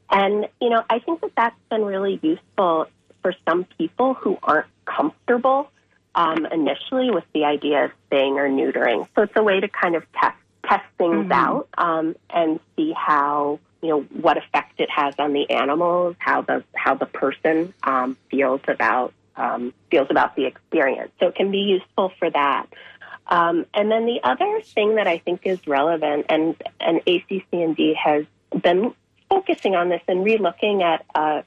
And 0.09 0.47
you 0.61 0.69
know, 0.69 0.83
I 0.89 0.99
think 0.99 1.21
that 1.21 1.31
that's 1.35 1.59
been 1.69 1.83
really 1.83 2.19
useful 2.21 2.87
for 3.21 3.33
some 3.47 3.65
people 3.77 4.13
who 4.13 4.37
aren't 4.43 4.67
comfortable 4.85 5.69
um, 6.15 6.45
initially 6.47 7.11
with 7.11 7.25
the 7.33 7.45
idea 7.45 7.85
of 7.85 7.91
spaying 8.07 8.39
or 8.39 8.49
neutering. 8.49 9.07
So 9.15 9.23
it's 9.23 9.33
a 9.35 9.43
way 9.43 9.59
to 9.59 9.67
kind 9.67 9.95
of 9.95 10.03
test 10.13 10.37
test 10.65 10.85
things 10.97 11.27
mm-hmm. 11.27 11.31
out 11.31 11.69
um, 11.77 12.15
and 12.29 12.59
see 12.75 12.93
how 12.93 13.59
you 13.81 13.89
know 13.89 14.01
what 14.21 14.37
effect 14.37 14.79
it 14.79 14.89
has 14.89 15.13
on 15.19 15.33
the 15.33 15.49
animals, 15.49 16.15
how 16.19 16.41
the 16.41 16.63
how 16.75 16.95
the 16.95 17.05
person 17.05 17.73
um, 17.83 18.17
feels 18.29 18.61
about 18.67 19.13
um, 19.37 19.73
feels 19.91 20.07
about 20.09 20.35
the 20.35 20.45
experience. 20.45 21.11
So 21.19 21.27
it 21.27 21.35
can 21.35 21.51
be 21.51 21.59
useful 21.59 22.11
for 22.19 22.29
that. 22.29 22.67
Um, 23.27 23.65
and 23.73 23.91
then 23.91 24.05
the 24.05 24.19
other 24.23 24.61
thing 24.61 24.95
that 24.95 25.07
I 25.07 25.17
think 25.17 25.41
is 25.45 25.59
relevant, 25.67 26.27
and, 26.29 26.55
and 26.79 27.01
ACC&D 27.05 27.97
has 28.01 28.25
been 28.61 28.93
focusing 29.29 29.75
on 29.75 29.89
this 29.89 30.01
and 30.07 30.25
relooking 30.25 30.81
at 30.81 31.05
uh, 31.13 31.41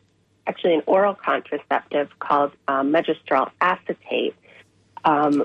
actually 0.47 0.75
an 0.75 0.83
oral 0.87 1.15
contraceptive 1.15 2.11
called 2.19 2.53
um, 2.69 2.93
megestrol 2.93 3.51
acetate 3.61 4.35
um, 5.05 5.45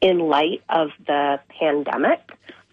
in 0.00 0.18
light 0.18 0.62
of 0.68 0.90
the 1.06 1.40
pandemic. 1.58 2.20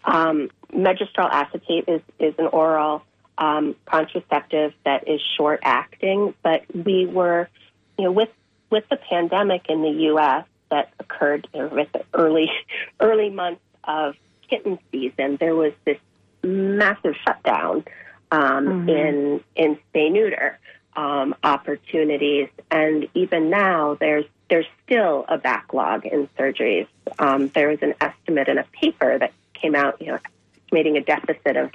Um, 0.04 0.50
acetate 0.74 1.86
is, 1.88 2.02
is 2.20 2.34
an 2.38 2.48
oral 2.48 3.04
um, 3.38 3.76
contraceptive 3.86 4.74
that 4.84 5.08
is 5.08 5.22
short 5.38 5.60
acting, 5.64 6.34
but 6.44 6.64
we 6.74 7.06
were, 7.06 7.50
you 7.98 8.06
know, 8.06 8.12
with 8.12 8.30
with 8.70 8.88
the 8.90 8.98
pandemic 8.98 9.66
in 9.70 9.82
the 9.82 9.90
U.S. 10.12 10.46
that 10.70 10.92
occurred 11.00 11.48
with 11.54 11.92
the 11.92 12.04
early 12.14 12.52
early 13.00 13.30
months 13.30 13.62
of 13.84 14.16
kitten 14.50 14.80
season, 14.92 15.38
there 15.40 15.56
was 15.56 15.74
this 15.86 15.98
massive 16.44 17.16
shutdown 17.26 17.84
um, 18.32 18.66
mm-hmm. 18.66 18.90
in 18.90 19.44
in 19.56 19.78
spay 19.94 20.12
neuter 20.12 20.60
um, 20.96 21.36
opportunities, 21.44 22.50
and 22.72 23.08
even 23.14 23.50
now 23.50 23.96
there's 24.00 24.26
there's 24.50 24.66
still 24.86 25.26
a 25.28 25.38
backlog 25.38 26.06
in 26.06 26.28
surgeries. 26.38 26.88
Um, 27.20 27.50
there 27.50 27.70
was 27.70 27.80
an 27.82 27.94
estimate 28.00 28.48
in 28.48 28.58
a 28.58 28.66
paper 28.82 29.18
that 29.20 29.34
came 29.54 29.76
out, 29.76 30.02
you 30.02 30.08
know, 30.08 30.20
estimating 30.64 30.98
a 30.98 31.02
deficit 31.02 31.58
of 31.58 31.72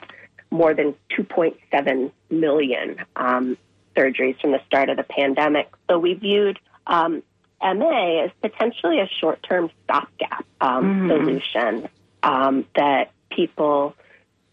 more 0.50 0.74
than 0.74 0.94
2.7 1.18 2.10
million 2.30 2.96
um, 3.16 3.56
surgeries 3.96 4.40
from 4.40 4.52
the 4.52 4.60
start 4.66 4.88
of 4.88 4.96
the 4.96 5.02
pandemic. 5.02 5.70
So 5.88 5.98
we 5.98 6.14
viewed 6.14 6.58
um, 6.86 7.22
MA 7.62 8.24
is 8.24 8.30
potentially 8.40 9.00
a 9.00 9.08
short 9.20 9.42
term 9.42 9.70
stopgap 9.84 10.44
um, 10.60 10.84
mm-hmm. 10.84 11.08
solution 11.10 11.88
um, 12.22 12.66
that 12.76 13.12
people 13.30 13.94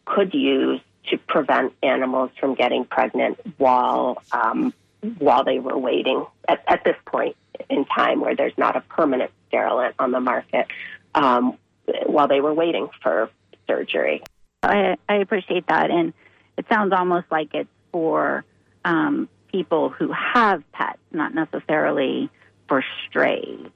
could 0.05 0.33
use 0.33 0.81
to 1.09 1.17
prevent 1.17 1.73
animals 1.81 2.31
from 2.39 2.55
getting 2.55 2.85
pregnant 2.85 3.39
while 3.57 4.21
um, 4.31 4.73
while 5.17 5.43
they 5.43 5.59
were 5.59 5.77
waiting 5.77 6.25
at, 6.47 6.61
at, 6.67 6.83
this 6.83 6.95
point 7.05 7.35
in 7.69 7.85
time 7.85 8.19
where 8.19 8.35
there's 8.35 8.57
not 8.57 8.75
a 8.75 8.81
permanent 8.81 9.31
sterilant 9.47 9.95
on 9.97 10.11
the 10.11 10.19
market 10.19 10.67
um, 11.15 11.57
while 12.05 12.27
they 12.27 12.41
were 12.41 12.53
waiting 12.53 12.89
for 13.01 13.29
surgery. 13.65 14.21
I, 14.61 14.97
I 15.07 15.15
appreciate 15.15 15.67
that, 15.67 15.89
and 15.89 16.13
it 16.57 16.65
sounds 16.69 16.91
almost 16.91 17.27
like 17.31 17.53
it's 17.53 17.69
for 17.91 18.43
um, 18.83 19.29
people 19.51 19.89
who 19.89 20.11
have 20.11 20.63
pets, 20.71 20.99
not 21.11 21.33
necessarily 21.33 22.29
for 22.67 22.83
strays. 23.07 23.69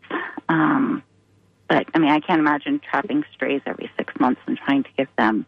Um, 0.50 1.04
but 1.68 1.88
I 1.94 2.00
mean, 2.00 2.12
I 2.12 2.20
can't 2.20 2.40
imagine 2.40 2.80
trapping 2.80 3.24
strays 3.34 3.62
every 3.66 3.90
six 3.98 4.14
months 4.20 4.42
and 4.46 4.58
trying 4.58 4.84
to 4.84 4.90
give 4.98 5.08
them 5.18 5.46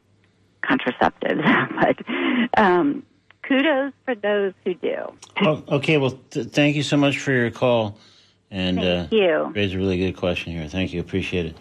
contraceptives. 0.63 1.43
but 2.55 2.59
um, 2.61 3.03
kudos 3.43 3.93
for 4.03 4.15
those 4.15 4.53
who 4.63 4.73
do. 4.75 4.95
Oh, 5.41 5.63
okay, 5.69 5.97
well, 5.97 6.19
th- 6.31 6.47
thank 6.47 6.75
you 6.75 6.83
so 6.83 6.97
much 6.97 7.19
for 7.19 7.31
your 7.31 7.51
call. 7.51 7.97
And 8.51 8.79
thank 8.79 9.13
uh, 9.13 9.15
you. 9.15 9.51
raised 9.55 9.75
a 9.75 9.77
really 9.77 9.97
good 9.97 10.15
question 10.15 10.53
here. 10.53 10.67
Thank 10.67 10.93
you. 10.93 10.99
Appreciate 10.99 11.47
it. 11.47 11.57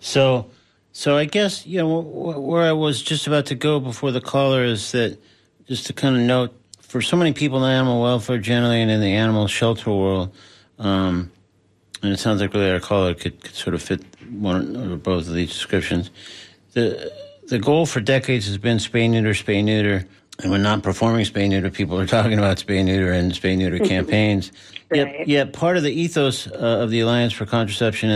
So, 0.00 0.50
so 0.92 1.16
I 1.16 1.24
guess 1.24 1.66
you 1.66 1.78
know 1.78 2.00
where 2.00 2.62
I 2.62 2.72
was 2.72 3.02
just 3.02 3.26
about 3.26 3.46
to 3.46 3.54
go 3.54 3.80
before 3.80 4.12
the 4.12 4.20
caller 4.20 4.64
is 4.64 4.92
that 4.92 5.18
just 5.66 5.86
to 5.86 5.92
kind 5.92 6.16
of 6.16 6.22
note 6.22 6.57
for 6.88 7.02
so 7.02 7.16
many 7.16 7.32
people 7.32 7.64
in 7.64 7.70
animal 7.70 8.02
welfare 8.02 8.38
generally 8.38 8.80
and 8.80 8.90
in 8.90 9.00
the 9.00 9.12
animal 9.12 9.46
shelter 9.46 9.90
world, 9.90 10.34
um, 10.78 11.30
and 12.02 12.12
it 12.12 12.18
sounds 12.18 12.40
like 12.40 12.52
really 12.54 12.70
our 12.70 12.80
caller 12.80 13.14
could, 13.14 13.40
could 13.42 13.54
sort 13.54 13.74
of 13.74 13.82
fit 13.82 14.02
one 14.30 14.76
or 14.76 14.96
both 14.96 15.28
of 15.28 15.34
these 15.34 15.50
descriptions. 15.50 16.10
The 16.72 17.12
the 17.48 17.58
goal 17.58 17.86
for 17.86 18.00
decades 18.00 18.46
has 18.46 18.58
been 18.58 18.76
spay 18.76 19.08
neuter, 19.08 19.30
spay 19.30 19.64
neuter. 19.64 20.06
And 20.40 20.52
when 20.52 20.62
not 20.62 20.82
performing 20.82 21.24
spay 21.24 21.48
neuter, 21.48 21.70
people 21.70 21.98
are 21.98 22.06
talking 22.06 22.38
about 22.38 22.58
spay 22.58 22.84
neuter 22.84 23.10
and 23.10 23.32
spay 23.32 23.56
neuter 23.56 23.78
campaigns. 23.84 24.52
right. 24.90 24.98
Yet, 24.98 25.28
yet, 25.28 25.52
part 25.52 25.76
of 25.76 25.82
the 25.82 25.90
ethos 25.90 26.46
uh, 26.46 26.52
of 26.52 26.90
the 26.90 27.00
Alliance 27.00 27.32
for 27.32 27.46
Contraception 27.46 28.10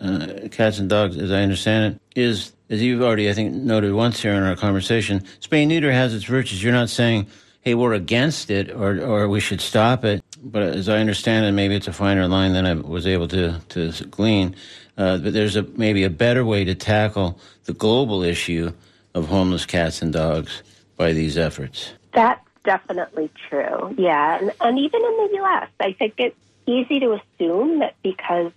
and 0.00 0.44
uh, 0.44 0.48
Cats 0.50 0.78
and 0.78 0.88
Dogs, 0.88 1.16
as 1.16 1.32
I 1.32 1.42
understand 1.42 1.94
it, 1.94 2.20
is, 2.20 2.52
as 2.70 2.82
you've 2.82 3.02
already, 3.02 3.28
I 3.28 3.32
think, 3.32 3.54
noted 3.54 3.92
once 3.92 4.20
here 4.20 4.34
in 4.34 4.42
our 4.42 4.54
conversation, 4.54 5.20
spay 5.40 5.66
neuter 5.66 5.90
has 5.90 6.14
its 6.14 6.24
virtues. 6.24 6.62
You're 6.62 6.72
not 6.72 6.90
saying, 6.90 7.26
hey, 7.64 7.74
we're 7.74 7.94
against 7.94 8.50
it 8.50 8.70
or, 8.70 9.00
or 9.02 9.26
we 9.26 9.40
should 9.40 9.60
stop 9.60 10.04
it. 10.04 10.22
But 10.42 10.62
as 10.62 10.88
I 10.88 10.98
understand 10.98 11.46
it, 11.46 11.52
maybe 11.52 11.74
it's 11.74 11.88
a 11.88 11.92
finer 11.92 12.28
line 12.28 12.52
than 12.52 12.66
I 12.66 12.74
was 12.74 13.06
able 13.06 13.26
to, 13.28 13.58
to 13.70 13.90
glean. 14.06 14.54
Uh, 14.98 15.16
but 15.16 15.32
there's 15.32 15.56
a 15.56 15.62
maybe 15.62 16.04
a 16.04 16.10
better 16.10 16.44
way 16.44 16.64
to 16.64 16.74
tackle 16.74 17.40
the 17.64 17.72
global 17.72 18.22
issue 18.22 18.72
of 19.14 19.28
homeless 19.28 19.64
cats 19.64 20.02
and 20.02 20.12
dogs 20.12 20.62
by 20.96 21.12
these 21.12 21.38
efforts. 21.38 21.92
That's 22.12 22.46
definitely 22.64 23.30
true. 23.48 23.94
Yeah, 23.96 24.38
and, 24.38 24.52
and 24.60 24.78
even 24.78 25.02
in 25.02 25.16
the 25.16 25.30
U.S., 25.36 25.68
I 25.80 25.92
think 25.92 26.14
it's 26.18 26.36
easy 26.66 27.00
to 27.00 27.18
assume 27.18 27.80
that 27.80 27.94
because 28.02 28.52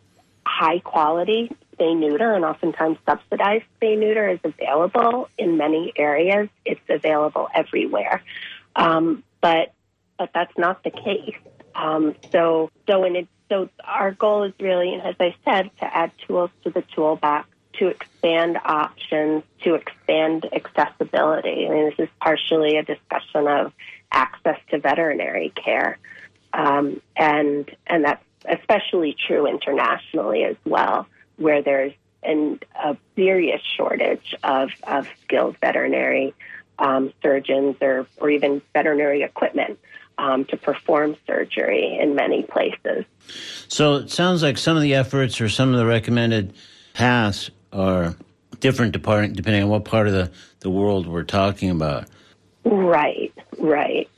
high 0.45 0.79
quality 0.79 1.51
spay 1.77 1.97
neuter 1.97 2.33
and 2.33 2.45
oftentimes 2.45 2.97
subsidized 3.05 3.65
spay 3.79 3.97
neuter 3.97 4.29
is 4.29 4.39
available 4.43 5.29
in 5.37 5.57
many 5.57 5.93
areas, 5.95 6.49
it's 6.65 6.81
available 6.89 7.47
everywhere. 7.53 8.21
Um, 8.77 9.23
but 9.41 9.73
but 10.17 10.29
that's 10.33 10.57
not 10.57 10.83
the 10.83 10.91
case. 10.91 11.35
Um, 11.75 12.15
so 12.31 12.71
so 12.87 13.03
in 13.03 13.15
it, 13.15 13.27
so 13.49 13.69
our 13.83 14.11
goal 14.11 14.43
is 14.43 14.53
really, 14.59 14.93
and 14.93 15.01
as 15.03 15.15
I 15.19 15.35
said, 15.43 15.69
to 15.79 15.85
add 15.85 16.11
tools 16.27 16.51
to 16.63 16.69
the 16.69 16.83
toolbox 16.93 17.47
to 17.73 17.87
expand 17.87 18.57
options, 18.65 19.43
to 19.63 19.75
expand 19.75 20.47
accessibility. 20.51 21.67
I 21.67 21.69
mean, 21.69 21.85
this 21.85 22.07
is 22.07 22.09
partially 22.19 22.77
a 22.77 22.83
discussion 22.83 23.47
of 23.47 23.73
access 24.11 24.57
to 24.69 24.79
veterinary 24.79 25.51
care, 25.55 25.99
um, 26.53 27.01
and 27.15 27.69
and 27.87 28.05
that's 28.05 28.23
especially 28.45 29.15
true 29.27 29.45
internationally 29.45 30.43
as 30.43 30.55
well, 30.65 31.07
where 31.37 31.61
there's 31.61 31.93
an, 32.23 32.59
a 32.75 32.97
serious 33.15 33.61
shortage 33.75 34.35
of, 34.43 34.69
of 34.83 35.07
skilled 35.23 35.57
veterinary 35.59 36.33
um, 36.79 37.13
surgeons 37.21 37.75
or, 37.81 38.07
or 38.17 38.29
even 38.29 38.61
veterinary 38.73 39.23
equipment 39.23 39.79
um, 40.17 40.45
to 40.45 40.57
perform 40.57 41.15
surgery 41.25 41.97
in 41.99 42.15
many 42.15 42.43
places. 42.43 43.05
So 43.67 43.95
it 43.95 44.11
sounds 44.11 44.41
like 44.41 44.57
some 44.57 44.75
of 44.75 44.83
the 44.83 44.95
efforts 44.95 45.39
or 45.41 45.49
some 45.49 45.73
of 45.73 45.79
the 45.79 45.85
recommended 45.85 46.53
paths 46.93 47.51
are 47.71 48.15
different 48.59 48.93
depending 48.93 49.63
on 49.63 49.69
what 49.69 49.85
part 49.85 50.07
of 50.07 50.13
the, 50.13 50.31
the 50.61 50.69
world 50.69 51.07
we're 51.07 51.23
talking 51.23 51.69
about. 51.69 52.05
Right, 52.63 53.33
right. 53.57 54.09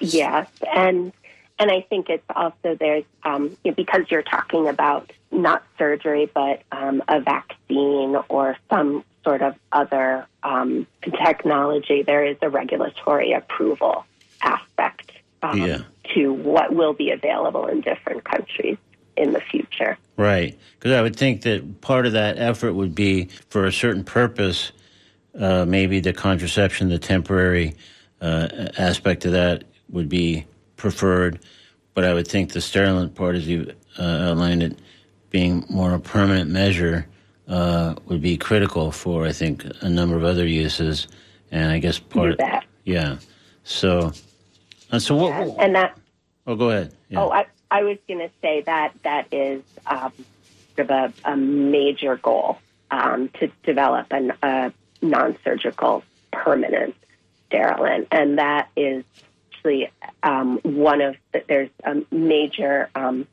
Yes. 0.00 0.48
And 0.74 1.12
and 1.58 1.70
I 1.70 1.82
think 1.82 2.08
it's 2.08 2.24
also 2.34 2.74
there's 2.74 3.04
um, 3.22 3.56
because 3.62 4.10
you're 4.10 4.22
talking 4.22 4.66
about 4.66 5.12
not 5.30 5.62
surgery, 5.78 6.30
but 6.32 6.62
um, 6.72 7.02
a 7.06 7.20
vaccine 7.20 8.16
or 8.28 8.56
some 8.68 9.04
sort 9.24 9.42
of 9.42 9.54
other 9.70 10.26
um, 10.42 10.86
technology. 11.02 12.02
There 12.02 12.24
is 12.24 12.36
a 12.42 12.50
regulatory 12.50 13.32
approval 13.32 14.04
aspect 14.42 15.12
um, 15.42 15.58
yeah. 15.58 15.82
to 16.14 16.32
what 16.32 16.74
will 16.74 16.92
be 16.92 17.10
available 17.10 17.66
in 17.66 17.80
different 17.80 18.24
countries 18.24 18.78
in 19.16 19.32
the 19.32 19.40
future. 19.40 19.98
Right. 20.16 20.58
Because 20.78 20.92
I 20.92 21.02
would 21.02 21.16
think 21.16 21.42
that 21.42 21.80
part 21.80 22.06
of 22.06 22.12
that 22.12 22.38
effort 22.38 22.74
would 22.74 22.94
be 22.94 23.26
for 23.50 23.66
a 23.66 23.72
certain 23.72 24.04
purpose, 24.04 24.72
uh, 25.38 25.64
maybe 25.66 26.00
the 26.00 26.12
contraception, 26.12 26.88
the 26.88 26.98
temporary 26.98 27.74
uh, 28.20 28.48
aspect 28.78 29.24
of 29.24 29.32
that 29.32 29.64
would 29.90 30.08
be 30.08 30.46
preferred. 30.76 31.40
But 31.94 32.04
I 32.04 32.14
would 32.14 32.26
think 32.26 32.52
the 32.52 32.60
sterilant 32.60 33.14
part, 33.14 33.36
as 33.36 33.46
you 33.46 33.72
uh, 33.98 34.02
outlined 34.02 34.62
it, 34.62 34.78
being 35.30 35.64
more 35.68 35.94
a 35.94 36.00
permanent 36.00 36.50
measure, 36.50 37.06
uh, 37.52 37.94
would 38.06 38.22
be 38.22 38.38
critical 38.38 38.90
for, 38.90 39.26
I 39.26 39.32
think, 39.32 39.64
a 39.82 39.88
number 39.88 40.16
of 40.16 40.24
other 40.24 40.46
uses. 40.46 41.06
And 41.50 41.70
I 41.70 41.78
guess 41.78 41.98
part 41.98 42.30
of 42.30 42.38
that. 42.38 42.64
Yeah. 42.84 43.18
So, 43.64 44.12
uh, 44.90 44.98
so 44.98 45.14
what? 45.14 45.28
Yeah, 45.28 45.54
and 45.58 45.74
that. 45.74 45.98
Oh, 46.46 46.56
go 46.56 46.70
ahead. 46.70 46.94
Yeah. 47.10 47.20
Oh, 47.20 47.30
I, 47.30 47.44
I 47.70 47.82
was 47.82 47.98
going 48.08 48.20
to 48.20 48.30
say 48.40 48.62
that 48.62 48.94
that 49.04 49.26
is 49.30 49.62
um, 49.86 50.12
sort 50.74 50.90
of 50.90 51.12
a, 51.24 51.30
a 51.30 51.36
major 51.36 52.16
goal 52.16 52.58
um, 52.90 53.28
to 53.40 53.48
develop 53.64 54.06
an, 54.12 54.32
a 54.42 54.72
non-surgical 55.02 56.02
permanent 56.32 56.94
sterilant, 57.46 58.08
and 58.10 58.38
that 58.38 58.70
is 58.76 59.04
actually 59.52 59.90
um, 60.22 60.58
one 60.62 61.02
of 61.02 61.16
the, 61.32 61.44
there's 61.48 61.70
a 61.84 62.02
major 62.10 62.88
um, 62.94 63.26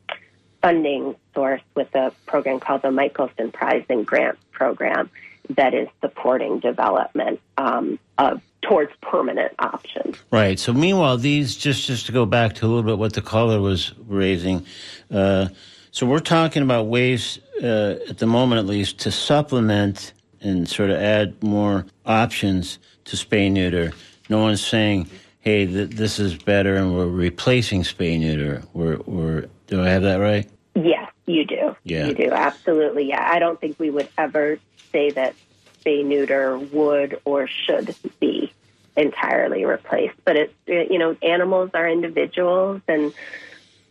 funding 0.62 1.16
source 1.34 1.62
with 1.76 1.94
a 1.96 2.12
program 2.26 2.60
called 2.60 2.82
the 2.82 2.92
Michelson 2.92 3.52
Prize 3.52 3.86
and 3.90 4.06
Grant 4.06 4.38
Program 4.52 5.10
that 5.56 5.74
is 5.74 5.88
supporting 6.02 6.60
development 6.60 7.40
um, 7.58 7.98
of 8.18 8.42
towards 8.62 8.92
permanent 9.02 9.54
options. 9.60 10.18
Right. 10.32 10.60
So 10.60 10.74
meanwhile, 10.74 11.18
these 11.18 11.56
just 11.56 11.88
just 11.88 12.06
to 12.08 12.12
go 12.12 12.26
back 12.26 12.56
to 12.56 12.66
a 12.66 12.68
little 12.68 12.84
bit 12.84 12.98
what 12.98 13.14
the 13.14 13.22
caller 13.22 13.60
was 13.60 13.94
raising. 14.08 14.66
Uh, 15.10 15.48
so 15.92 16.06
we're 16.06 16.20
talking 16.20 16.62
about 16.62 16.88
ways 16.88 17.40
uh, 17.64 17.96
at 18.08 18.20
the 18.20 18.28
moment 18.28 18.60
at 18.60 18.66
least, 18.66 19.00
to 19.00 19.12
supplement 19.12 20.14
and 20.42 20.70
sort 20.70 20.90
of 20.90 20.98
add 20.98 21.42
more 21.42 21.86
options 22.06 22.80
to 23.06 23.16
spay 23.16 23.52
neuter. 23.52 23.92
No 24.30 24.40
one's 24.40 24.66
saying, 24.66 25.10
"Hey, 25.40 25.66
th- 25.66 25.90
this 25.90 26.20
is 26.20 26.36
better," 26.36 26.76
and 26.76 26.96
we're 26.96 27.08
replacing 27.08 27.84
spay 27.84 28.20
neuter. 28.20 28.64
We're, 28.74 28.98
we're 29.06 29.46
do 29.68 29.82
I 29.82 29.90
have 29.90 30.04
that 30.04 30.18
right? 30.18 30.50
Yes, 30.76 31.12
you 31.26 31.46
do. 31.46 31.76
Yeah. 31.84 32.08
You 32.08 32.14
do, 32.14 32.32
absolutely. 32.32 33.10
Yeah. 33.10 33.28
I 33.32 33.40
don't 33.40 33.60
think 33.60 33.80
we 33.80 33.90
would 33.90 34.10
ever 34.18 34.60
say 34.92 35.12
that 35.12 35.36
spay 35.80 36.04
neuter 36.06 36.58
would 36.58 37.22
or 37.26 37.48
should 37.48 37.96
be 38.20 38.52
entirely 38.96 39.66
replaced. 39.66 40.16
But 40.26 40.36
it's, 40.36 40.54
you 40.68 40.98
know, 40.98 41.16
animals 41.22 41.72
are 41.74 41.88
individuals 41.88 42.82
and 42.88 43.14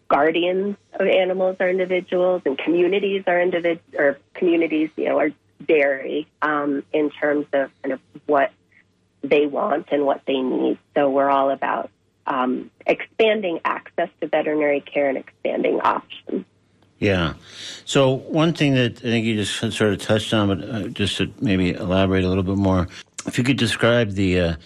guardians 0.09 0.77
of 0.95 1.07
animals 1.07 1.57
are 1.61 1.69
individuals 1.69 2.43
and 2.45 2.59
communities 2.59 3.25
are 3.27 3.37
individ 3.37 3.81
or 3.95 4.19
communities, 4.35 4.91
you 4.97 5.07
know, 5.07 5.19
are 5.19 5.31
vary 5.61 6.27
um, 6.43 6.83
in 6.93 7.11
terms 7.11 7.47
of 7.53 7.71
kind 7.83 7.93
of 7.93 8.01
what 8.27 8.53
they 9.23 9.47
want 9.47 9.89
and 9.91 10.05
what 10.05 10.23
they 10.27 10.41
need. 10.41 10.79
So 10.95 11.11
we're 11.11 11.31
all 11.31 11.51
about 11.51 11.91
um, 12.27 12.71
expanding 12.87 13.61
access 13.65 14.09
to 14.21 14.29
veterinary 14.29 14.81
care 14.81 15.09
and 15.09 15.19
expanding 15.19 15.81
options. 15.81 16.45
Yeah. 16.99 17.35
So 17.85 18.13
one 18.13 18.53
thing 18.53 18.75
that 18.75 18.99
I 18.99 19.01
think 19.01 19.25
you 19.25 19.37
just 19.37 19.55
sort 19.55 19.93
of 19.93 20.01
touched 20.01 20.35
on, 20.35 20.49
but 20.49 20.69
uh, 20.69 20.89
just 20.89 21.17
to 21.19 21.33
maybe 21.41 21.71
elaborate 21.71 22.25
a 22.25 22.29
little 22.29 22.43
bit 22.43 22.57
more, 22.57 22.89
if 23.27 23.39
you 23.39 23.45
could 23.45 23.57
describe 23.57 24.13
the 24.13 24.41
uh, 24.41 24.57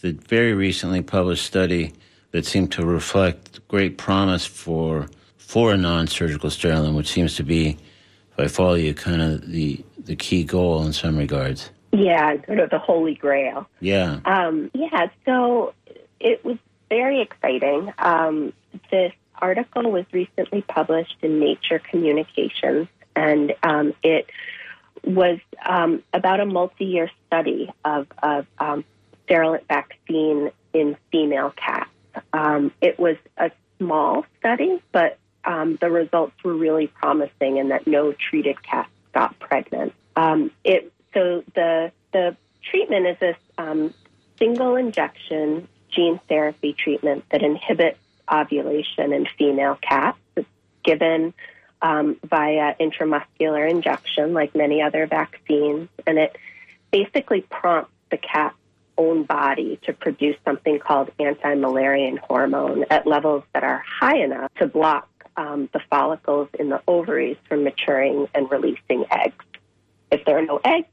the 0.00 0.12
very 0.12 0.54
recently 0.54 1.02
published 1.02 1.44
study 1.44 1.92
that 2.30 2.46
seemed 2.46 2.72
to 2.72 2.86
reflect 2.86 3.66
great 3.68 3.98
promise 3.98 4.46
for 4.46 5.08
for 5.36 5.72
a 5.72 5.76
non-surgical 5.76 6.50
sterilant, 6.50 6.94
which 6.94 7.08
seems 7.08 7.34
to 7.36 7.42
be, 7.42 7.78
if 8.32 8.38
I 8.38 8.48
follow 8.48 8.74
you, 8.74 8.94
kind 8.94 9.20
of 9.20 9.46
the 9.46 9.84
the 9.98 10.16
key 10.16 10.44
goal 10.44 10.82
in 10.84 10.92
some 10.92 11.18
regards. 11.18 11.70
Yeah, 11.92 12.36
sort 12.46 12.60
of 12.60 12.70
the 12.70 12.78
holy 12.78 13.14
grail. 13.14 13.68
Yeah. 13.80 14.20
Um, 14.24 14.70
yeah, 14.74 15.08
so 15.24 15.74
it 16.20 16.44
was 16.44 16.58
very 16.88 17.20
exciting. 17.22 17.92
Um, 17.98 18.52
this 18.90 19.12
article 19.40 19.90
was 19.90 20.04
recently 20.12 20.62
published 20.62 21.16
in 21.22 21.40
Nature 21.40 21.78
Communications, 21.78 22.88
and 23.16 23.54
um, 23.62 23.94
it 24.02 24.28
was 25.04 25.38
um, 25.64 26.02
about 26.12 26.40
a 26.40 26.46
multi-year 26.46 27.10
study 27.26 27.70
of, 27.84 28.06
of 28.22 28.46
um, 28.58 28.84
sterilant 29.24 29.66
vaccine 29.68 30.50
in 30.72 30.96
female 31.10 31.52
cats. 31.56 31.90
Um, 32.32 32.72
it 32.80 32.98
was 32.98 33.16
a 33.36 33.50
small 33.78 34.26
study, 34.38 34.82
but 34.92 35.18
um, 35.44 35.78
the 35.80 35.90
results 35.90 36.34
were 36.44 36.54
really 36.54 36.88
promising 36.88 37.56
in 37.56 37.68
that 37.68 37.86
no 37.86 38.12
treated 38.12 38.62
cats 38.62 38.90
got 39.14 39.38
pregnant. 39.38 39.94
Um, 40.16 40.50
it 40.64 40.92
so 41.18 41.42
the 41.54 41.92
the 42.12 42.36
treatment 42.62 43.06
is 43.06 43.16
this 43.18 43.36
um, 43.58 43.92
single 44.38 44.76
injection 44.76 45.68
gene 45.90 46.20
therapy 46.28 46.72
treatment 46.72 47.24
that 47.30 47.42
inhibits 47.42 47.98
ovulation 48.30 49.12
in 49.12 49.26
female 49.38 49.78
cats. 49.80 50.18
It's 50.36 50.48
given 50.84 51.34
um, 51.82 52.16
via 52.24 52.74
intramuscular 52.78 53.68
injection, 53.68 54.32
like 54.32 54.54
many 54.54 54.82
other 54.82 55.06
vaccines, 55.06 55.88
and 56.06 56.18
it 56.18 56.36
basically 56.92 57.40
prompts 57.40 57.92
the 58.10 58.18
cat's 58.18 58.54
own 58.96 59.22
body 59.24 59.78
to 59.84 59.92
produce 59.92 60.36
something 60.44 60.78
called 60.78 61.10
anti 61.18 61.54
Müllerian 61.54 62.18
hormone 62.18 62.84
at 62.90 63.06
levels 63.06 63.44
that 63.54 63.64
are 63.64 63.82
high 64.00 64.18
enough 64.18 64.52
to 64.54 64.66
block 64.66 65.08
um, 65.36 65.68
the 65.72 65.80
follicles 65.90 66.48
in 66.58 66.68
the 66.68 66.82
ovaries 66.86 67.36
from 67.48 67.64
maturing 67.64 68.28
and 68.34 68.50
releasing 68.50 69.04
eggs. 69.10 69.44
If 70.10 70.24
there 70.24 70.38
are 70.38 70.44
no 70.44 70.60
eggs, 70.64 70.88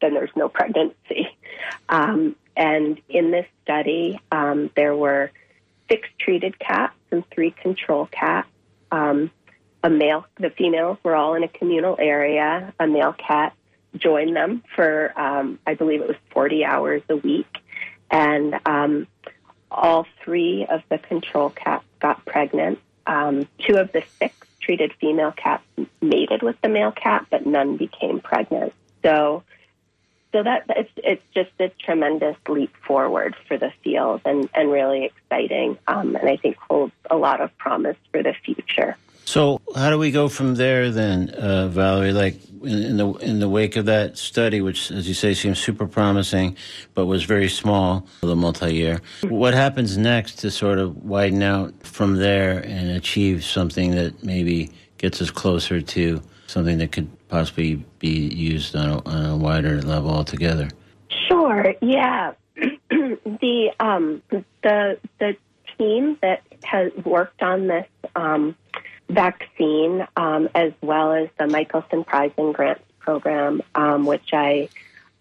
then 0.00 0.14
there's 0.14 0.34
no 0.36 0.48
pregnancy. 0.48 1.28
Um, 1.88 2.36
and 2.56 3.00
in 3.08 3.30
this 3.30 3.46
study, 3.62 4.20
um, 4.30 4.70
there 4.76 4.94
were 4.94 5.30
six 5.90 6.08
treated 6.18 6.58
cats 6.58 6.94
and 7.10 7.24
three 7.30 7.50
control 7.50 8.06
cats. 8.06 8.48
Um, 8.90 9.30
a 9.82 9.90
male, 9.90 10.26
the 10.38 10.50
females 10.50 10.98
were 11.02 11.14
all 11.14 11.34
in 11.34 11.44
a 11.44 11.48
communal 11.48 11.96
area. 11.98 12.72
A 12.78 12.86
male 12.86 13.14
cat 13.14 13.54
joined 13.96 14.36
them 14.36 14.62
for, 14.74 15.18
um, 15.18 15.58
I 15.66 15.74
believe 15.74 16.00
it 16.00 16.08
was 16.08 16.16
40 16.30 16.64
hours 16.64 17.02
a 17.08 17.16
week. 17.16 17.58
And 18.10 18.58
um, 18.66 19.06
all 19.70 20.06
three 20.24 20.66
of 20.68 20.82
the 20.88 20.98
control 20.98 21.50
cats 21.50 21.84
got 22.00 22.24
pregnant. 22.24 22.78
Um, 23.06 23.46
two 23.66 23.76
of 23.76 23.92
the 23.92 24.02
six 24.18 24.34
treated 24.60 24.92
female 25.00 25.32
cats 25.32 25.62
mated 26.00 26.42
with 26.42 26.60
the 26.60 26.68
male 26.68 26.92
cat, 26.92 27.26
but 27.30 27.46
none 27.46 27.76
became 27.76 28.20
pregnant. 28.20 28.72
So, 29.02 29.44
so 30.32 30.42
that 30.42 30.64
it's 30.68 30.90
it's 30.96 31.22
just 31.34 31.50
a 31.58 31.70
tremendous 31.84 32.36
leap 32.48 32.74
forward 32.86 33.34
for 33.46 33.56
the 33.56 33.72
field 33.82 34.20
and 34.24 34.48
and 34.54 34.70
really 34.70 35.06
exciting, 35.06 35.78
um, 35.86 36.16
and 36.16 36.28
I 36.28 36.36
think 36.36 36.56
holds 36.56 36.92
a 37.10 37.16
lot 37.16 37.40
of 37.40 37.56
promise 37.58 37.96
for 38.12 38.22
the 38.22 38.34
future. 38.44 38.96
So 39.24 39.60
how 39.76 39.90
do 39.90 39.98
we 39.98 40.10
go 40.10 40.30
from 40.30 40.54
there 40.54 40.90
then, 40.90 41.28
uh, 41.30 41.68
Valerie? 41.68 42.12
Like 42.12 42.36
in, 42.62 42.82
in, 42.82 42.96
the 42.96 43.12
in 43.16 43.40
the 43.40 43.48
wake 43.48 43.76
of 43.76 43.84
that 43.84 44.16
study, 44.16 44.62
which, 44.62 44.90
as 44.90 45.06
you 45.06 45.12
say, 45.12 45.34
seems 45.34 45.58
super 45.58 45.86
promising, 45.86 46.56
but 46.94 47.04
was 47.04 47.24
very 47.24 47.50
small, 47.50 48.06
the 48.22 48.34
multi-year. 48.34 49.02
What 49.24 49.52
happens 49.52 49.98
next 49.98 50.36
to 50.36 50.50
sort 50.50 50.78
of 50.78 51.04
widen 51.04 51.42
out 51.42 51.74
from 51.82 52.16
there 52.16 52.60
and 52.60 52.90
achieve 52.90 53.44
something 53.44 53.90
that 53.96 54.24
maybe 54.24 54.70
gets 54.96 55.20
us 55.20 55.30
closer 55.30 55.82
to 55.82 56.22
something 56.46 56.78
that 56.78 56.92
could 56.92 57.10
possibly 57.28 57.84
be 57.98 58.08
used 58.08 58.76
on 58.76 58.88
a, 58.88 59.08
on 59.08 59.26
a 59.26 59.36
wider 59.36 59.82
level 59.82 60.10
altogether? 60.10 60.68
Sure. 61.28 61.74
Yeah. 61.80 62.32
the 62.90 63.70
um, 63.78 64.22
the 64.62 64.98
the 65.18 65.36
team 65.78 66.18
that 66.22 66.42
has 66.64 66.92
worked 67.04 67.42
on 67.42 67.68
this 67.68 67.86
um, 68.16 68.56
vaccine, 69.08 70.06
um, 70.16 70.48
as 70.54 70.72
well 70.82 71.12
as 71.12 71.28
the 71.38 71.46
Michelson 71.46 72.04
Prize 72.04 72.32
and 72.36 72.54
Grants 72.54 72.82
program, 72.98 73.62
um, 73.74 74.06
which 74.06 74.30
I 74.32 74.68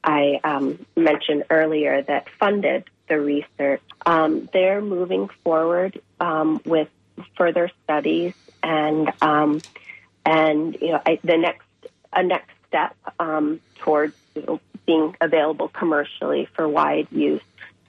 I 0.04 0.40
um, 0.44 0.86
mentioned 0.96 1.44
earlier, 1.50 2.02
that 2.02 2.28
funded 2.40 2.86
the 3.08 3.20
research. 3.20 3.82
Um, 4.06 4.50
they're 4.52 4.82
moving 4.82 5.30
forward 5.44 6.02
with 6.66 6.90
further 7.38 7.70
studies, 7.84 8.34
and 8.64 9.12
and 10.26 10.78
you 10.82 10.92
know 10.92 11.02
I, 11.06 11.20
the 11.24 11.38
next 11.38 11.68
a 12.14 12.24
next 12.24 12.57
step 12.68 12.96
towards 13.80 14.16
you 14.36 14.44
know, 14.44 14.60
being 14.86 15.16
available 15.22 15.68
commercially 15.68 16.48
for 16.56 16.68
wide 16.68 17.08
use 17.12 17.42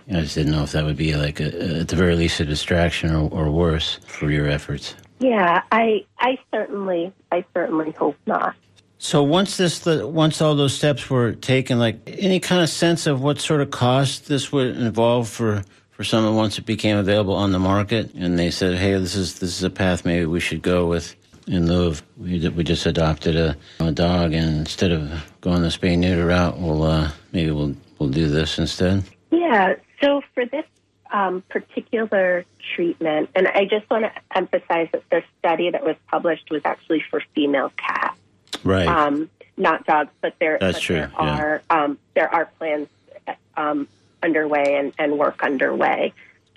I 0.08 0.20
just 0.20 0.34
didn't 0.34 0.52
know 0.52 0.62
if 0.62 0.72
that 0.72 0.84
would 0.84 0.96
be 0.96 1.16
like 1.16 1.40
a, 1.40 1.80
at 1.80 1.88
the 1.88 1.96
very 1.96 2.14
least 2.14 2.40
a 2.40 2.44
distraction 2.44 3.14
or, 3.14 3.28
or 3.30 3.50
worse 3.50 3.98
for 4.06 4.30
your 4.30 4.48
efforts. 4.48 4.94
Yeah, 5.18 5.62
I 5.72 6.04
I 6.18 6.38
certainly 6.52 7.12
I 7.32 7.44
certainly 7.54 7.92
hope 7.92 8.16
not. 8.26 8.54
So 8.98 9.22
once 9.22 9.56
this, 9.56 9.80
the, 9.80 10.06
once 10.06 10.40
all 10.40 10.54
those 10.54 10.74
steps 10.74 11.10
were 11.10 11.32
taken, 11.32 11.78
like 11.78 12.00
any 12.06 12.40
kind 12.40 12.62
of 12.62 12.70
sense 12.70 13.06
of 13.06 13.22
what 13.22 13.40
sort 13.40 13.60
of 13.60 13.70
cost 13.70 14.26
this 14.26 14.52
would 14.52 14.76
involve 14.76 15.28
for 15.28 15.64
for 15.90 16.04
someone 16.04 16.36
once 16.36 16.58
it 16.58 16.66
became 16.66 16.98
available 16.98 17.34
on 17.34 17.52
the 17.52 17.58
market, 17.58 18.12
and 18.14 18.38
they 18.38 18.50
said, 18.50 18.76
"Hey, 18.76 18.92
this 18.98 19.14
is 19.14 19.38
this 19.38 19.56
is 19.56 19.62
a 19.62 19.70
path 19.70 20.04
maybe 20.04 20.26
we 20.26 20.40
should 20.40 20.62
go 20.62 20.86
with." 20.86 21.14
In 21.48 21.68
lieu 21.68 21.86
of 21.86 22.02
we, 22.18 22.48
we 22.48 22.64
just 22.64 22.86
adopted 22.86 23.36
a, 23.36 23.56
a 23.78 23.92
dog, 23.92 24.32
and 24.32 24.58
instead 24.58 24.90
of 24.90 25.10
going 25.40 25.62
the 25.62 25.68
spay 25.68 25.96
neuter 25.96 26.26
route, 26.26 26.58
we'll 26.58 26.82
uh, 26.82 27.10
maybe 27.32 27.50
we'll 27.52 27.74
we'll 27.98 28.08
do 28.08 28.28
this 28.28 28.58
instead. 28.58 29.04
Yeah. 29.30 29.76
So 30.02 30.22
for 30.34 30.44
this 30.44 30.64
um, 31.12 31.42
particular 31.48 32.44
treatment, 32.74 33.30
and 33.34 33.46
I 33.46 33.64
just 33.64 33.88
want 33.88 34.04
to 34.04 34.12
emphasize 34.36 34.88
that 34.92 35.08
the 35.10 35.22
study 35.38 35.70
that 35.70 35.84
was 35.84 35.96
published 36.08 36.50
was 36.50 36.62
actually 36.64 37.02
for 37.08 37.22
female 37.34 37.72
cats, 37.76 38.18
Right. 38.64 38.88
um, 38.88 39.30
not 39.56 39.86
dogs. 39.86 40.10
But 40.20 40.34
there, 40.40 40.58
That's 40.60 40.78
but 40.78 40.82
true, 40.82 40.96
there 40.96 41.12
yeah. 41.20 41.36
are 41.38 41.62
um, 41.70 41.98
there 42.14 42.32
are 42.34 42.46
plans 42.58 42.88
um, 43.56 43.86
underway 44.22 44.76
and, 44.76 44.92
and 44.98 45.16
work 45.18 45.42
underway 45.44 46.12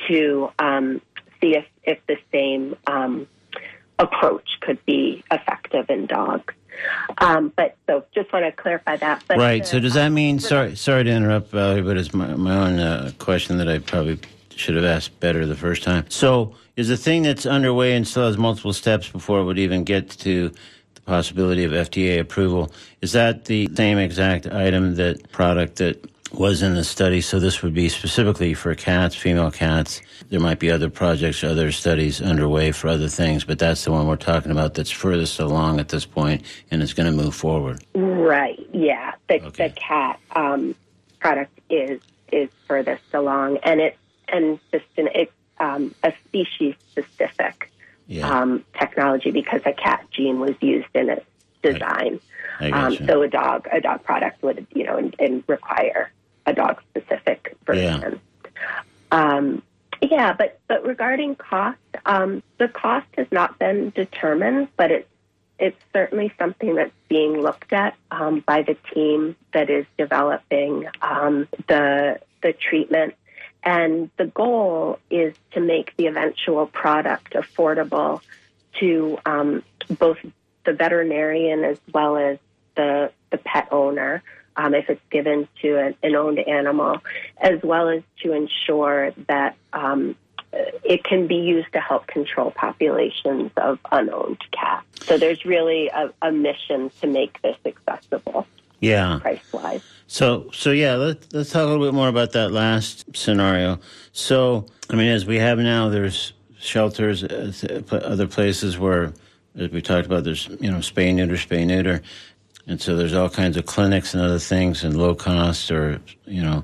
to 0.07 0.51
um, 0.57 1.01
see 1.39 1.55
if 1.55 1.65
if 1.83 1.99
the 2.07 2.17
same 2.31 2.75
um, 2.87 3.27
approach 3.99 4.47
could 4.61 4.83
be 4.85 5.23
effective 5.31 5.89
in 5.89 6.05
dogs. 6.07 6.53
Um, 7.17 7.51
but 7.55 7.75
so 7.87 8.05
just 8.15 8.31
want 8.31 8.45
to 8.45 8.51
clarify 8.53 8.95
that. 8.97 9.23
But 9.27 9.37
Right. 9.37 9.61
the- 9.63 9.67
So 9.67 9.79
does 9.79 9.93
that 9.95 10.09
mean? 10.09 10.39
Sorry, 10.39 10.75
sorry 10.75 11.03
to 11.03 11.09
interrupt, 11.11 11.51
Valerie, 11.51 11.81
but 11.81 11.97
it's 11.97 12.13
my, 12.13 12.27
my 12.35 12.55
own 12.55 12.79
uh, 12.79 13.11
question 13.19 13.57
that 13.57 13.67
I 13.67 13.79
probably 13.79 14.17
should 14.55 14.75
have 14.75 14.85
asked 14.85 15.19
better 15.19 15.45
the 15.45 15.55
first 15.55 15.83
time. 15.83 16.05
So 16.09 16.55
is 16.77 16.87
the 16.87 16.97
thing 16.97 17.23
that's 17.23 17.45
underway 17.45 17.95
and 17.95 18.07
still 18.07 18.25
has 18.25 18.37
multiple 18.37 18.71
steps 18.73 19.09
before 19.09 19.39
it 19.41 19.43
would 19.43 19.59
even 19.59 19.83
get 19.83 20.09
to 20.09 20.51
the 20.95 21.01
possibility 21.01 21.65
of 21.65 21.71
FDA 21.73 22.19
approval? 22.19 22.71
Is 23.01 23.11
that 23.11 23.45
the 23.45 23.69
same 23.75 23.97
exact 23.97 24.47
item 24.47 24.95
that 24.95 25.29
product 25.31 25.75
that 25.77 25.97
was 26.31 26.61
in 26.61 26.75
the 26.75 26.83
study? 26.83 27.21
So 27.21 27.39
this 27.39 27.61
would 27.63 27.73
be 27.73 27.89
specifically 27.89 28.53
for 28.53 28.73
cats, 28.75 29.15
female 29.15 29.51
cats. 29.51 30.01
There 30.29 30.39
might 30.39 30.59
be 30.59 30.69
other 30.71 30.89
projects, 30.89 31.43
other 31.43 31.71
studies 31.71 32.21
underway 32.21 32.71
for 32.71 32.87
other 32.87 33.07
things, 33.07 33.43
but 33.43 33.59
that's 33.59 33.83
the 33.85 33.91
one 33.91 34.07
we're 34.07 34.15
talking 34.15 34.51
about 34.51 34.73
that's 34.75 34.91
furthest 34.91 35.39
along 35.39 35.79
at 35.79 35.89
this 35.89 36.05
point, 36.05 36.43
and 36.71 36.81
it's 36.83 36.93
going 36.93 37.09
to 37.09 37.15
move 37.23 37.35
forward. 37.35 37.83
Right. 37.95 38.59
Yeah. 38.73 39.13
The 39.27 39.41
Okay. 39.43 39.67
the 39.69 39.73
cat 39.75 40.19
um, 40.35 40.75
product 41.19 41.59
is 41.69 41.99
is 42.31 42.49
furthest 42.67 43.03
along, 43.13 43.57
and 43.63 43.81
it 43.81 43.97
and 44.27 44.59
just 44.71 44.85
an 44.97 45.09
it's 45.15 45.31
um, 45.59 45.93
a 46.03 46.13
species 46.25 46.75
specific 46.91 47.71
Yeah. 48.07 48.29
um, 48.29 48.63
technology 48.79 49.31
because 49.31 49.61
a 49.65 49.73
cat 49.73 50.05
gene 50.11 50.39
was 50.39 50.55
used 50.61 50.87
in 50.93 51.09
its 51.09 51.25
design. 51.61 52.19
I 52.61 52.69
Um, 52.71 52.95
so 53.07 53.21
a 53.23 53.27
dog 53.27 53.67
a 53.71 53.81
dog 53.81 54.03
product 54.03 54.43
would 54.43 54.65
you 54.73 54.83
know 54.85 54.97
and, 54.97 55.15
and 55.19 55.43
require 55.47 56.11
a 56.49 56.53
dog 56.53 56.81
specific 56.89 57.55
version. 57.65 58.19
Um, 59.11 59.61
yeah, 60.01 60.33
but 60.33 60.59
but 60.67 60.85
regarding 60.85 61.35
cost, 61.35 61.77
um, 62.05 62.41
the 62.57 62.67
cost 62.67 63.07
has 63.17 63.27
not 63.31 63.59
been 63.59 63.91
determined, 63.91 64.69
but 64.77 64.91
it's 64.91 65.09
it's 65.59 65.79
certainly 65.91 66.31
something 66.39 66.75
that's 66.75 66.93
being 67.09 67.33
looked 67.41 67.73
at 67.73 67.95
um, 68.11 68.39
by 68.39 68.61
the 68.61 68.77
team 68.93 69.35
that 69.53 69.69
is 69.69 69.85
developing 69.97 70.85
um, 71.01 71.47
the 71.67 72.19
the 72.41 72.53
treatment. 72.53 73.15
And 73.61 74.09
the 74.15 74.25
goal 74.25 74.99
is 75.09 75.35
to 75.51 75.59
make 75.59 75.95
the 75.97 76.07
eventual 76.07 76.65
product 76.65 77.33
affordable 77.33 78.21
to 78.79 79.17
um, 79.25 79.63
both 79.99 80.17
the 80.65 80.71
veterinarian 80.71 81.65
as 81.65 81.77
well 81.93 82.15
as 82.15 82.37
the 82.75 83.11
the 83.31 83.37
pet 83.37 83.67
owner 83.71 84.23
um, 84.59 84.73
if 84.73 84.89
it's 84.89 85.01
given 85.09 85.47
to 85.61 85.79
an, 85.79 85.95
an 86.03 86.15
owned 86.15 86.39
animal, 86.39 86.97
as 87.37 87.61
well 87.63 87.87
as 87.87 88.03
to 88.21 88.33
ensure 88.33 89.11
that 89.29 89.55
um, 89.71 90.17
it 90.51 91.05
can 91.05 91.27
be 91.27 91.35
used 91.35 91.71
to 91.71 91.79
help 91.79 92.07
control 92.07 92.51
populations 92.51 93.51
of 93.55 93.79
unowned 93.91 94.41
cats. 94.51 94.85
So 95.05 95.17
there's 95.17 95.45
really 95.45 95.87
a, 95.87 96.11
a 96.21 96.31
mission 96.31 96.91
to 96.99 97.07
make 97.07 97.41
this 97.41 97.55
accessible 97.65 98.47
yeah. 98.81 99.19
price 99.21 99.53
wise. 99.53 99.81
So, 100.07 100.49
so 100.51 100.71
yeah, 100.71 100.95
let's 100.95 101.31
let's 101.33 101.51
talk 101.51 101.63
a 101.63 101.67
little 101.67 101.85
bit 101.85 101.93
more 101.93 102.09
about 102.09 102.33
that 102.33 102.51
last 102.51 103.05
scenario. 103.15 103.79
So, 104.11 104.65
I 104.89 104.95
mean, 104.95 105.07
as 105.07 105.25
we 105.25 105.37
have 105.37 105.59
now, 105.59 105.87
there's 105.87 106.33
shelters, 106.59 107.23
uh, 107.23 107.83
other 107.91 108.27
places 108.27 108.77
where, 108.77 109.13
as 109.55 109.69
we 109.69 109.81
talked 109.81 110.07
about, 110.07 110.25
there's 110.25 110.49
you 110.59 110.69
know 110.69 110.79
spay 110.79 111.13
neuter, 111.13 111.35
spay 111.35 111.65
neuter, 111.65 112.01
and 112.69 112.79
so 112.79 112.95
there's 112.95 113.15
all 113.15 113.29
kinds 113.29 113.57
of 113.57 113.65
clinics 113.65 114.13
and 114.13 114.21
other 114.21 114.37
things 114.37 114.83
and 114.83 114.95
low 114.95 115.15
cost 115.15 115.71
or 115.71 115.99
you 116.25 116.41
know 116.41 116.63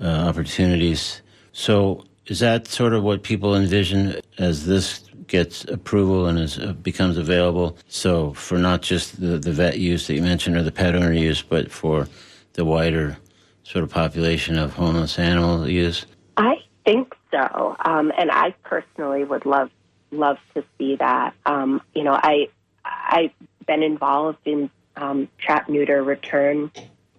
uh, 0.00 0.06
opportunities. 0.06 1.20
So, 1.52 2.06
is 2.26 2.38
that 2.40 2.66
sort 2.66 2.94
of 2.94 3.02
what 3.02 3.22
people 3.22 3.54
envision 3.54 4.20
as 4.38 4.64
this 4.66 5.04
gets 5.26 5.64
approval 5.64 6.26
and 6.26 6.38
is, 6.38 6.58
uh, 6.58 6.72
becomes 6.72 7.18
available? 7.18 7.76
So, 7.86 8.32
for 8.32 8.56
not 8.56 8.80
just 8.80 9.20
the, 9.20 9.38
the 9.38 9.52
vet 9.52 9.78
use 9.78 10.06
that 10.06 10.14
you 10.14 10.22
mentioned 10.22 10.56
or 10.56 10.62
the 10.62 10.72
pet 10.72 10.96
owner 10.96 11.12
use, 11.12 11.42
but 11.42 11.70
for 11.70 12.08
the 12.54 12.64
wider 12.64 13.18
sort 13.62 13.84
of 13.84 13.90
population 13.90 14.58
of 14.58 14.72
homeless 14.72 15.18
animal 15.18 15.68
use? 15.68 16.06
I 16.38 16.56
think 16.86 17.14
so, 17.30 17.76
um, 17.84 18.10
and 18.16 18.30
I 18.30 18.54
personally 18.62 19.24
would 19.24 19.44
love 19.44 19.70
love 20.10 20.38
to 20.54 20.64
see 20.78 20.96
that. 20.96 21.34
Um, 21.44 21.82
you 21.94 22.04
know, 22.04 22.14
I 22.14 22.48
I've 22.86 23.32
been 23.66 23.82
involved 23.82 24.38
in 24.46 24.70
um, 24.96 25.28
trap 25.38 25.68
neuter 25.68 26.02
return 26.02 26.70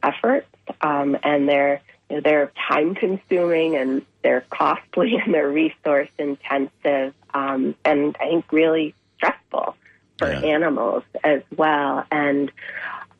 efforts, 0.01 0.47
um, 0.81 1.17
and 1.23 1.47
they're 1.47 1.81
you 2.09 2.17
know, 2.17 2.21
they're 2.23 2.51
time 2.69 2.95
consuming 2.95 3.75
and 3.75 4.05
they're 4.23 4.45
costly 4.49 5.15
and 5.25 5.33
they're 5.33 5.49
resource 5.49 6.09
intensive, 6.17 7.13
um, 7.33 7.75
and 7.85 8.15
I 8.19 8.29
think 8.29 8.51
really 8.51 8.95
stressful 9.17 9.75
for 10.19 10.31
Yeah. 10.31 10.39
animals 10.43 11.03
as 11.23 11.41
well. 11.55 12.05
And 12.11 12.51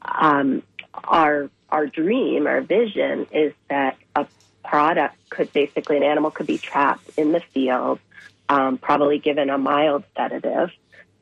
um, 0.01 0.63
our 1.03 1.49
our 1.69 1.87
dream, 1.87 2.45
our 2.45 2.61
vision 2.61 3.27
is 3.31 3.53
that 3.69 3.97
a 4.15 4.27
product 4.63 5.15
could 5.29 5.51
basically 5.53 5.97
an 5.97 6.03
animal 6.03 6.29
could 6.31 6.45
be 6.47 6.59
trapped 6.59 7.09
in 7.17 7.31
the 7.31 7.41
field, 7.53 7.99
um, 8.49 8.77
probably 8.77 9.17
given 9.19 9.49
a 9.49 9.57
mild 9.57 10.03
sedative 10.15 10.69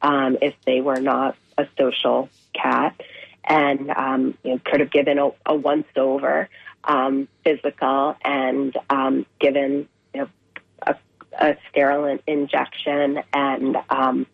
um, 0.02 0.38
if 0.41 0.54
they 0.65 0.82
were 0.82 1.00
not 1.00 1.38
a 1.58 1.65
social 1.78 2.30
cat, 2.54 3.00
and 3.43 3.89
um, 3.91 4.38
you 4.43 4.51
know, 4.51 4.62
could 4.63 4.80
have 4.80 4.91
given 4.91 5.17
a, 5.19 5.32
a 5.45 5.56
once 5.56 5.88
over 5.95 6.49
um, 6.84 7.27
physical 7.43 8.15
and 8.23 8.75
um, 8.89 9.25
given 9.39 9.88
you 10.13 10.21
know, 10.21 10.30
a, 10.84 10.95
a 11.39 12.19
injection 12.27 13.23
and 13.34 13.77
um, 13.89 14.25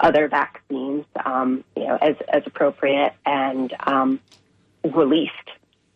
other 0.00 0.28
vaccines, 0.28 1.04
um, 1.24 1.64
you 1.76 1.86
know, 1.86 1.96
as 1.96 2.16
as 2.28 2.42
appropriate, 2.46 3.12
and 3.24 3.74
um, 3.80 4.20
released 4.84 5.32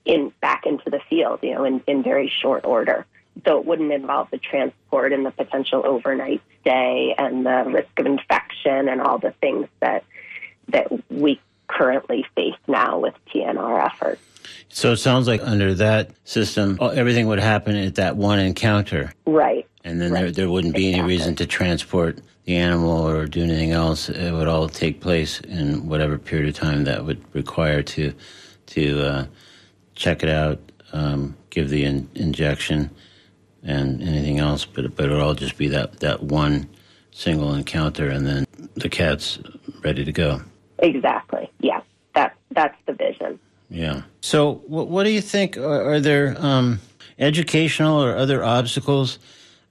in 0.04 0.32
back 0.40 0.66
into 0.66 0.88
the 0.90 1.00
field, 1.10 1.40
you 1.42 1.54
know, 1.54 1.64
in, 1.64 1.82
in 1.86 2.02
very 2.02 2.28
short 2.28 2.64
order. 2.64 3.06
So 3.44 3.58
it 3.58 3.66
wouldn't 3.66 3.92
involve 3.92 4.30
the 4.30 4.38
transport 4.38 5.12
and 5.12 5.26
the 5.26 5.30
potential 5.30 5.82
overnight 5.84 6.40
stay 6.62 7.14
and 7.18 7.44
the 7.44 7.64
risk 7.66 7.98
of 7.98 8.06
infection 8.06 8.88
and 8.88 9.00
all 9.00 9.18
the 9.18 9.32
things 9.40 9.66
that 9.80 10.04
that 10.68 10.88
we 11.10 11.40
currently 11.68 12.24
face 12.34 12.54
now 12.66 12.98
with 12.98 13.14
TNR 13.32 13.84
efforts. 13.84 14.20
So 14.68 14.92
it 14.92 14.96
sounds 14.98 15.26
like 15.26 15.40
under 15.42 15.74
that 15.74 16.10
system, 16.24 16.78
oh, 16.80 16.88
everything 16.88 17.26
would 17.28 17.38
happen 17.40 17.76
at 17.76 17.96
that 17.96 18.16
one 18.16 18.38
encounter, 18.38 19.12
Right. 19.26 19.66
and 19.84 20.00
then 20.00 20.12
there, 20.12 20.24
Right. 20.24 20.34
there 20.34 20.50
wouldn't 20.50 20.74
be 20.74 20.92
any 20.92 21.02
reason 21.02 21.34
to 21.36 21.46
transport 21.46 22.18
the 22.44 22.56
animal 22.56 23.08
or 23.08 23.26
do 23.26 23.42
anything 23.42 23.72
else. 23.72 24.08
It 24.08 24.32
would 24.32 24.46
all 24.48 24.68
take 24.68 25.00
place 25.00 25.40
in 25.40 25.88
whatever 25.88 26.16
period 26.18 26.48
of 26.48 26.54
time 26.54 26.84
that 26.84 27.04
would 27.04 27.20
require 27.34 27.82
to 27.82 28.12
to 28.66 29.02
uh, 29.02 29.24
check 29.94 30.22
it 30.22 30.28
out, 30.28 30.58
um, 30.92 31.36
give 31.50 31.70
the 31.70 31.84
in- 31.84 32.08
injection, 32.14 32.90
and 33.64 34.02
anything 34.02 34.38
else. 34.38 34.64
But 34.64 34.94
but 34.96 35.06
it 35.06 35.10
would 35.10 35.20
all 35.20 35.34
just 35.34 35.56
be 35.56 35.68
that 35.68 36.00
that 36.00 36.22
one 36.22 36.68
single 37.12 37.54
encounter, 37.54 38.08
and 38.08 38.26
then 38.26 38.46
the 38.74 38.88
cat's 38.88 39.38
ready 39.82 40.04
to 40.04 40.12
go. 40.12 40.40
Exactly. 40.78 41.50
Yeah. 41.60 41.80
That 42.14 42.36
that's 42.50 42.76
the 42.86 42.92
vision. 42.92 43.38
Yeah. 43.68 44.02
So, 44.20 44.62
what, 44.66 44.88
what 44.88 45.04
do 45.04 45.10
you 45.10 45.20
think? 45.20 45.56
Are, 45.56 45.92
are 45.92 46.00
there 46.00 46.36
um, 46.38 46.80
educational 47.18 48.02
or 48.02 48.16
other 48.16 48.44
obstacles 48.44 49.18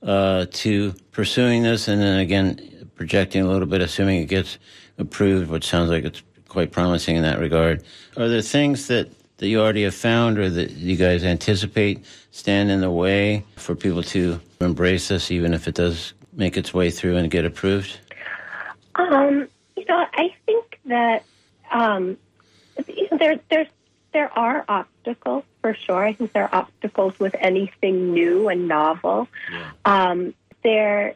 uh, 0.03 0.45
to 0.51 0.93
pursuing 1.11 1.63
this? 1.63 1.87
And 1.87 2.01
then 2.01 2.19
again, 2.19 2.89
projecting 2.95 3.41
a 3.41 3.47
little 3.47 3.67
bit, 3.67 3.81
assuming 3.81 4.21
it 4.21 4.25
gets 4.25 4.57
approved, 4.97 5.49
which 5.49 5.65
sounds 5.65 5.89
like 5.89 6.03
it's 6.03 6.21
quite 6.47 6.71
promising 6.71 7.15
in 7.15 7.23
that 7.23 7.39
regard. 7.39 7.83
Are 8.17 8.29
there 8.29 8.41
things 8.41 8.87
that 8.87 9.09
that 9.37 9.47
you 9.47 9.59
already 9.59 9.83
have 9.83 9.95
found 9.95 10.39
or 10.39 10.49
that 10.49 10.71
you 10.71 10.95
guys 10.95 11.23
anticipate 11.23 12.05
stand 12.31 12.71
in 12.71 12.79
the 12.79 12.91
way 12.91 13.43
for 13.57 13.75
people 13.75 14.01
to 14.01 14.39
embrace 14.61 15.09
this, 15.09 15.29
even 15.29 15.53
if 15.53 15.67
it 15.67 15.75
does 15.75 16.13
make 16.33 16.55
its 16.55 16.73
way 16.73 16.89
through 16.89 17.17
and 17.17 17.29
get 17.29 17.45
approved? 17.45 17.99
Um, 18.95 19.47
you 19.75 19.85
know, 19.89 20.05
I 20.13 20.33
think 20.45 20.74
that 20.85 21.25
um, 21.71 22.17
there 23.19 23.39
there's 23.49 23.67
there 24.13 24.31
are 24.37 24.63
obstacles 24.67 25.43
for 25.61 25.73
sure. 25.73 26.05
I 26.05 26.13
think 26.13 26.31
there 26.31 26.43
are 26.43 26.61
obstacles 26.61 27.13
with 27.19 27.35
anything 27.37 28.13
new 28.13 28.47
and 28.47 28.67
novel. 28.67 29.27
Yeah. 29.51 29.71
Um, 29.83 30.33
there, 30.63 31.15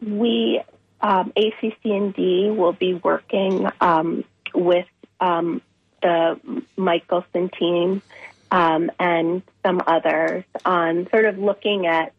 we 0.00 0.62
um, 1.02 1.32
ACC&D 1.36 2.50
will 2.50 2.72
be 2.72 2.94
working 2.94 3.68
um, 3.80 4.24
with 4.54 4.86
um, 5.20 5.60
the 6.00 6.40
Michelson 6.76 7.50
team 7.50 8.02
um, 8.50 8.90
and 8.98 9.42
some 9.62 9.82
others 9.86 10.44
on 10.64 11.08
sort 11.10 11.26
of 11.26 11.38
looking 11.38 11.86
at 11.86 12.12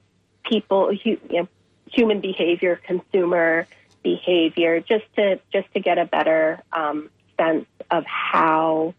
people, 0.44 0.90
hu- 0.90 1.18
you 1.30 1.42
know, 1.42 1.48
human 1.92 2.22
behavior, 2.22 2.80
consumer 2.86 3.68
behavior, 4.04 4.80
just 4.80 5.06
to 5.16 5.40
just 5.52 5.72
to 5.74 5.80
get 5.80 5.98
a 5.98 6.06
better 6.06 6.62
um, 6.72 7.10
sense 7.38 7.66
of 7.90 8.06
how 8.06 8.94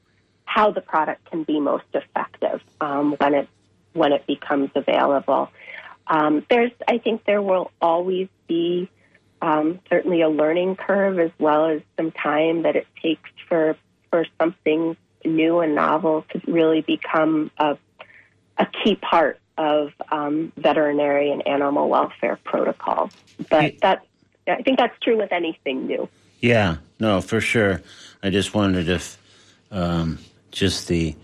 how 0.45 0.71
the 0.71 0.81
product 0.81 1.31
can 1.31 1.43
be 1.43 1.61
most 1.61 1.85
effective 1.93 2.61
um, 2.81 3.15
when 3.19 3.35
it 3.35 3.49
when 3.93 4.13
it 4.13 4.27
becomes 4.27 4.71
available. 4.75 5.51
Um, 6.07 6.45
there's, 6.51 6.73
I 6.87 6.99
think, 6.99 7.25
there 7.25 7.41
will 7.41 7.71
always 7.81 8.29
be 8.47 8.91
um, 9.41 9.81
certainly 9.89 10.21
a 10.21 10.29
learning 10.29 10.77
curve 10.77 11.19
as 11.19 11.31
well 11.39 11.67
as 11.67 11.81
some 11.97 12.11
time 12.11 12.63
that 12.63 12.77
it 12.77 12.87
takes 13.03 13.31
for 13.49 13.77
for 14.11 14.27
something 14.39 14.97
new 15.25 15.61
and 15.61 15.75
novel 15.75 16.25
to 16.31 16.41
really 16.47 16.83
become 16.83 17.51
a 17.59 17.77
a 18.59 18.67
key 18.67 18.95
part 18.97 19.41
of 19.57 19.93
um, 20.11 20.53
veterinary 20.57 21.31
and 21.31 21.47
animal 21.47 21.89
welfare 21.89 22.39
protocols. 22.45 23.11
But 23.51 23.81
that 23.81 24.05
I 24.47 24.63
think 24.63 24.79
that's 24.79 24.99
true 25.01 25.17
with 25.17 25.33
anything 25.33 25.87
new. 25.87 26.09
Yeah, 26.41 26.77
no, 27.01 27.21
for 27.21 27.41
sure. 27.41 27.81
I 28.23 28.31
just 28.31 28.55
wondered 28.55 28.89
if 28.89 29.19
um, 29.71 30.19
just 30.51 30.89
the 30.89 31.15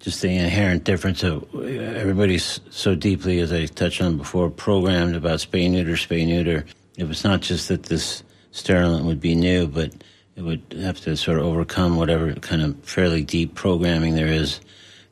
just 0.00 0.22
the 0.22 0.36
inherent 0.36 0.84
difference 0.84 1.24
of 1.24 1.42
everybody's 1.54 2.60
so 2.70 2.94
deeply, 2.94 3.40
as 3.40 3.52
I 3.52 3.66
touched 3.66 4.00
on 4.00 4.16
before, 4.16 4.48
programmed 4.48 5.16
about 5.16 5.40
spay 5.40 5.68
neuter, 5.68 5.94
spay 5.94 6.24
neuter. 6.24 6.64
It 6.96 7.08
was 7.08 7.24
not 7.24 7.40
just 7.40 7.68
that 7.68 7.84
this 7.84 8.22
sterilant 8.52 9.04
would 9.04 9.20
be 9.20 9.34
new, 9.34 9.66
but 9.66 9.92
it 10.36 10.42
would 10.42 10.62
have 10.80 11.00
to 11.00 11.16
sort 11.16 11.38
of 11.38 11.44
overcome 11.44 11.96
whatever 11.96 12.32
kind 12.34 12.62
of 12.62 12.78
fairly 12.84 13.24
deep 13.24 13.56
programming 13.56 14.14
there 14.14 14.28
is 14.28 14.60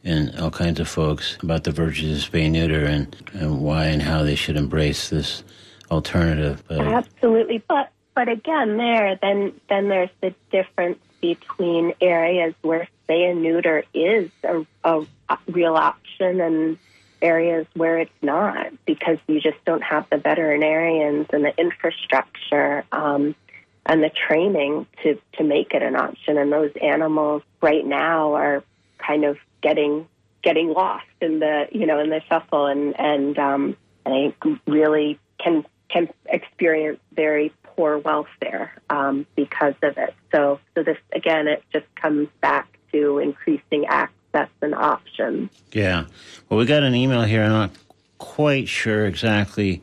in 0.04 0.32
all 0.38 0.52
kinds 0.52 0.78
of 0.78 0.88
folks 0.88 1.36
about 1.42 1.64
the 1.64 1.72
virtues 1.72 2.24
of 2.24 2.30
spay 2.30 2.48
neuter 2.48 2.84
and, 2.84 3.16
and 3.32 3.60
why 3.60 3.86
and 3.86 4.02
how 4.02 4.22
they 4.22 4.36
should 4.36 4.56
embrace 4.56 5.10
this 5.10 5.42
alternative. 5.90 6.62
But 6.68 6.80
Absolutely, 6.80 7.62
but 7.66 7.90
but 8.14 8.28
again, 8.28 8.76
there 8.76 9.18
then 9.20 9.52
then 9.68 9.88
there's 9.88 10.10
the 10.20 10.34
difference 10.50 10.98
between 11.20 11.92
areas 12.00 12.54
where 12.62 12.88
spay 13.08 13.30
and 13.30 13.42
neuter 13.42 13.84
is 13.94 14.30
a, 14.44 14.66
a, 14.84 15.06
real 15.48 15.74
option 15.74 16.40
and 16.40 16.78
areas 17.22 17.66
where 17.74 17.98
it's 17.98 18.22
not 18.22 18.68
because 18.84 19.18
you 19.26 19.40
just 19.40 19.62
don't 19.64 19.82
have 19.82 20.06
the 20.10 20.18
veterinarians 20.18 21.26
and 21.32 21.44
the 21.44 21.58
infrastructure 21.58 22.84
um, 22.92 23.34
and 23.86 24.02
the 24.02 24.10
training 24.10 24.86
to 25.02 25.18
to 25.34 25.44
make 25.44 25.72
it 25.72 25.82
an 25.82 25.96
option. 25.96 26.38
And 26.38 26.52
those 26.52 26.72
animals 26.82 27.42
right 27.60 27.84
now 27.84 28.34
are 28.34 28.64
kind 28.98 29.24
of 29.24 29.36
getting 29.62 30.08
getting 30.42 30.72
lost 30.72 31.06
in 31.20 31.40
the 31.40 31.66
you 31.72 31.86
know 31.86 31.98
in 32.00 32.10
the 32.10 32.20
shuffle 32.28 32.66
and 32.66 32.98
and 32.98 33.38
um, 33.38 33.76
I 34.04 34.32
really 34.66 35.18
can 35.38 35.64
can 35.88 36.08
experience 36.26 36.98
very 37.12 37.52
poor 37.62 37.98
welfare 37.98 38.72
um, 38.90 39.26
because 39.36 39.74
of 39.82 39.96
it. 39.98 40.14
So 40.32 40.60
so 40.74 40.82
this 40.82 40.98
again 41.12 41.48
it 41.48 41.62
just 41.72 41.86
comes 41.96 42.28
back 42.40 42.78
to 42.92 43.18
increasing 43.18 43.86
access 43.86 44.48
and 44.62 44.74
options. 44.74 45.50
Yeah. 45.72 46.06
Well, 46.48 46.58
we 46.58 46.66
got 46.66 46.82
an 46.82 46.94
email 46.94 47.22
here. 47.22 47.42
I'm 47.42 47.50
not 47.50 47.70
quite 48.18 48.68
sure 48.68 49.06
exactly 49.06 49.82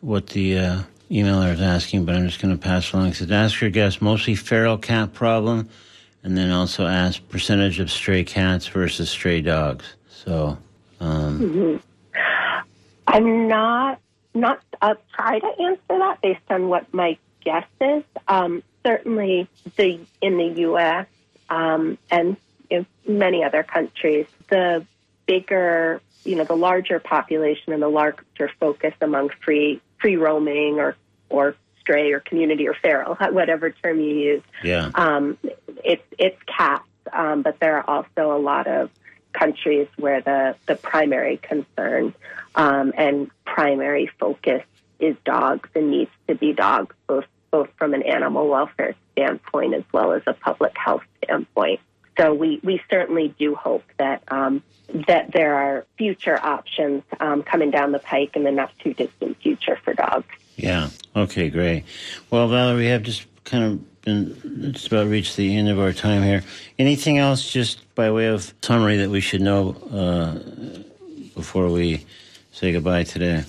what 0.00 0.28
the 0.28 0.58
uh, 0.58 0.82
emailer 1.10 1.52
is 1.52 1.60
asking, 1.60 2.04
but 2.04 2.14
I'm 2.14 2.26
just 2.26 2.40
going 2.40 2.56
to 2.56 2.60
pass 2.60 2.92
along. 2.92 3.08
It 3.08 3.14
says, 3.16 3.30
ask 3.30 3.60
your 3.60 3.70
guest 3.70 4.02
mostly 4.02 4.34
feral 4.34 4.78
cat 4.78 5.12
problem, 5.12 5.68
and 6.22 6.36
then 6.36 6.50
also 6.50 6.86
ask 6.86 7.26
percentage 7.28 7.80
of 7.80 7.90
stray 7.90 8.24
cats 8.24 8.66
versus 8.66 9.10
stray 9.10 9.40
dogs. 9.40 9.84
So, 10.08 10.58
um, 11.00 11.80
I'm 13.06 13.48
not 13.48 14.00
not 14.36 14.60
I'll 14.80 14.96
try 15.14 15.38
to 15.38 15.46
answer 15.46 15.80
that 15.88 16.20
based 16.22 16.40
on 16.50 16.68
what 16.68 16.92
my 16.92 17.18
guess 17.44 17.66
is. 17.80 18.04
Um, 18.28 18.62
certainly, 18.84 19.48
the 19.76 20.00
in 20.20 20.36
the 20.36 20.60
U.S. 20.60 21.06
Um, 21.48 21.98
and 22.10 22.36
in 22.70 22.86
many 23.06 23.44
other 23.44 23.62
countries, 23.62 24.26
the 24.48 24.84
bigger, 25.26 26.00
you 26.24 26.36
know, 26.36 26.44
the 26.44 26.56
larger 26.56 26.98
population 26.98 27.72
and 27.72 27.82
the 27.82 27.88
larger 27.88 28.50
focus 28.60 28.94
among 29.00 29.30
free 29.44 29.80
free 30.00 30.16
roaming 30.16 30.78
or 30.78 30.96
or 31.28 31.56
stray 31.80 32.12
or 32.12 32.20
community 32.20 32.68
or 32.68 32.74
feral, 32.74 33.14
whatever 33.30 33.70
term 33.70 34.00
you 34.00 34.14
use. 34.14 34.42
yeah. 34.62 34.90
Um, 34.94 35.38
it's 35.84 36.04
it's 36.18 36.40
cats, 36.44 36.88
um, 37.12 37.42
but 37.42 37.58
there 37.60 37.78
are 37.78 37.88
also 37.88 38.36
a 38.36 38.40
lot 38.40 38.66
of 38.66 38.90
countries 39.38 39.88
where 39.96 40.20
the 40.20 40.56
the 40.66 40.76
primary 40.76 41.36
concern 41.36 42.14
um, 42.54 42.92
and 42.96 43.30
primary 43.44 44.10
focus 44.18 44.62
is 44.98 45.16
dogs 45.24 45.68
and 45.74 45.90
needs 45.90 46.10
to 46.28 46.34
be 46.34 46.52
dogs, 46.52 46.94
both 47.06 47.24
both 47.50 47.68
from 47.78 47.94
an 47.94 48.02
animal 48.02 48.48
welfare 48.48 48.94
standpoint 49.12 49.74
as 49.74 49.84
well 49.92 50.12
as 50.12 50.22
a 50.26 50.32
public 50.32 50.76
health 50.76 51.02
standpoint. 51.22 51.80
So 52.18 52.32
we, 52.32 52.60
we 52.62 52.80
certainly 52.90 53.34
do 53.38 53.54
hope 53.54 53.84
that 53.98 54.22
um, 54.28 54.62
that 55.06 55.32
there 55.32 55.54
are 55.54 55.84
future 55.98 56.38
options 56.38 57.02
um, 57.20 57.42
coming 57.42 57.70
down 57.70 57.92
the 57.92 57.98
pike 57.98 58.36
in 58.36 58.44
the 58.44 58.52
not 58.52 58.72
too 58.78 58.94
distant 58.94 59.36
future 59.42 59.78
for 59.84 59.92
dogs. 59.92 60.26
Yeah. 60.56 60.88
Okay, 61.14 61.50
great. 61.50 61.84
Well, 62.30 62.48
Valerie, 62.48 62.76
we 62.78 62.86
have 62.86 63.02
just 63.02 63.26
kind 63.44 63.64
of 63.64 63.95
been 64.06 64.72
just 64.72 64.86
about 64.86 65.08
reached 65.08 65.36
the 65.36 65.56
end 65.56 65.68
of 65.68 65.78
our 65.78 65.92
time 65.92 66.22
here. 66.22 66.42
Anything 66.78 67.18
else, 67.18 67.50
just 67.50 67.94
by 67.94 68.10
way 68.10 68.26
of 68.26 68.54
summary, 68.62 68.96
that 68.98 69.10
we 69.10 69.20
should 69.20 69.42
know 69.42 69.72
uh, 69.92 70.38
before 71.34 71.68
we 71.68 72.06
say 72.52 72.72
goodbye 72.72 73.02
today? 73.02 73.44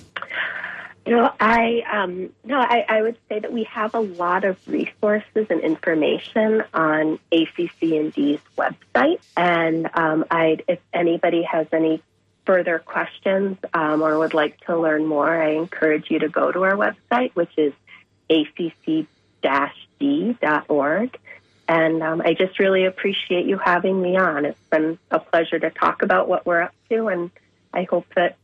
You 1.06 1.16
know, 1.16 1.32
I 1.40 1.84
um, 1.90 2.30
no, 2.44 2.58
I, 2.58 2.84
I 2.86 3.00
would 3.00 3.16
say 3.30 3.38
that 3.38 3.50
we 3.50 3.64
have 3.64 3.94
a 3.94 4.00
lot 4.00 4.44
of 4.44 4.58
resources 4.66 5.46
and 5.48 5.60
information 5.60 6.64
on 6.74 7.18
ACC&D's 7.32 8.40
website, 8.58 9.20
and 9.34 9.88
um, 9.94 10.26
I, 10.30 10.58
if 10.68 10.80
anybody 10.92 11.44
has 11.44 11.66
any 11.72 12.02
further 12.44 12.78
questions 12.80 13.56
um, 13.72 14.02
or 14.02 14.18
would 14.18 14.34
like 14.34 14.60
to 14.66 14.76
learn 14.76 15.06
more, 15.06 15.40
I 15.40 15.52
encourage 15.52 16.10
you 16.10 16.18
to 16.18 16.28
go 16.28 16.50
to 16.50 16.64
our 16.64 16.74
website, 16.74 17.30
which 17.34 17.52
is 17.56 17.72
acc-d.org. 20.00 21.18
And 21.68 22.02
um, 22.02 22.22
I 22.22 22.32
just 22.32 22.58
really 22.58 22.86
appreciate 22.86 23.46
you 23.46 23.58
having 23.58 24.00
me 24.00 24.16
on. 24.16 24.46
It's 24.46 24.58
been 24.70 24.98
a 25.10 25.18
pleasure 25.18 25.58
to 25.58 25.70
talk 25.70 26.02
about 26.02 26.28
what 26.28 26.46
we're 26.46 26.62
up 26.62 26.74
to, 26.88 27.08
and 27.08 27.30
I 27.74 27.82
hope 27.82 28.06
that 28.16 28.36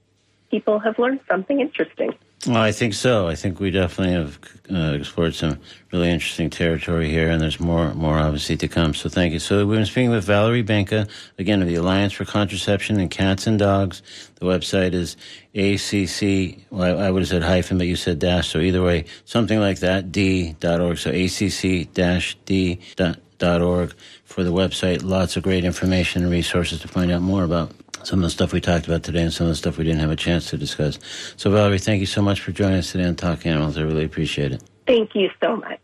people 0.50 0.78
have 0.80 0.98
learned 0.98 1.20
something 1.26 1.58
interesting. 1.58 2.14
Well, 2.46 2.58
I 2.58 2.72
think 2.72 2.92
so. 2.92 3.26
I 3.26 3.36
think 3.36 3.58
we 3.58 3.70
definitely 3.70 4.12
have 4.12 4.38
uh, 4.70 4.98
explored 4.98 5.34
some 5.34 5.58
really 5.92 6.10
interesting 6.10 6.50
territory 6.50 7.08
here, 7.08 7.30
and 7.30 7.40
there's 7.40 7.58
more, 7.58 7.94
more 7.94 8.18
obviously 8.18 8.54
to 8.58 8.68
come. 8.68 8.92
So 8.92 9.08
thank 9.08 9.32
you. 9.32 9.38
So 9.38 9.64
we've 9.64 9.78
been 9.78 9.86
speaking 9.86 10.10
with 10.10 10.24
Valerie 10.24 10.62
Benka, 10.62 11.08
again, 11.38 11.62
of 11.62 11.68
the 11.68 11.76
Alliance 11.76 12.12
for 12.12 12.26
Contraception 12.26 13.00
in 13.00 13.08
Cats 13.08 13.46
and 13.46 13.58
Dogs. 13.58 14.02
The 14.34 14.44
website 14.44 14.92
is 14.92 15.16
ACC, 15.54 16.66
well, 16.70 17.00
I 17.00 17.10
would 17.10 17.22
have 17.22 17.28
said 17.30 17.42
hyphen, 17.42 17.78
but 17.78 17.86
you 17.86 17.96
said 17.96 18.18
dash, 18.18 18.50
so 18.50 18.58
either 18.58 18.82
way, 18.82 19.06
something 19.24 19.58
like 19.58 19.78
that, 19.78 20.12
D.org. 20.12 20.98
So 20.98 21.10
acc 21.10 21.94
dash 21.94 22.36
d.org 22.44 23.94
for 24.24 24.44
the 24.44 24.52
website. 24.52 25.02
Lots 25.02 25.38
of 25.38 25.42
great 25.42 25.64
information 25.64 26.22
and 26.22 26.30
resources 26.30 26.80
to 26.80 26.88
find 26.88 27.10
out 27.10 27.22
more 27.22 27.44
about 27.44 27.72
some 28.06 28.18
of 28.20 28.24
the 28.24 28.30
stuff 28.30 28.52
we 28.52 28.60
talked 28.60 28.86
about 28.86 29.02
today 29.02 29.22
and 29.22 29.32
some 29.32 29.46
of 29.46 29.52
the 29.52 29.56
stuff 29.56 29.78
we 29.78 29.84
didn't 29.84 30.00
have 30.00 30.10
a 30.10 30.16
chance 30.16 30.50
to 30.50 30.56
discuss. 30.56 30.98
So, 31.36 31.50
Valerie, 31.50 31.78
thank 31.78 32.00
you 32.00 32.06
so 32.06 32.22
much 32.22 32.40
for 32.40 32.52
joining 32.52 32.78
us 32.78 32.92
today 32.92 33.04
on 33.04 33.16
Talk 33.16 33.46
Animals. 33.46 33.78
I 33.78 33.82
really 33.82 34.04
appreciate 34.04 34.52
it. 34.52 34.62
Thank 34.86 35.14
you 35.14 35.30
so 35.42 35.56
much. 35.56 35.82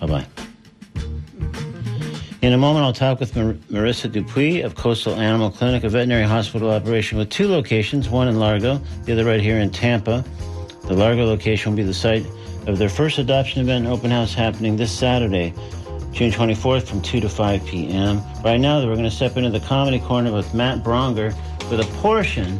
Bye 0.00 0.06
bye. 0.06 0.26
In 2.42 2.52
a 2.52 2.58
moment, 2.58 2.84
I'll 2.84 2.92
talk 2.92 3.18
with 3.18 3.34
Mar- 3.34 3.54
Marissa 3.72 4.12
Dupuis 4.12 4.62
of 4.62 4.74
Coastal 4.74 5.14
Animal 5.14 5.50
Clinic, 5.50 5.84
a 5.84 5.88
veterinary 5.88 6.24
hospital 6.24 6.70
operation 6.70 7.18
with 7.18 7.30
two 7.30 7.48
locations, 7.48 8.08
one 8.08 8.28
in 8.28 8.38
Largo, 8.38 8.76
the 9.04 9.12
other 9.12 9.24
right 9.24 9.40
here 9.40 9.58
in 9.58 9.70
Tampa. 9.70 10.24
The 10.82 10.94
Largo 10.94 11.24
location 11.24 11.72
will 11.72 11.76
be 11.78 11.82
the 11.82 11.94
site 11.94 12.26
of 12.66 12.78
their 12.78 12.88
first 12.88 13.18
adoption 13.18 13.62
event 13.62 13.86
open 13.86 14.10
house 14.10 14.34
happening 14.34 14.76
this 14.76 14.96
Saturday. 14.96 15.54
June 16.16 16.30
24th 16.30 16.84
from 16.84 17.02
2 17.02 17.20
to 17.20 17.28
5 17.28 17.66
p.m. 17.66 18.22
Right 18.42 18.56
now, 18.56 18.78
we're 18.78 18.94
going 18.94 19.04
to 19.04 19.10
step 19.10 19.36
into 19.36 19.50
the 19.50 19.60
comedy 19.60 19.98
corner 19.98 20.32
with 20.32 20.54
Matt 20.54 20.82
Braunger 20.82 21.34
with 21.70 21.78
a 21.78 21.84
portion 21.98 22.58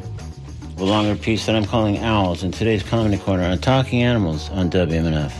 of 0.63 0.81
a 0.81 0.85
longer 0.85 1.17
piece 1.17 1.47
that 1.47 1.57
I'm 1.57 1.65
calling 1.65 1.97
Owls 1.97 2.43
in 2.43 2.53
today's 2.53 2.83
comedy 2.83 3.17
corner 3.17 3.45
on 3.45 3.57
Talking 3.57 4.03
Animals 4.03 4.51
on 4.51 4.69
WMNF. 4.69 5.33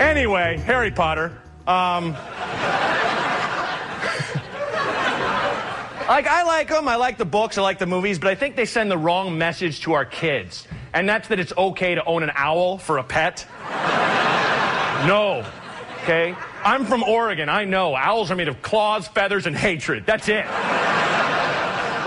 Anyway, 0.00 0.56
Harry 0.66 0.90
Potter. 0.90 1.26
Um, 1.68 2.10
like 6.08 6.26
I 6.26 6.42
like 6.44 6.70
them. 6.70 6.88
I 6.88 6.96
like 6.96 7.18
the 7.18 7.24
books. 7.24 7.56
I 7.56 7.62
like 7.62 7.78
the 7.78 7.86
movies, 7.86 8.18
but 8.18 8.30
I 8.30 8.34
think 8.34 8.56
they 8.56 8.66
send 8.66 8.90
the 8.90 8.98
wrong 8.98 9.38
message 9.38 9.82
to 9.82 9.92
our 9.92 10.04
kids, 10.04 10.66
and 10.92 11.08
that's 11.08 11.28
that 11.28 11.38
it's 11.38 11.52
okay 11.56 11.94
to 11.94 12.04
own 12.04 12.24
an 12.24 12.32
owl 12.34 12.78
for 12.78 12.98
a 12.98 13.04
pet. 13.04 13.46
no. 15.06 15.46
Okay? 16.02 16.34
I'm 16.62 16.84
from 16.84 17.02
Oregon. 17.02 17.48
I 17.48 17.64
know. 17.64 17.94
Owls 17.94 18.30
are 18.30 18.36
made 18.36 18.48
of 18.48 18.60
claws, 18.62 19.08
feathers, 19.08 19.46
and 19.46 19.56
hatred. 19.56 20.04
That's 20.06 20.28
it. 20.28 20.44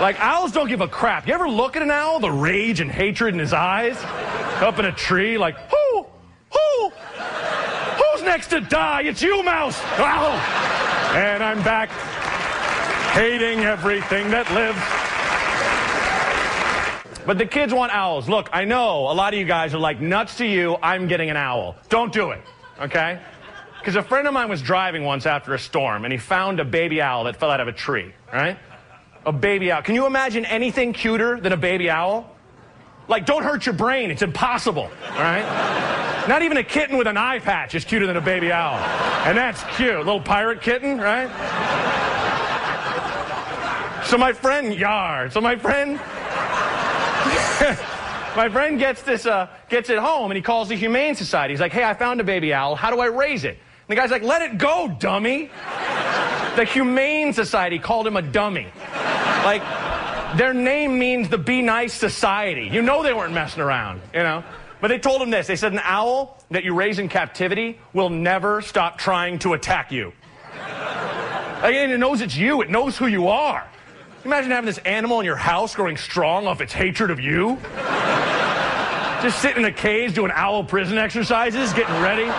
Like, 0.00 0.18
owls 0.20 0.52
don't 0.52 0.68
give 0.68 0.80
a 0.80 0.88
crap. 0.88 1.26
You 1.26 1.34
ever 1.34 1.48
look 1.48 1.76
at 1.76 1.82
an 1.82 1.90
owl? 1.90 2.20
The 2.20 2.30
rage 2.30 2.80
and 2.80 2.90
hatred 2.90 3.34
in 3.34 3.40
his 3.40 3.52
eyes? 3.52 3.96
Up 4.62 4.78
in 4.78 4.84
a 4.84 4.92
tree, 4.92 5.38
like, 5.38 5.56
who? 5.70 6.06
Who? 6.52 6.90
Who's 6.90 8.22
next 8.22 8.48
to 8.48 8.60
die? 8.60 9.02
It's 9.02 9.22
you, 9.22 9.42
mouse. 9.42 9.80
Ow! 9.98 10.32
And 11.14 11.42
I'm 11.42 11.62
back 11.62 11.90
hating 13.14 13.60
everything 13.60 14.30
that 14.30 14.50
lives. 14.52 14.78
But 17.26 17.38
the 17.38 17.46
kids 17.46 17.72
want 17.72 17.92
owls. 17.92 18.28
Look, 18.28 18.50
I 18.52 18.64
know 18.64 19.10
a 19.10 19.14
lot 19.14 19.32
of 19.32 19.38
you 19.38 19.46
guys 19.46 19.74
are 19.74 19.78
like, 19.78 20.00
nuts 20.00 20.36
to 20.38 20.46
you, 20.46 20.76
I'm 20.82 21.08
getting 21.08 21.30
an 21.30 21.36
owl. 21.36 21.76
Don't 21.88 22.12
do 22.12 22.32
it, 22.32 22.42
okay? 22.80 23.20
Because 23.84 23.96
a 23.96 24.02
friend 24.02 24.26
of 24.26 24.32
mine 24.32 24.48
was 24.48 24.62
driving 24.62 25.04
once 25.04 25.26
after 25.26 25.52
a 25.52 25.58
storm 25.58 26.06
and 26.06 26.12
he 26.12 26.16
found 26.16 26.58
a 26.58 26.64
baby 26.64 27.02
owl 27.02 27.24
that 27.24 27.36
fell 27.36 27.50
out 27.50 27.60
of 27.60 27.68
a 27.68 27.72
tree, 27.72 28.14
right? 28.32 28.56
A 29.26 29.32
baby 29.32 29.70
owl. 29.70 29.82
Can 29.82 29.94
you 29.94 30.06
imagine 30.06 30.46
anything 30.46 30.94
cuter 30.94 31.38
than 31.38 31.52
a 31.52 31.56
baby 31.58 31.90
owl? 31.90 32.34
Like, 33.08 33.26
don't 33.26 33.42
hurt 33.42 33.66
your 33.66 33.74
brain. 33.74 34.10
It's 34.10 34.22
impossible, 34.22 34.90
right? 35.10 36.24
Not 36.26 36.40
even 36.40 36.56
a 36.56 36.64
kitten 36.64 36.96
with 36.96 37.06
an 37.06 37.18
eye 37.18 37.40
patch 37.40 37.74
is 37.74 37.84
cuter 37.84 38.06
than 38.06 38.16
a 38.16 38.22
baby 38.22 38.50
owl. 38.50 38.78
And 39.26 39.36
that's 39.36 39.62
cute. 39.76 39.98
Little 39.98 40.18
pirate 40.18 40.62
kitten, 40.62 40.96
right? 40.96 41.28
So 44.06 44.16
my 44.16 44.32
friend, 44.32 44.72
yar. 44.72 45.28
So 45.28 45.42
my 45.42 45.56
friend, 45.56 45.96
my 48.34 48.48
friend 48.50 48.78
gets 48.78 49.02
this, 49.02 49.26
uh, 49.26 49.50
gets 49.68 49.90
it 49.90 49.98
home, 49.98 50.30
and 50.30 50.36
he 50.36 50.42
calls 50.42 50.70
the 50.70 50.74
Humane 50.74 51.14
Society. 51.16 51.52
He's 51.52 51.60
like, 51.60 51.72
"Hey, 51.72 51.84
I 51.84 51.92
found 51.92 52.22
a 52.22 52.24
baby 52.24 52.54
owl. 52.54 52.76
How 52.76 52.90
do 52.90 53.00
I 53.00 53.06
raise 53.06 53.44
it?" 53.44 53.58
And 53.86 53.96
the 53.96 54.00
guy's 54.00 54.10
like, 54.10 54.22
"Let 54.22 54.42
it 54.42 54.58
go, 54.58 54.88
dummy." 54.98 55.50
The 56.56 56.64
Humane 56.64 57.32
Society 57.32 57.78
called 57.78 58.06
him 58.06 58.16
a 58.16 58.22
dummy. 58.22 58.68
Like, 59.44 59.62
their 60.36 60.54
name 60.54 60.98
means 60.98 61.28
the 61.28 61.38
Be 61.38 61.62
Nice 61.62 61.92
Society. 61.92 62.68
You 62.72 62.80
know 62.82 63.02
they 63.02 63.12
weren't 63.12 63.34
messing 63.34 63.62
around, 63.62 64.00
you 64.12 64.22
know. 64.22 64.42
But 64.80 64.88
they 64.88 64.98
told 64.98 65.20
him 65.22 65.30
this. 65.30 65.46
They 65.46 65.56
said 65.56 65.72
an 65.72 65.80
owl 65.82 66.38
that 66.50 66.64
you 66.64 66.74
raise 66.74 66.98
in 66.98 67.08
captivity 67.08 67.78
will 67.92 68.10
never 68.10 68.60
stop 68.62 68.98
trying 68.98 69.38
to 69.40 69.54
attack 69.54 69.92
you. 69.92 70.12
Like, 71.62 71.74
and 71.74 71.90
it 71.90 71.98
knows 71.98 72.20
it's 72.20 72.36
you. 72.36 72.62
It 72.62 72.70
knows 72.70 72.96
who 72.96 73.06
you 73.06 73.28
are. 73.28 73.66
Imagine 74.24 74.50
having 74.50 74.66
this 74.66 74.78
animal 74.78 75.20
in 75.20 75.26
your 75.26 75.36
house 75.36 75.74
growing 75.74 75.96
strong 75.96 76.46
off 76.46 76.60
its 76.60 76.72
hatred 76.72 77.10
of 77.10 77.20
you. 77.20 77.58
Just 79.22 79.40
sitting 79.40 79.64
in 79.64 79.64
a 79.64 79.72
cage 79.72 80.14
doing 80.14 80.30
owl 80.34 80.64
prison 80.64 80.98
exercises, 80.98 81.72
getting 81.72 82.00
ready. 82.02 82.30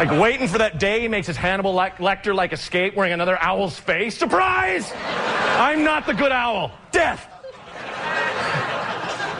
Like 0.00 0.18
waiting 0.18 0.48
for 0.48 0.56
that 0.56 0.78
day 0.78 1.02
he 1.02 1.08
makes 1.08 1.26
his 1.26 1.36
Hannibal 1.36 1.74
Lecter 1.74 2.34
like 2.34 2.54
escape 2.54 2.96
wearing 2.96 3.12
another 3.12 3.36
owl's 3.38 3.78
face. 3.78 4.16
Surprise! 4.16 4.90
I'm 4.96 5.84
not 5.84 6.06
the 6.06 6.14
good 6.14 6.32
owl. 6.32 6.72
Death! 6.90 7.28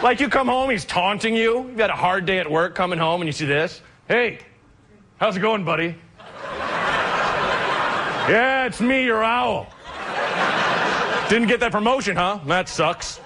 Like 0.02 0.20
you 0.20 0.28
come 0.28 0.48
home, 0.48 0.68
he's 0.68 0.84
taunting 0.84 1.34
you. 1.34 1.66
You've 1.66 1.78
had 1.78 1.88
a 1.88 1.96
hard 1.96 2.26
day 2.26 2.40
at 2.40 2.50
work 2.50 2.74
coming 2.74 2.98
home 2.98 3.22
and 3.22 3.26
you 3.26 3.32
see 3.32 3.46
this. 3.46 3.80
Hey, 4.06 4.40
how's 5.16 5.34
it 5.34 5.40
going, 5.40 5.64
buddy? 5.64 5.94
Yeah, 8.28 8.66
it's 8.66 8.82
me, 8.82 9.02
your 9.06 9.24
owl. 9.24 9.66
Didn't 11.30 11.48
get 11.48 11.60
that 11.60 11.72
promotion, 11.72 12.16
huh? 12.16 12.38
That 12.44 12.68
sucks. 12.68 13.18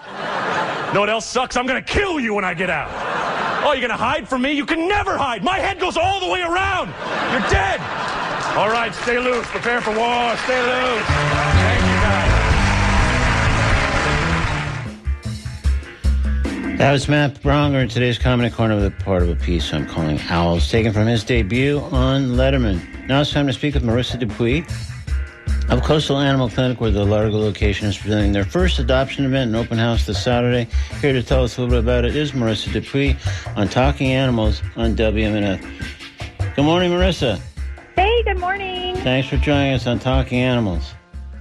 Know 0.95 1.01
what 1.01 1.11
else 1.11 1.27
sucks? 1.27 1.57
I'm 1.57 1.67
gonna 1.67 1.83
kill 1.83 2.21
you 2.21 2.33
when 2.33 2.45
I 2.45 2.55
get 2.55 2.71
out. 2.71 3.14
Oh, 3.67 3.73
you're 3.73 3.81
gonna 3.81 3.97
hide 3.97 4.29
from 4.29 4.43
me? 4.43 4.53
You 4.53 4.67
can 4.67 4.87
never 4.87 5.17
hide. 5.17 5.43
My 5.43 5.59
head 5.59 5.81
goes 5.81 5.97
all 5.97 6.21
the 6.21 6.29
way 6.29 6.43
around. 6.43 6.89
You're 7.33 7.49
dead. 7.49 7.81
All 8.59 8.69
right, 8.69 8.95
stay 8.95 9.19
loose. 9.19 9.47
Prepare 9.47 9.81
for 9.81 9.97
war. 9.97 10.37
Stay 10.45 10.61
loose. 10.61 11.07
Thank 11.07 11.81
you, 11.81 11.97
guys. 12.05 12.31
That 16.79 16.93
was 16.93 17.09
Matt 17.09 17.41
Braunger 17.41 17.81
in 17.81 17.89
today's 17.89 18.19
Comedy 18.19 18.51
Corner 18.51 18.75
with 18.75 18.85
a 18.85 18.91
part 19.03 19.23
of 19.23 19.31
a 19.31 19.37
piece 19.37 19.73
I'm 19.73 19.87
calling 19.87 20.21
Owls, 20.29 20.71
taken 20.71 20.93
from 20.93 21.07
his 21.07 21.25
debut 21.25 21.79
on 21.79 22.33
Letterman. 22.33 22.83
Now 23.09 23.23
it's 23.23 23.33
time 23.33 23.47
to 23.47 23.55
speak 23.55 23.73
with 23.73 23.83
Marissa 23.83 24.19
Dupuis 24.19 24.67
of 25.71 25.83
Coastal 25.83 26.19
Animal 26.19 26.49
Clinic, 26.49 26.81
where 26.81 26.91
the 26.91 27.05
Largo 27.05 27.39
location 27.39 27.89
is 27.89 27.97
presenting 27.97 28.33
their 28.33 28.45
first 28.45 28.79
adoption 28.79 29.25
event 29.25 29.49
and 29.49 29.57
open 29.57 29.79
house 29.79 30.07
this 30.07 30.23
Saturday. 30.23 30.69
Here 31.01 31.13
to 31.13 31.23
tell 31.23 31.45
us 31.45 31.57
a 31.57 31.63
little 31.63 31.77
bit 31.77 31.85
about 31.85 32.05
it 32.05 32.17
is 32.17 32.33
Marissa 32.33 32.73
Dupuis 32.73 33.17
on 33.57 33.69
Talking 33.69 34.13
Animals 34.13 34.63
on 34.77 34.95
WMNF. 34.95 35.61
Good 36.55 36.65
morning, 36.65 36.91
Marissa. 36.91 37.41
Hey, 37.97 38.23
good 38.25 38.39
morning. 38.39 38.97
Thanks 38.97 39.29
for 39.29 39.37
joining 39.37 39.75
us 39.75 39.87
on 39.87 39.99
Talking 39.99 40.41
Animals. 40.41 40.95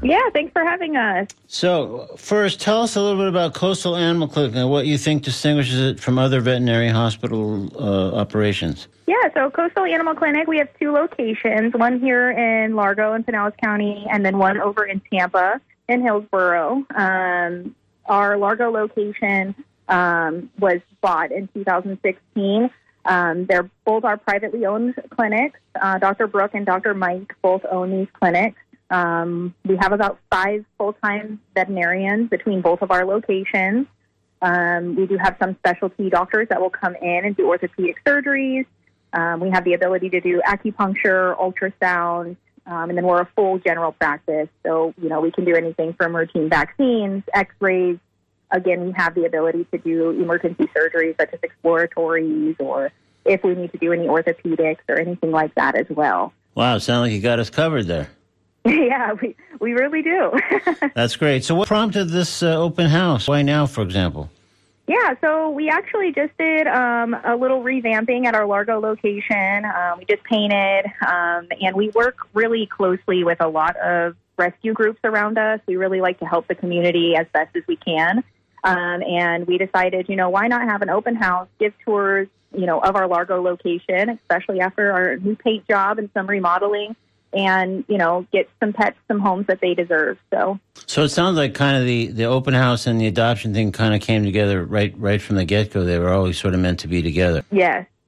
Yeah, 0.03 0.29
thanks 0.33 0.51
for 0.51 0.63
having 0.63 0.97
us. 0.97 1.29
So, 1.47 2.09
first, 2.17 2.59
tell 2.59 2.81
us 2.81 2.97
a 2.97 3.01
little 3.01 3.17
bit 3.17 3.29
about 3.29 3.53
Coastal 3.53 3.95
Animal 3.95 4.27
Clinic 4.27 4.53
and 4.55 4.69
what 4.69 4.85
you 4.85 4.97
think 4.97 5.23
distinguishes 5.23 5.79
it 5.79 5.99
from 5.99 6.19
other 6.19 6.41
veterinary 6.41 6.89
hospital 6.89 7.69
uh, 7.77 8.13
operations. 8.15 8.89
Yeah, 9.07 9.15
so 9.33 9.49
Coastal 9.49 9.85
Animal 9.85 10.13
Clinic, 10.15 10.47
we 10.47 10.57
have 10.57 10.67
two 10.77 10.91
locations, 10.91 11.73
one 11.73 12.01
here 12.01 12.31
in 12.31 12.75
Largo 12.75 13.13
in 13.13 13.23
Pinellas 13.23 13.55
County, 13.57 14.05
and 14.11 14.25
then 14.25 14.37
one 14.37 14.59
over 14.59 14.83
in 14.83 15.01
Tampa 15.11 15.61
in 15.87 16.01
Hillsborough. 16.01 16.85
Um, 16.93 17.73
our 18.05 18.37
Largo 18.37 18.71
location 18.71 19.55
um, 19.87 20.49
was 20.59 20.81
bought 20.99 21.31
in 21.31 21.47
2016. 21.53 22.69
Um, 23.05 23.45
they're 23.45 23.69
both 23.85 24.03
our 24.03 24.17
privately 24.17 24.65
owned 24.65 24.95
clinics. 25.09 25.59
Uh, 25.81 25.97
Dr. 25.97 26.27
Brooke 26.27 26.53
and 26.53 26.65
Dr. 26.65 26.93
Mike 26.93 27.35
both 27.41 27.63
own 27.69 27.91
these 27.91 28.07
clinics. 28.13 28.59
Um, 28.89 29.55
we 29.65 29.77
have 29.77 29.91
about 29.91 30.19
five 30.29 30.65
full 30.77 30.93
time 30.93 31.41
veterinarians 31.55 32.29
between 32.29 32.61
both 32.61 32.81
of 32.81 32.91
our 32.91 33.05
locations. 33.05 33.87
Um, 34.41 34.95
we 34.95 35.07
do 35.07 35.17
have 35.17 35.37
some 35.41 35.55
specialty 35.55 36.09
doctors 36.09 36.49
that 36.49 36.59
will 36.59 36.69
come 36.69 36.95
in 36.95 37.25
and 37.25 37.35
do 37.35 37.47
orthopedic 37.47 38.03
surgeries. 38.05 38.65
Um, 39.13 39.39
we 39.39 39.49
have 39.51 39.63
the 39.63 39.73
ability 39.73 40.09
to 40.09 40.21
do 40.21 40.41
acupuncture, 40.45 41.37
ultrasound, 41.37 42.35
um, 42.65 42.89
and 42.89 42.97
then 42.97 43.05
we're 43.05 43.21
a 43.21 43.29
full 43.35 43.59
general 43.59 43.93
practice. 43.93 44.49
So, 44.63 44.93
you 45.01 45.09
know, 45.09 45.21
we 45.21 45.31
can 45.31 45.45
do 45.45 45.55
anything 45.55 45.93
from 45.93 46.15
routine 46.15 46.49
vaccines, 46.49 47.23
x 47.33 47.53
rays. 47.59 47.97
Again, 48.51 48.85
we 48.85 48.91
have 48.95 49.15
the 49.15 49.25
ability 49.25 49.65
to 49.71 49.77
do 49.77 50.11
emergency 50.11 50.67
surgeries 50.75 51.15
such 51.17 51.33
as 51.33 51.39
exploratories 51.39 52.55
or 52.59 52.91
if 53.25 53.43
we 53.43 53.55
need 53.55 53.71
to 53.71 53.77
do 53.77 53.93
any 53.93 54.07
orthopedics 54.07 54.79
or 54.89 54.99
anything 54.99 55.31
like 55.31 55.55
that 55.55 55.75
as 55.75 55.87
well. 55.89 56.33
Wow, 56.53 56.77
sounds 56.77 57.07
like 57.07 57.13
you 57.13 57.21
got 57.21 57.39
us 57.39 57.49
covered 57.49 57.87
there. 57.87 58.09
yeah, 58.65 59.13
we, 59.13 59.35
we 59.59 59.73
really 59.73 60.01
do. 60.01 60.31
That's 60.95 61.17
great. 61.17 61.43
So, 61.43 61.53
what 61.53 61.67
prompted 61.67 62.05
this 62.05 62.41
uh, 62.41 62.55
open 62.55 62.87
house? 62.87 63.27
Why 63.27 63.41
now, 63.41 63.65
for 63.65 63.81
example? 63.81 64.29
Yeah, 64.87 65.15
so 65.21 65.49
we 65.49 65.69
actually 65.69 66.11
just 66.13 66.37
did 66.37 66.67
um, 66.67 67.13
a 67.25 67.35
little 67.35 67.61
revamping 67.61 68.25
at 68.25 68.35
our 68.35 68.45
Largo 68.45 68.79
location. 68.79 69.65
Um, 69.65 69.99
we 69.99 70.05
just 70.05 70.23
painted, 70.23 70.85
um, 71.05 71.47
and 71.61 71.75
we 71.75 71.89
work 71.89 72.17
really 72.33 72.67
closely 72.67 73.23
with 73.23 73.41
a 73.41 73.47
lot 73.47 73.75
of 73.77 74.15
rescue 74.37 74.73
groups 74.73 74.99
around 75.03 75.37
us. 75.37 75.59
We 75.67 75.75
really 75.75 76.01
like 76.01 76.19
to 76.19 76.25
help 76.25 76.47
the 76.47 76.55
community 76.55 77.15
as 77.15 77.27
best 77.33 77.55
as 77.55 77.63
we 77.67 77.77
can. 77.77 78.23
Um, 78.63 79.03
and 79.03 79.45
we 79.45 79.57
decided, 79.57 80.07
you 80.07 80.15
know, 80.15 80.29
why 80.29 80.47
not 80.47 80.61
have 80.63 80.81
an 80.81 80.89
open 80.89 81.15
house, 81.15 81.47
give 81.59 81.73
tours, 81.85 82.27
you 82.53 82.65
know, 82.65 82.79
of 82.79 82.95
our 82.95 83.07
Largo 83.07 83.41
location, 83.41 84.09
especially 84.09 84.59
after 84.61 84.91
our 84.91 85.17
new 85.17 85.35
paint 85.35 85.67
job 85.67 85.97
and 85.97 86.09
some 86.13 86.27
remodeling 86.27 86.95
and 87.33 87.83
you 87.87 87.97
know 87.97 88.25
get 88.31 88.49
some 88.59 88.73
pets 88.73 88.97
some 89.07 89.19
homes 89.19 89.47
that 89.47 89.59
they 89.61 89.73
deserve 89.73 90.17
so. 90.31 90.59
So 90.85 91.03
it 91.03 91.09
sounds 91.09 91.37
like 91.37 91.53
kind 91.53 91.77
of 91.77 91.85
the 91.85 92.07
the 92.07 92.25
open 92.25 92.53
house 92.53 92.87
and 92.87 92.99
the 92.99 93.07
adoption 93.07 93.53
thing 93.53 93.71
kind 93.71 93.93
of 93.93 94.01
came 94.01 94.23
together 94.23 94.63
right 94.63 94.93
right 94.97 95.21
from 95.21 95.35
the 95.35 95.45
get-go. 95.45 95.83
They 95.83 95.99
were 95.99 96.11
always 96.11 96.37
sort 96.37 96.53
of 96.53 96.59
meant 96.59 96.79
to 96.79 96.87
be 96.87 97.01
together. 97.01 97.43
Yes. 97.51 97.87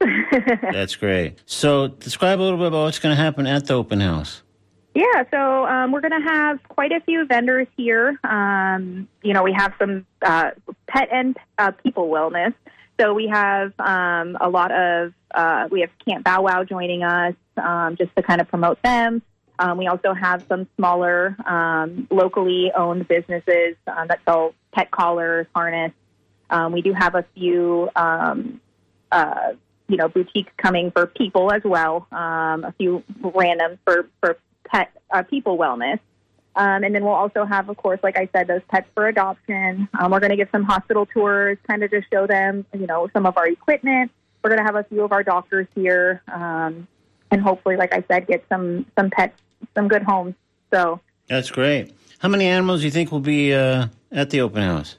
That's 0.62 0.94
great. 0.96 1.38
So 1.46 1.88
describe 1.88 2.38
a 2.38 2.42
little 2.42 2.58
bit 2.58 2.68
about 2.68 2.84
what's 2.84 2.98
going 2.98 3.16
to 3.16 3.22
happen 3.22 3.46
at 3.46 3.66
the 3.66 3.74
open 3.74 4.00
house. 4.00 4.42
Yeah 4.94 5.24
so 5.30 5.66
um, 5.66 5.92
we're 5.92 6.00
going 6.00 6.22
to 6.22 6.28
have 6.28 6.62
quite 6.68 6.92
a 6.92 7.00
few 7.00 7.26
vendors 7.26 7.66
here. 7.76 8.18
Um, 8.24 9.08
you 9.22 9.32
know 9.32 9.42
we 9.42 9.52
have 9.52 9.74
some 9.78 10.06
uh, 10.22 10.50
pet 10.86 11.08
and 11.12 11.36
uh, 11.58 11.72
people 11.72 12.08
wellness 12.08 12.54
So 12.98 13.12
we 13.12 13.28
have 13.28 13.72
um, 13.78 14.38
a 14.40 14.48
lot 14.48 14.72
of 14.72 15.12
uh, 15.34 15.68
we 15.70 15.80
have 15.82 15.90
Camp 16.06 16.24
Bow 16.24 16.42
Wow 16.42 16.64
joining 16.64 17.02
us 17.02 17.34
um, 17.56 17.96
just 17.96 18.14
to 18.16 18.22
kind 18.22 18.40
of 18.40 18.48
promote 18.48 18.80
them. 18.82 19.22
Um, 19.58 19.78
we 19.78 19.86
also 19.86 20.14
have 20.14 20.44
some 20.48 20.66
smaller 20.76 21.36
um, 21.46 22.06
locally 22.10 22.72
owned 22.74 23.06
businesses 23.08 23.76
um, 23.86 24.08
that 24.08 24.20
sell 24.24 24.54
pet 24.72 24.90
collars, 24.90 25.46
harness. 25.54 25.92
Um, 26.50 26.72
we 26.72 26.82
do 26.82 26.92
have 26.92 27.14
a 27.14 27.24
few 27.34 27.90
uh, 27.96 28.34
you 29.88 29.96
know 29.96 30.08
boutiques 30.08 30.52
coming 30.56 30.90
for 30.90 31.06
people 31.06 31.52
as 31.52 31.62
well. 31.64 32.06
A 32.12 32.72
few 32.78 33.02
randoms 33.20 33.78
for 33.84 34.08
for 34.20 34.38
pet 34.64 34.90
uh, 35.10 35.22
people 35.22 35.58
wellness. 35.58 36.00
Um, 36.56 36.84
and 36.84 36.94
then 36.94 37.04
we'll 37.04 37.12
also 37.14 37.44
have, 37.44 37.68
of 37.68 37.76
course, 37.76 38.00
like 38.02 38.16
I 38.16 38.28
said, 38.34 38.46
those 38.46 38.62
pets 38.70 38.88
for 38.94 39.06
adoption. 39.08 39.88
Um, 39.98 40.10
we're 40.10 40.20
going 40.20 40.30
to 40.30 40.36
give 40.36 40.48
some 40.50 40.64
hospital 40.64 41.04
tours, 41.04 41.58
kind 41.68 41.82
of 41.82 41.90
just 41.90 42.06
show 42.10 42.26
them, 42.26 42.64
you 42.72 42.86
know, 42.86 43.08
some 43.12 43.26
of 43.26 43.36
our 43.36 43.46
equipment. 43.46 44.10
We're 44.42 44.50
going 44.50 44.60
to 44.60 44.64
have 44.64 44.76
a 44.76 44.84
few 44.84 45.02
of 45.04 45.12
our 45.12 45.22
doctors 45.22 45.66
here, 45.74 46.22
um, 46.32 46.88
and 47.30 47.42
hopefully, 47.42 47.76
like 47.76 47.92
I 47.92 48.02
said, 48.08 48.26
get 48.26 48.44
some 48.48 48.86
some 48.98 49.10
pets, 49.10 49.38
some 49.74 49.88
good 49.88 50.02
homes. 50.02 50.34
So 50.72 51.00
That's 51.28 51.50
great. 51.50 51.92
How 52.20 52.28
many 52.28 52.46
animals 52.46 52.80
do 52.80 52.86
you 52.86 52.90
think 52.90 53.12
will 53.12 53.20
be 53.20 53.52
uh, 53.52 53.88
at 54.12 54.30
the 54.30 54.40
open 54.40 54.62
house 54.62 54.96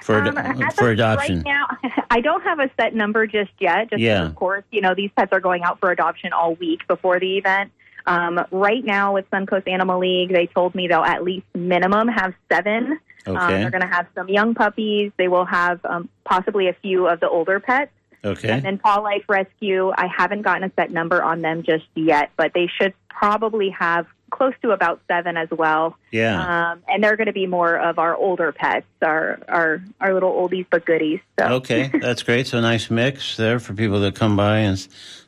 for 0.00 0.18
ad- 0.18 0.36
Um, 0.36 0.70
for 0.76 0.90
adoption? 0.90 1.36
Right 1.36 1.44
now, 1.44 1.66
I 2.10 2.20
don't 2.20 2.42
have 2.42 2.58
a 2.58 2.70
set 2.80 2.94
number 2.94 3.26
just 3.26 3.52
yet. 3.60 3.90
Just 3.90 4.00
Yeah. 4.00 4.24
of 4.26 4.34
course, 4.34 4.64
you 4.72 4.80
know 4.80 4.94
these 4.94 5.10
pets 5.16 5.30
are 5.32 5.40
going 5.40 5.62
out 5.62 5.78
for 5.78 5.90
adoption 5.92 6.32
all 6.32 6.54
week 6.54 6.86
before 6.88 7.20
the 7.20 7.36
event. 7.38 7.70
Um, 8.06 8.40
right 8.50 8.84
now, 8.84 9.14
with 9.14 9.28
Suncoast 9.30 9.68
Animal 9.68 9.98
League, 9.98 10.32
they 10.32 10.46
told 10.46 10.74
me 10.74 10.88
they'll 10.88 11.02
at 11.02 11.24
least 11.24 11.46
minimum 11.54 12.08
have 12.08 12.34
seven. 12.50 12.98
Um, 13.26 13.34
they're 13.34 13.70
going 13.70 13.82
to 13.82 13.88
have 13.88 14.06
some 14.14 14.28
young 14.28 14.54
puppies. 14.54 15.10
They 15.16 15.26
will 15.26 15.44
have 15.44 15.84
um, 15.84 16.08
possibly 16.24 16.68
a 16.68 16.74
few 16.74 17.08
of 17.08 17.18
the 17.18 17.28
older 17.28 17.58
pets. 17.58 17.90
okay. 18.24 18.50
And 18.50 18.64
then 18.64 18.78
Paw 18.78 19.00
Life 19.00 19.24
Rescue, 19.28 19.90
I 19.96 20.06
haven't 20.06 20.42
gotten 20.42 20.62
a 20.62 20.72
set 20.76 20.92
number 20.92 21.22
on 21.22 21.42
them 21.42 21.64
just 21.64 21.86
yet, 21.96 22.30
but 22.36 22.52
they 22.54 22.68
should 22.80 22.94
probably 23.08 23.70
have 23.70 24.06
close 24.36 24.52
to 24.62 24.70
about 24.70 25.00
seven 25.08 25.36
as 25.36 25.48
well. 25.50 25.96
Yeah. 26.10 26.72
Um, 26.72 26.82
and 26.88 27.02
they're 27.02 27.16
going 27.16 27.26
to 27.26 27.32
be 27.32 27.46
more 27.46 27.76
of 27.76 27.98
our 27.98 28.14
older 28.14 28.52
pets, 28.52 28.86
our 29.02 29.38
our 29.48 29.82
our 30.00 30.14
little 30.14 30.32
oldies 30.32 30.66
but 30.70 30.84
goodies. 30.84 31.20
So 31.38 31.46
Okay, 31.46 31.90
that's 32.00 32.22
great. 32.22 32.46
So 32.46 32.60
nice 32.60 32.90
mix 32.90 33.36
there 33.36 33.58
for 33.58 33.72
people 33.72 34.00
that 34.00 34.14
come 34.14 34.36
by 34.36 34.58
and 34.58 34.78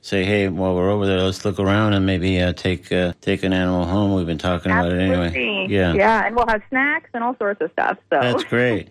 say, 0.03 0.25
"Hey, 0.25 0.49
while 0.49 0.75
we're 0.75 0.91
over 0.91 1.07
there, 1.07 1.23
let's 1.23 1.45
look 1.45 1.59
around 1.59 1.95
and 1.95 2.05
maybe 2.05 2.41
uh, 2.41 2.53
take 2.53 2.93
uh, 2.93 3.15
take 3.21 3.43
an 3.43 3.53
animal 3.53 3.87
home." 3.87 4.15
We've 4.15 4.27
been 4.27 4.39
talking 4.39 4.71
about 4.71 4.93
it 4.93 5.01
anyway. 5.01 5.67
Yeah, 5.69 5.95
yeah, 5.95 6.27
and 6.27 6.37
we'll 6.37 6.47
have 6.47 6.63
snacks 6.69 7.11
and 7.15 7.25
all 7.25 7.37
sorts 7.37 7.61
of 7.63 7.73
stuff. 7.73 7.99
So 8.11 8.21
that's 8.21 8.45
great. 8.45 8.91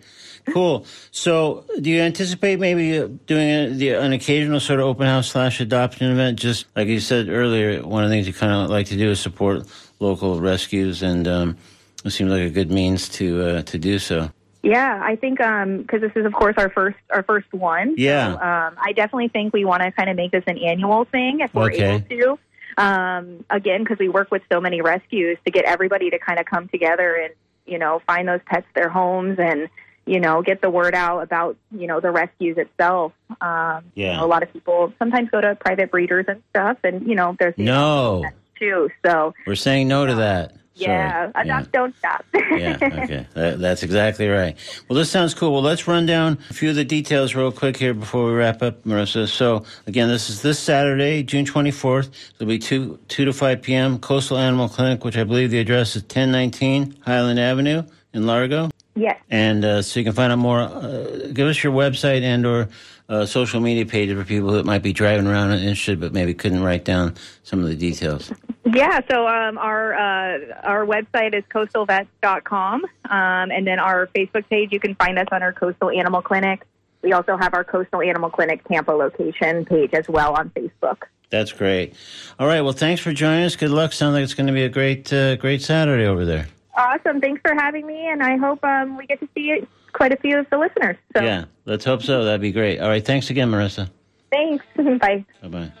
Cool. 0.52 0.86
So, 1.10 1.64
do 1.80 1.90
you 1.90 2.00
anticipate 2.00 2.58
maybe 2.58 2.98
uh, 2.98 3.08
doing 3.26 3.48
a, 3.48 3.68
the, 3.68 3.90
an 3.90 4.12
occasional 4.12 4.60
sort 4.60 4.80
of 4.80 4.86
open 4.86 5.06
house 5.06 5.28
slash 5.28 5.60
adoption 5.60 6.10
event? 6.10 6.38
Just 6.38 6.66
like 6.74 6.88
you 6.88 7.00
said 7.00 7.28
earlier, 7.28 7.86
one 7.86 8.04
of 8.04 8.10
the 8.10 8.16
things 8.16 8.26
you 8.26 8.32
kind 8.32 8.52
of 8.52 8.70
like 8.70 8.86
to 8.86 8.96
do 8.96 9.10
is 9.10 9.20
support 9.20 9.66
local 10.00 10.40
rescues, 10.40 11.02
and 11.02 11.26
um, 11.28 11.56
it 12.04 12.10
seems 12.10 12.30
like 12.30 12.42
a 12.42 12.50
good 12.50 12.70
means 12.70 13.08
to 13.10 13.42
uh, 13.42 13.62
to 13.62 13.78
do 13.78 13.98
so. 13.98 14.30
Yeah, 14.62 15.00
I 15.02 15.16
think 15.16 15.38
because 15.38 16.00
this 16.00 16.12
is, 16.16 16.26
of 16.26 16.32
course, 16.32 16.54
our 16.58 16.68
first 16.68 16.96
our 17.10 17.22
first 17.22 17.52
one. 17.52 17.94
Yeah. 17.96 18.32
So, 18.34 18.40
um, 18.40 18.74
I 18.82 18.92
definitely 18.92 19.28
think 19.28 19.52
we 19.52 19.64
want 19.64 19.82
to 19.82 19.92
kind 19.92 20.10
of 20.10 20.16
make 20.16 20.32
this 20.32 20.44
an 20.46 20.58
annual 20.58 21.04
thing 21.04 21.40
if 21.40 21.54
we're 21.54 21.70
Okay. 21.70 21.84
able 21.84 22.00
to. 22.08 22.38
Um, 22.76 23.44
again, 23.50 23.82
because 23.82 23.98
we 23.98 24.08
work 24.08 24.30
with 24.30 24.42
so 24.52 24.60
many 24.60 24.80
rescues 24.82 25.38
to 25.44 25.50
get 25.50 25.64
everybody 25.64 26.10
to 26.10 26.18
kind 26.18 26.38
of 26.38 26.46
come 26.46 26.68
together 26.68 27.14
and 27.14 27.32
you 27.66 27.78
know 27.78 28.00
find 28.06 28.28
those 28.28 28.40
pets 28.46 28.66
their 28.74 28.88
homes 28.88 29.38
and 29.38 29.68
you 30.06 30.20
know 30.20 30.42
get 30.42 30.60
the 30.60 30.70
word 30.70 30.94
out 30.94 31.20
about 31.20 31.56
you 31.72 31.86
know 31.86 32.00
the 32.00 32.10
rescues 32.10 32.56
itself. 32.58 33.12
Um, 33.40 33.84
you 33.94 34.04
Yeah. 34.04 34.16
know, 34.18 34.26
a 34.26 34.28
lot 34.28 34.42
of 34.42 34.52
people 34.52 34.92
sometimes 34.98 35.30
go 35.30 35.40
to 35.40 35.54
private 35.54 35.90
breeders 35.90 36.26
and 36.28 36.42
stuff, 36.50 36.78
and 36.84 37.06
you 37.06 37.14
know 37.14 37.36
there's 37.38 37.54
the 37.56 37.64
No, 37.64 38.24
too. 38.58 38.90
So 39.04 39.34
we're 39.46 39.54
saying 39.54 39.88
no 39.88 40.06
to 40.06 40.14
that. 40.16 40.54
yeah, 40.74 41.30
Sorry. 41.32 41.44
adopt, 41.48 41.72
don't 41.72 41.96
stop. 41.98 42.24
yeah, 42.34 42.76
okay. 42.80 43.26
That, 43.34 43.58
that's 43.58 43.82
exactly 43.82 44.28
right. 44.28 44.56
Well, 44.88 44.96
this 44.96 45.10
sounds 45.10 45.34
cool. 45.34 45.52
Well, 45.52 45.62
let's 45.62 45.86
run 45.88 46.06
down 46.06 46.38
a 46.50 46.54
few 46.54 46.70
of 46.70 46.76
the 46.76 46.84
details 46.84 47.34
real 47.34 47.50
quick 47.52 47.76
here 47.76 47.94
before 47.94 48.26
we 48.26 48.32
wrap 48.32 48.62
up, 48.62 48.84
Marissa. 48.84 49.26
So, 49.28 49.64
again, 49.86 50.08
this 50.08 50.30
is 50.30 50.42
this 50.42 50.58
Saturday, 50.58 51.22
June 51.24 51.44
24th. 51.44 52.10
It'll 52.36 52.46
be 52.46 52.58
2, 52.58 52.98
2 53.08 53.24
to 53.24 53.32
5 53.32 53.62
p.m. 53.62 53.98
Coastal 53.98 54.38
Animal 54.38 54.68
Clinic, 54.68 55.04
which 55.04 55.16
I 55.16 55.24
believe 55.24 55.50
the 55.50 55.58
address 55.58 55.96
is 55.96 56.02
1019 56.02 56.96
Highland 57.04 57.40
Avenue 57.40 57.82
in 58.14 58.26
Largo. 58.26 58.70
yes. 58.94 59.20
And 59.30 59.64
uh, 59.64 59.82
so 59.82 59.98
you 60.00 60.04
can 60.04 60.12
find 60.14 60.32
out 60.32 60.38
more. 60.38 60.60
Uh, 60.60 61.28
give 61.32 61.48
us 61.48 61.62
your 61.62 61.72
website 61.72 62.22
and 62.22 62.46
or 62.46 62.68
uh, 63.08 63.26
social 63.26 63.60
media 63.60 63.84
page 63.84 64.14
for 64.14 64.24
people 64.24 64.50
that 64.52 64.64
might 64.64 64.82
be 64.82 64.92
driving 64.92 65.26
around 65.26 65.50
and 65.50 65.60
interested 65.60 65.98
but 65.98 66.12
maybe 66.12 66.34
couldn't 66.34 66.62
write 66.62 66.84
down 66.84 67.14
some 67.42 67.60
of 67.60 67.66
the 67.66 67.74
details. 67.74 68.30
Yeah, 68.64 69.00
so 69.10 69.26
um, 69.26 69.56
our 69.56 69.94
uh, 69.94 70.38
our 70.62 70.84
website 70.84 71.34
is 71.34 71.44
coastalvets.com, 71.44 72.84
um, 72.84 73.50
and 73.50 73.66
then 73.66 73.78
our 73.78 74.08
Facebook 74.08 74.48
page, 74.48 74.72
you 74.72 74.80
can 74.80 74.94
find 74.96 75.18
us 75.18 75.26
on 75.32 75.42
our 75.42 75.52
Coastal 75.52 75.90
Animal 75.90 76.22
Clinic. 76.22 76.62
We 77.02 77.12
also 77.12 77.36
have 77.36 77.54
our 77.54 77.64
Coastal 77.64 78.02
Animal 78.02 78.30
Clinic 78.30 78.66
Tampa 78.68 78.92
location 78.92 79.64
page 79.64 79.94
as 79.94 80.08
well 80.08 80.34
on 80.34 80.50
Facebook. 80.50 81.04
That's 81.30 81.52
great. 81.52 81.94
All 82.38 82.46
right. 82.46 82.60
Well, 82.62 82.72
thanks 82.72 83.00
for 83.00 83.12
joining 83.12 83.44
us. 83.44 83.54
Good 83.54 83.70
luck. 83.70 83.92
Sounds 83.92 84.14
like 84.14 84.24
it's 84.24 84.34
going 84.34 84.46
to 84.46 84.52
be 84.52 84.64
a 84.64 84.68
great, 84.68 85.12
uh, 85.12 85.36
great 85.36 85.62
Saturday 85.62 86.06
over 86.06 86.24
there. 86.24 86.48
Awesome. 86.76 87.20
Thanks 87.20 87.40
for 87.42 87.54
having 87.54 87.86
me, 87.86 88.06
and 88.08 88.22
I 88.22 88.36
hope 88.36 88.64
um, 88.64 88.96
we 88.96 89.06
get 89.06 89.20
to 89.20 89.28
see 89.34 89.66
quite 89.92 90.12
a 90.12 90.16
few 90.16 90.38
of 90.38 90.48
the 90.50 90.58
listeners. 90.58 90.96
So 91.16 91.22
Yeah. 91.22 91.44
Let's 91.64 91.84
hope 91.84 92.02
so. 92.02 92.24
That'd 92.24 92.40
be 92.40 92.52
great. 92.52 92.80
All 92.80 92.88
right. 92.88 93.04
Thanks 93.04 93.30
again, 93.30 93.50
Marissa. 93.50 93.90
thanks. 94.30 94.64
Bye. 94.76 95.24
Bye 95.42 95.48
bye. 95.48 95.72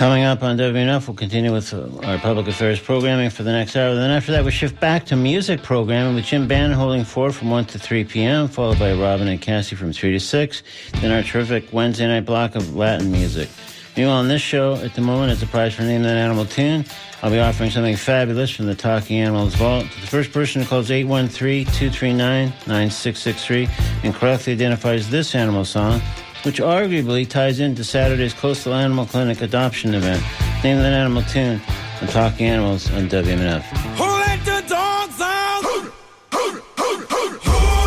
Coming 0.00 0.24
up 0.24 0.42
on 0.42 0.56
WNF, 0.56 1.08
we'll 1.08 1.14
continue 1.14 1.52
with 1.52 1.74
uh, 1.74 1.86
our 2.06 2.16
public 2.16 2.48
affairs 2.48 2.80
programming 2.80 3.28
for 3.28 3.42
the 3.42 3.52
next 3.52 3.76
hour. 3.76 3.94
Then 3.94 4.10
after 4.10 4.32
that, 4.32 4.42
we 4.42 4.50
shift 4.50 4.80
back 4.80 5.04
to 5.04 5.14
music 5.14 5.62
programming 5.62 6.14
with 6.14 6.24
Jim 6.24 6.48
Bannon 6.48 6.72
holding 6.72 7.04
forth 7.04 7.36
from 7.36 7.50
1 7.50 7.66
to 7.66 7.78
3 7.78 8.04
p.m., 8.04 8.48
followed 8.48 8.78
by 8.78 8.94
Robin 8.94 9.28
and 9.28 9.42
Cassie 9.42 9.76
from 9.76 9.92
3 9.92 10.12
to 10.12 10.18
6. 10.18 10.62
Then 11.02 11.12
our 11.12 11.22
terrific 11.22 11.70
Wednesday 11.74 12.06
night 12.06 12.24
block 12.24 12.54
of 12.54 12.74
Latin 12.74 13.12
music. 13.12 13.50
Meanwhile, 13.94 14.16
on 14.16 14.28
this 14.28 14.40
show, 14.40 14.76
at 14.76 14.94
the 14.94 15.02
moment, 15.02 15.32
as 15.32 15.42
a 15.42 15.46
prize 15.46 15.74
for 15.74 15.82
Name 15.82 16.02
That 16.04 16.16
Animal 16.16 16.46
Tune, 16.46 16.86
I'll 17.22 17.30
be 17.30 17.38
offering 17.38 17.70
something 17.70 17.96
fabulous 17.96 18.50
from 18.50 18.64
the 18.64 18.74
Talking 18.74 19.20
Animals 19.20 19.54
Vault 19.56 19.84
to 19.84 20.00
the 20.00 20.06
first 20.06 20.32
person 20.32 20.62
who 20.62 20.68
calls 20.68 20.88
813-239-9663 20.88 23.68
and 24.02 24.14
correctly 24.14 24.54
identifies 24.54 25.10
this 25.10 25.34
animal 25.34 25.66
song, 25.66 26.00
which 26.42 26.58
arguably 26.58 27.28
ties 27.28 27.60
into 27.60 27.84
Saturday's 27.84 28.32
Coastal 28.32 28.72
Animal 28.74 29.04
Clinic 29.06 29.42
adoption 29.42 29.94
event. 29.94 30.22
Name 30.64 30.78
That 30.78 30.92
Animal 30.92 31.22
Tune 31.24 31.60
on 32.00 32.08
Talking 32.08 32.46
Animals 32.46 32.90
on 32.92 33.08
WMNF. 33.08 33.62
Who 33.96 34.04
let 34.04 34.44
the 34.44 34.62
dogs 34.68 35.20
out? 35.20 35.62
Who 35.62 35.90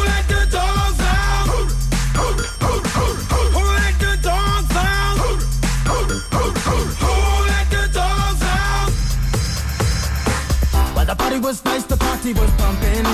let 0.06 0.28
the 0.28 0.46
dogs 0.52 1.00
out? 1.00 1.48
Who 1.48 1.66
let 3.64 4.00
the 4.00 4.18
dogs 4.22 4.76
out? 4.76 5.18
Who 7.02 7.14
let 7.50 7.66
the 7.70 7.88
dogs 7.92 8.42
out? 8.44 8.92
Well, 10.96 11.06
the 11.06 11.16
party 11.16 11.40
was 11.40 11.64
nice, 11.66 11.84
the 11.86 11.98
party 11.98 12.34
was 12.34 12.52
pumping. 12.52 13.06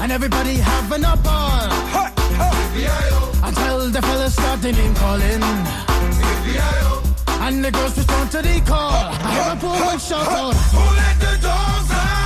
And 0.00 0.12
everybody 0.12 0.54
having 0.56 1.04
a 1.04 1.16
ball. 1.16 1.68
The 3.40 4.02
fellas 4.02 4.34
started 4.34 4.76
name 4.76 4.94
calling. 4.96 5.42
And 7.40 7.64
the 7.64 7.70
girls 7.70 7.96
respond 7.96 8.30
to 8.32 8.42
the 8.42 8.60
call. 8.66 8.90
I 8.92 9.32
hear 9.32 9.52
a 9.52 9.56
poor 9.56 9.86
one 9.86 9.98
shout 9.98 10.26
out. 10.28 10.54
Who 10.54 10.78
let 10.96 11.18
the 11.20 11.38
dogs 11.40 11.90
out? 11.90 12.18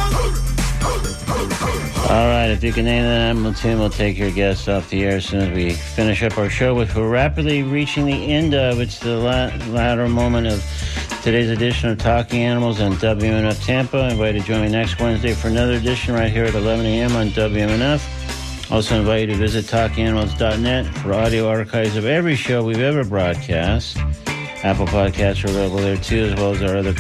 All 2.11 2.27
right, 2.27 2.49
if 2.51 2.65
you 2.65 2.73
can 2.73 2.85
name 2.87 3.05
that 3.05 3.21
animal 3.31 3.55
tune, 3.55 3.79
we'll 3.79 3.91
take 3.91 4.19
your 4.19 4.31
guests 4.33 4.67
off 4.69 4.91
the 4.91 5.05
air 5.05 5.17
as 5.19 5.27
soon 5.27 5.41
as 5.41 5.51
we 5.55 5.73
finish 5.73 6.23
up 6.23 6.37
our 6.37 6.51
show, 6.51 6.75
which 6.75 6.95
we're 6.95 7.09
rapidly 7.09 7.63
reaching 7.63 8.07
the 8.07 8.33
end 8.33 8.55
of. 8.55 8.81
It's 8.81 8.99
the 8.99 9.17
la- 9.17 9.53
latter 9.73 10.09
moment 10.09 10.49
of 10.49 10.65
today's 11.23 11.51
edition 11.51 11.91
of 11.91 11.99
Talking 11.99 12.41
Animals 12.43 12.81
on 12.81 12.95
WMNF 12.95 13.65
Tampa. 13.65 13.99
I 13.99 14.11
invite 14.11 14.35
you 14.35 14.41
to 14.41 14.47
join 14.47 14.63
me 14.63 14.69
next 14.69 14.99
Wednesday 14.99 15.35
for 15.35 15.49
another 15.49 15.75
edition 15.75 16.15
right 16.15 16.33
here 16.33 16.45
at 16.45 16.55
11 16.55 16.85
a.m. 16.85 17.15
on 17.15 17.29
WMNF. 17.29 18.22
Also 18.73 18.99
invite 18.99 19.21
you 19.21 19.27
to 19.27 19.35
visit 19.35 19.67
talkinganimals.net 19.67 20.87
for 20.99 21.13
audio 21.13 21.47
archives 21.47 21.95
of 21.95 22.07
every 22.07 22.35
show 22.35 22.65
we've 22.65 22.81
ever 22.81 23.05
broadcast. 23.05 23.99
Apple 24.65 24.87
Podcasts 24.87 25.45
are 25.45 25.49
available 25.49 25.77
there 25.77 25.99
too, 25.99 26.25
as 26.25 26.35
well 26.37 26.55
as 26.55 26.63
our 26.63 26.79
other 26.79 26.95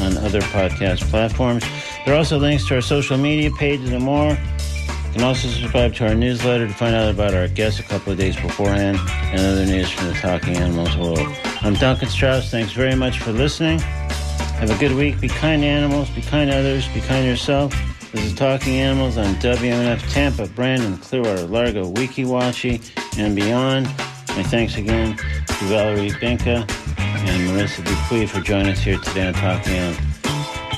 on 0.00 0.24
other 0.24 0.40
podcast 0.40 1.00
platforms. 1.10 1.64
There 2.04 2.14
are 2.14 2.18
also 2.18 2.38
links 2.38 2.68
to 2.68 2.76
our 2.76 2.80
social 2.80 3.18
media 3.18 3.50
pages 3.50 3.90
and 3.90 4.04
more. 4.04 4.30
You 4.30 5.12
can 5.14 5.24
also 5.24 5.48
subscribe 5.48 5.94
to 5.94 6.06
our 6.06 6.14
newsletter 6.14 6.68
to 6.68 6.74
find 6.74 6.94
out 6.94 7.10
about 7.10 7.34
our 7.34 7.48
guests 7.48 7.80
a 7.80 7.82
couple 7.82 8.12
of 8.12 8.18
days 8.18 8.36
beforehand 8.36 8.96
and 9.10 9.40
other 9.40 9.66
news 9.66 9.90
from 9.90 10.06
the 10.06 10.14
Talking 10.14 10.56
Animals 10.56 10.96
world. 10.96 11.26
I'm 11.60 11.74
Duncan 11.74 12.08
Strauss. 12.08 12.52
Thanks 12.52 12.70
very 12.70 12.94
much 12.94 13.18
for 13.18 13.32
listening. 13.32 13.80
Have 13.80 14.70
a 14.70 14.78
good 14.78 14.92
week. 14.92 15.20
Be 15.20 15.26
kind 15.26 15.62
to 15.62 15.66
animals. 15.66 16.08
Be 16.10 16.22
kind 16.22 16.52
to 16.52 16.56
others. 16.56 16.86
Be 16.94 17.00
kind 17.00 17.24
to 17.24 17.28
yourself. 17.28 17.74
This 18.16 18.32
is 18.32 18.34
Talking 18.34 18.76
Animals 18.76 19.18
on 19.18 19.34
WMNF 19.34 20.10
Tampa, 20.10 20.46
Brandon, 20.46 20.96
Clearwater, 20.96 21.42
Largo, 21.42 21.92
Weeki 21.92 23.18
and 23.18 23.36
beyond. 23.36 23.88
My 24.28 24.42
thanks 24.42 24.78
again 24.78 25.18
to 25.18 25.64
Valerie 25.64 26.08
Benka 26.12 26.66
and 26.98 27.50
Marissa 27.50 27.84
Dupuis 27.84 28.30
for 28.30 28.40
joining 28.40 28.72
us 28.72 28.78
here 28.78 28.96
today 29.00 29.26
on 29.26 29.34
Talking 29.34 29.74
Animals. 29.74 30.00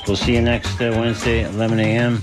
We'll 0.08 0.16
see 0.16 0.34
you 0.34 0.42
next 0.42 0.80
uh, 0.80 0.90
Wednesday 0.98 1.44
at 1.44 1.54
11 1.54 1.78
a.m. 1.78 2.16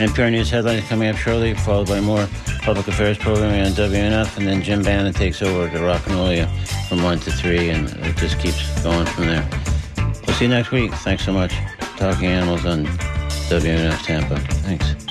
NPR 0.00 0.30
News 0.30 0.48
headlines 0.48 0.88
coming 0.88 1.10
up 1.10 1.16
shortly, 1.16 1.52
followed 1.52 1.88
by 1.88 2.00
more 2.00 2.26
public 2.62 2.88
affairs 2.88 3.18
programming 3.18 3.66
on 3.66 3.72
WNF, 3.72 4.38
and 4.38 4.46
then 4.46 4.62
Jim 4.62 4.82
Bannon 4.82 5.12
takes 5.12 5.42
over 5.42 5.68
to 5.68 5.84
Rock 5.84 6.06
and 6.06 6.14
Roll 6.14 6.46
from 6.88 7.02
1 7.02 7.18
to 7.20 7.30
3, 7.30 7.68
and 7.68 7.90
it 8.06 8.16
just 8.16 8.38
keeps 8.38 8.82
going 8.82 9.04
from 9.04 9.26
there. 9.26 9.46
We'll 10.26 10.36
see 10.36 10.46
you 10.46 10.50
next 10.50 10.70
week. 10.70 10.90
Thanks 10.94 11.26
so 11.26 11.34
much. 11.34 11.52
Talking 11.98 12.28
Animals 12.28 12.64
on 12.64 12.86
WNF 13.48 14.02
Tampa. 14.04 14.36
Thanks. 14.64 15.03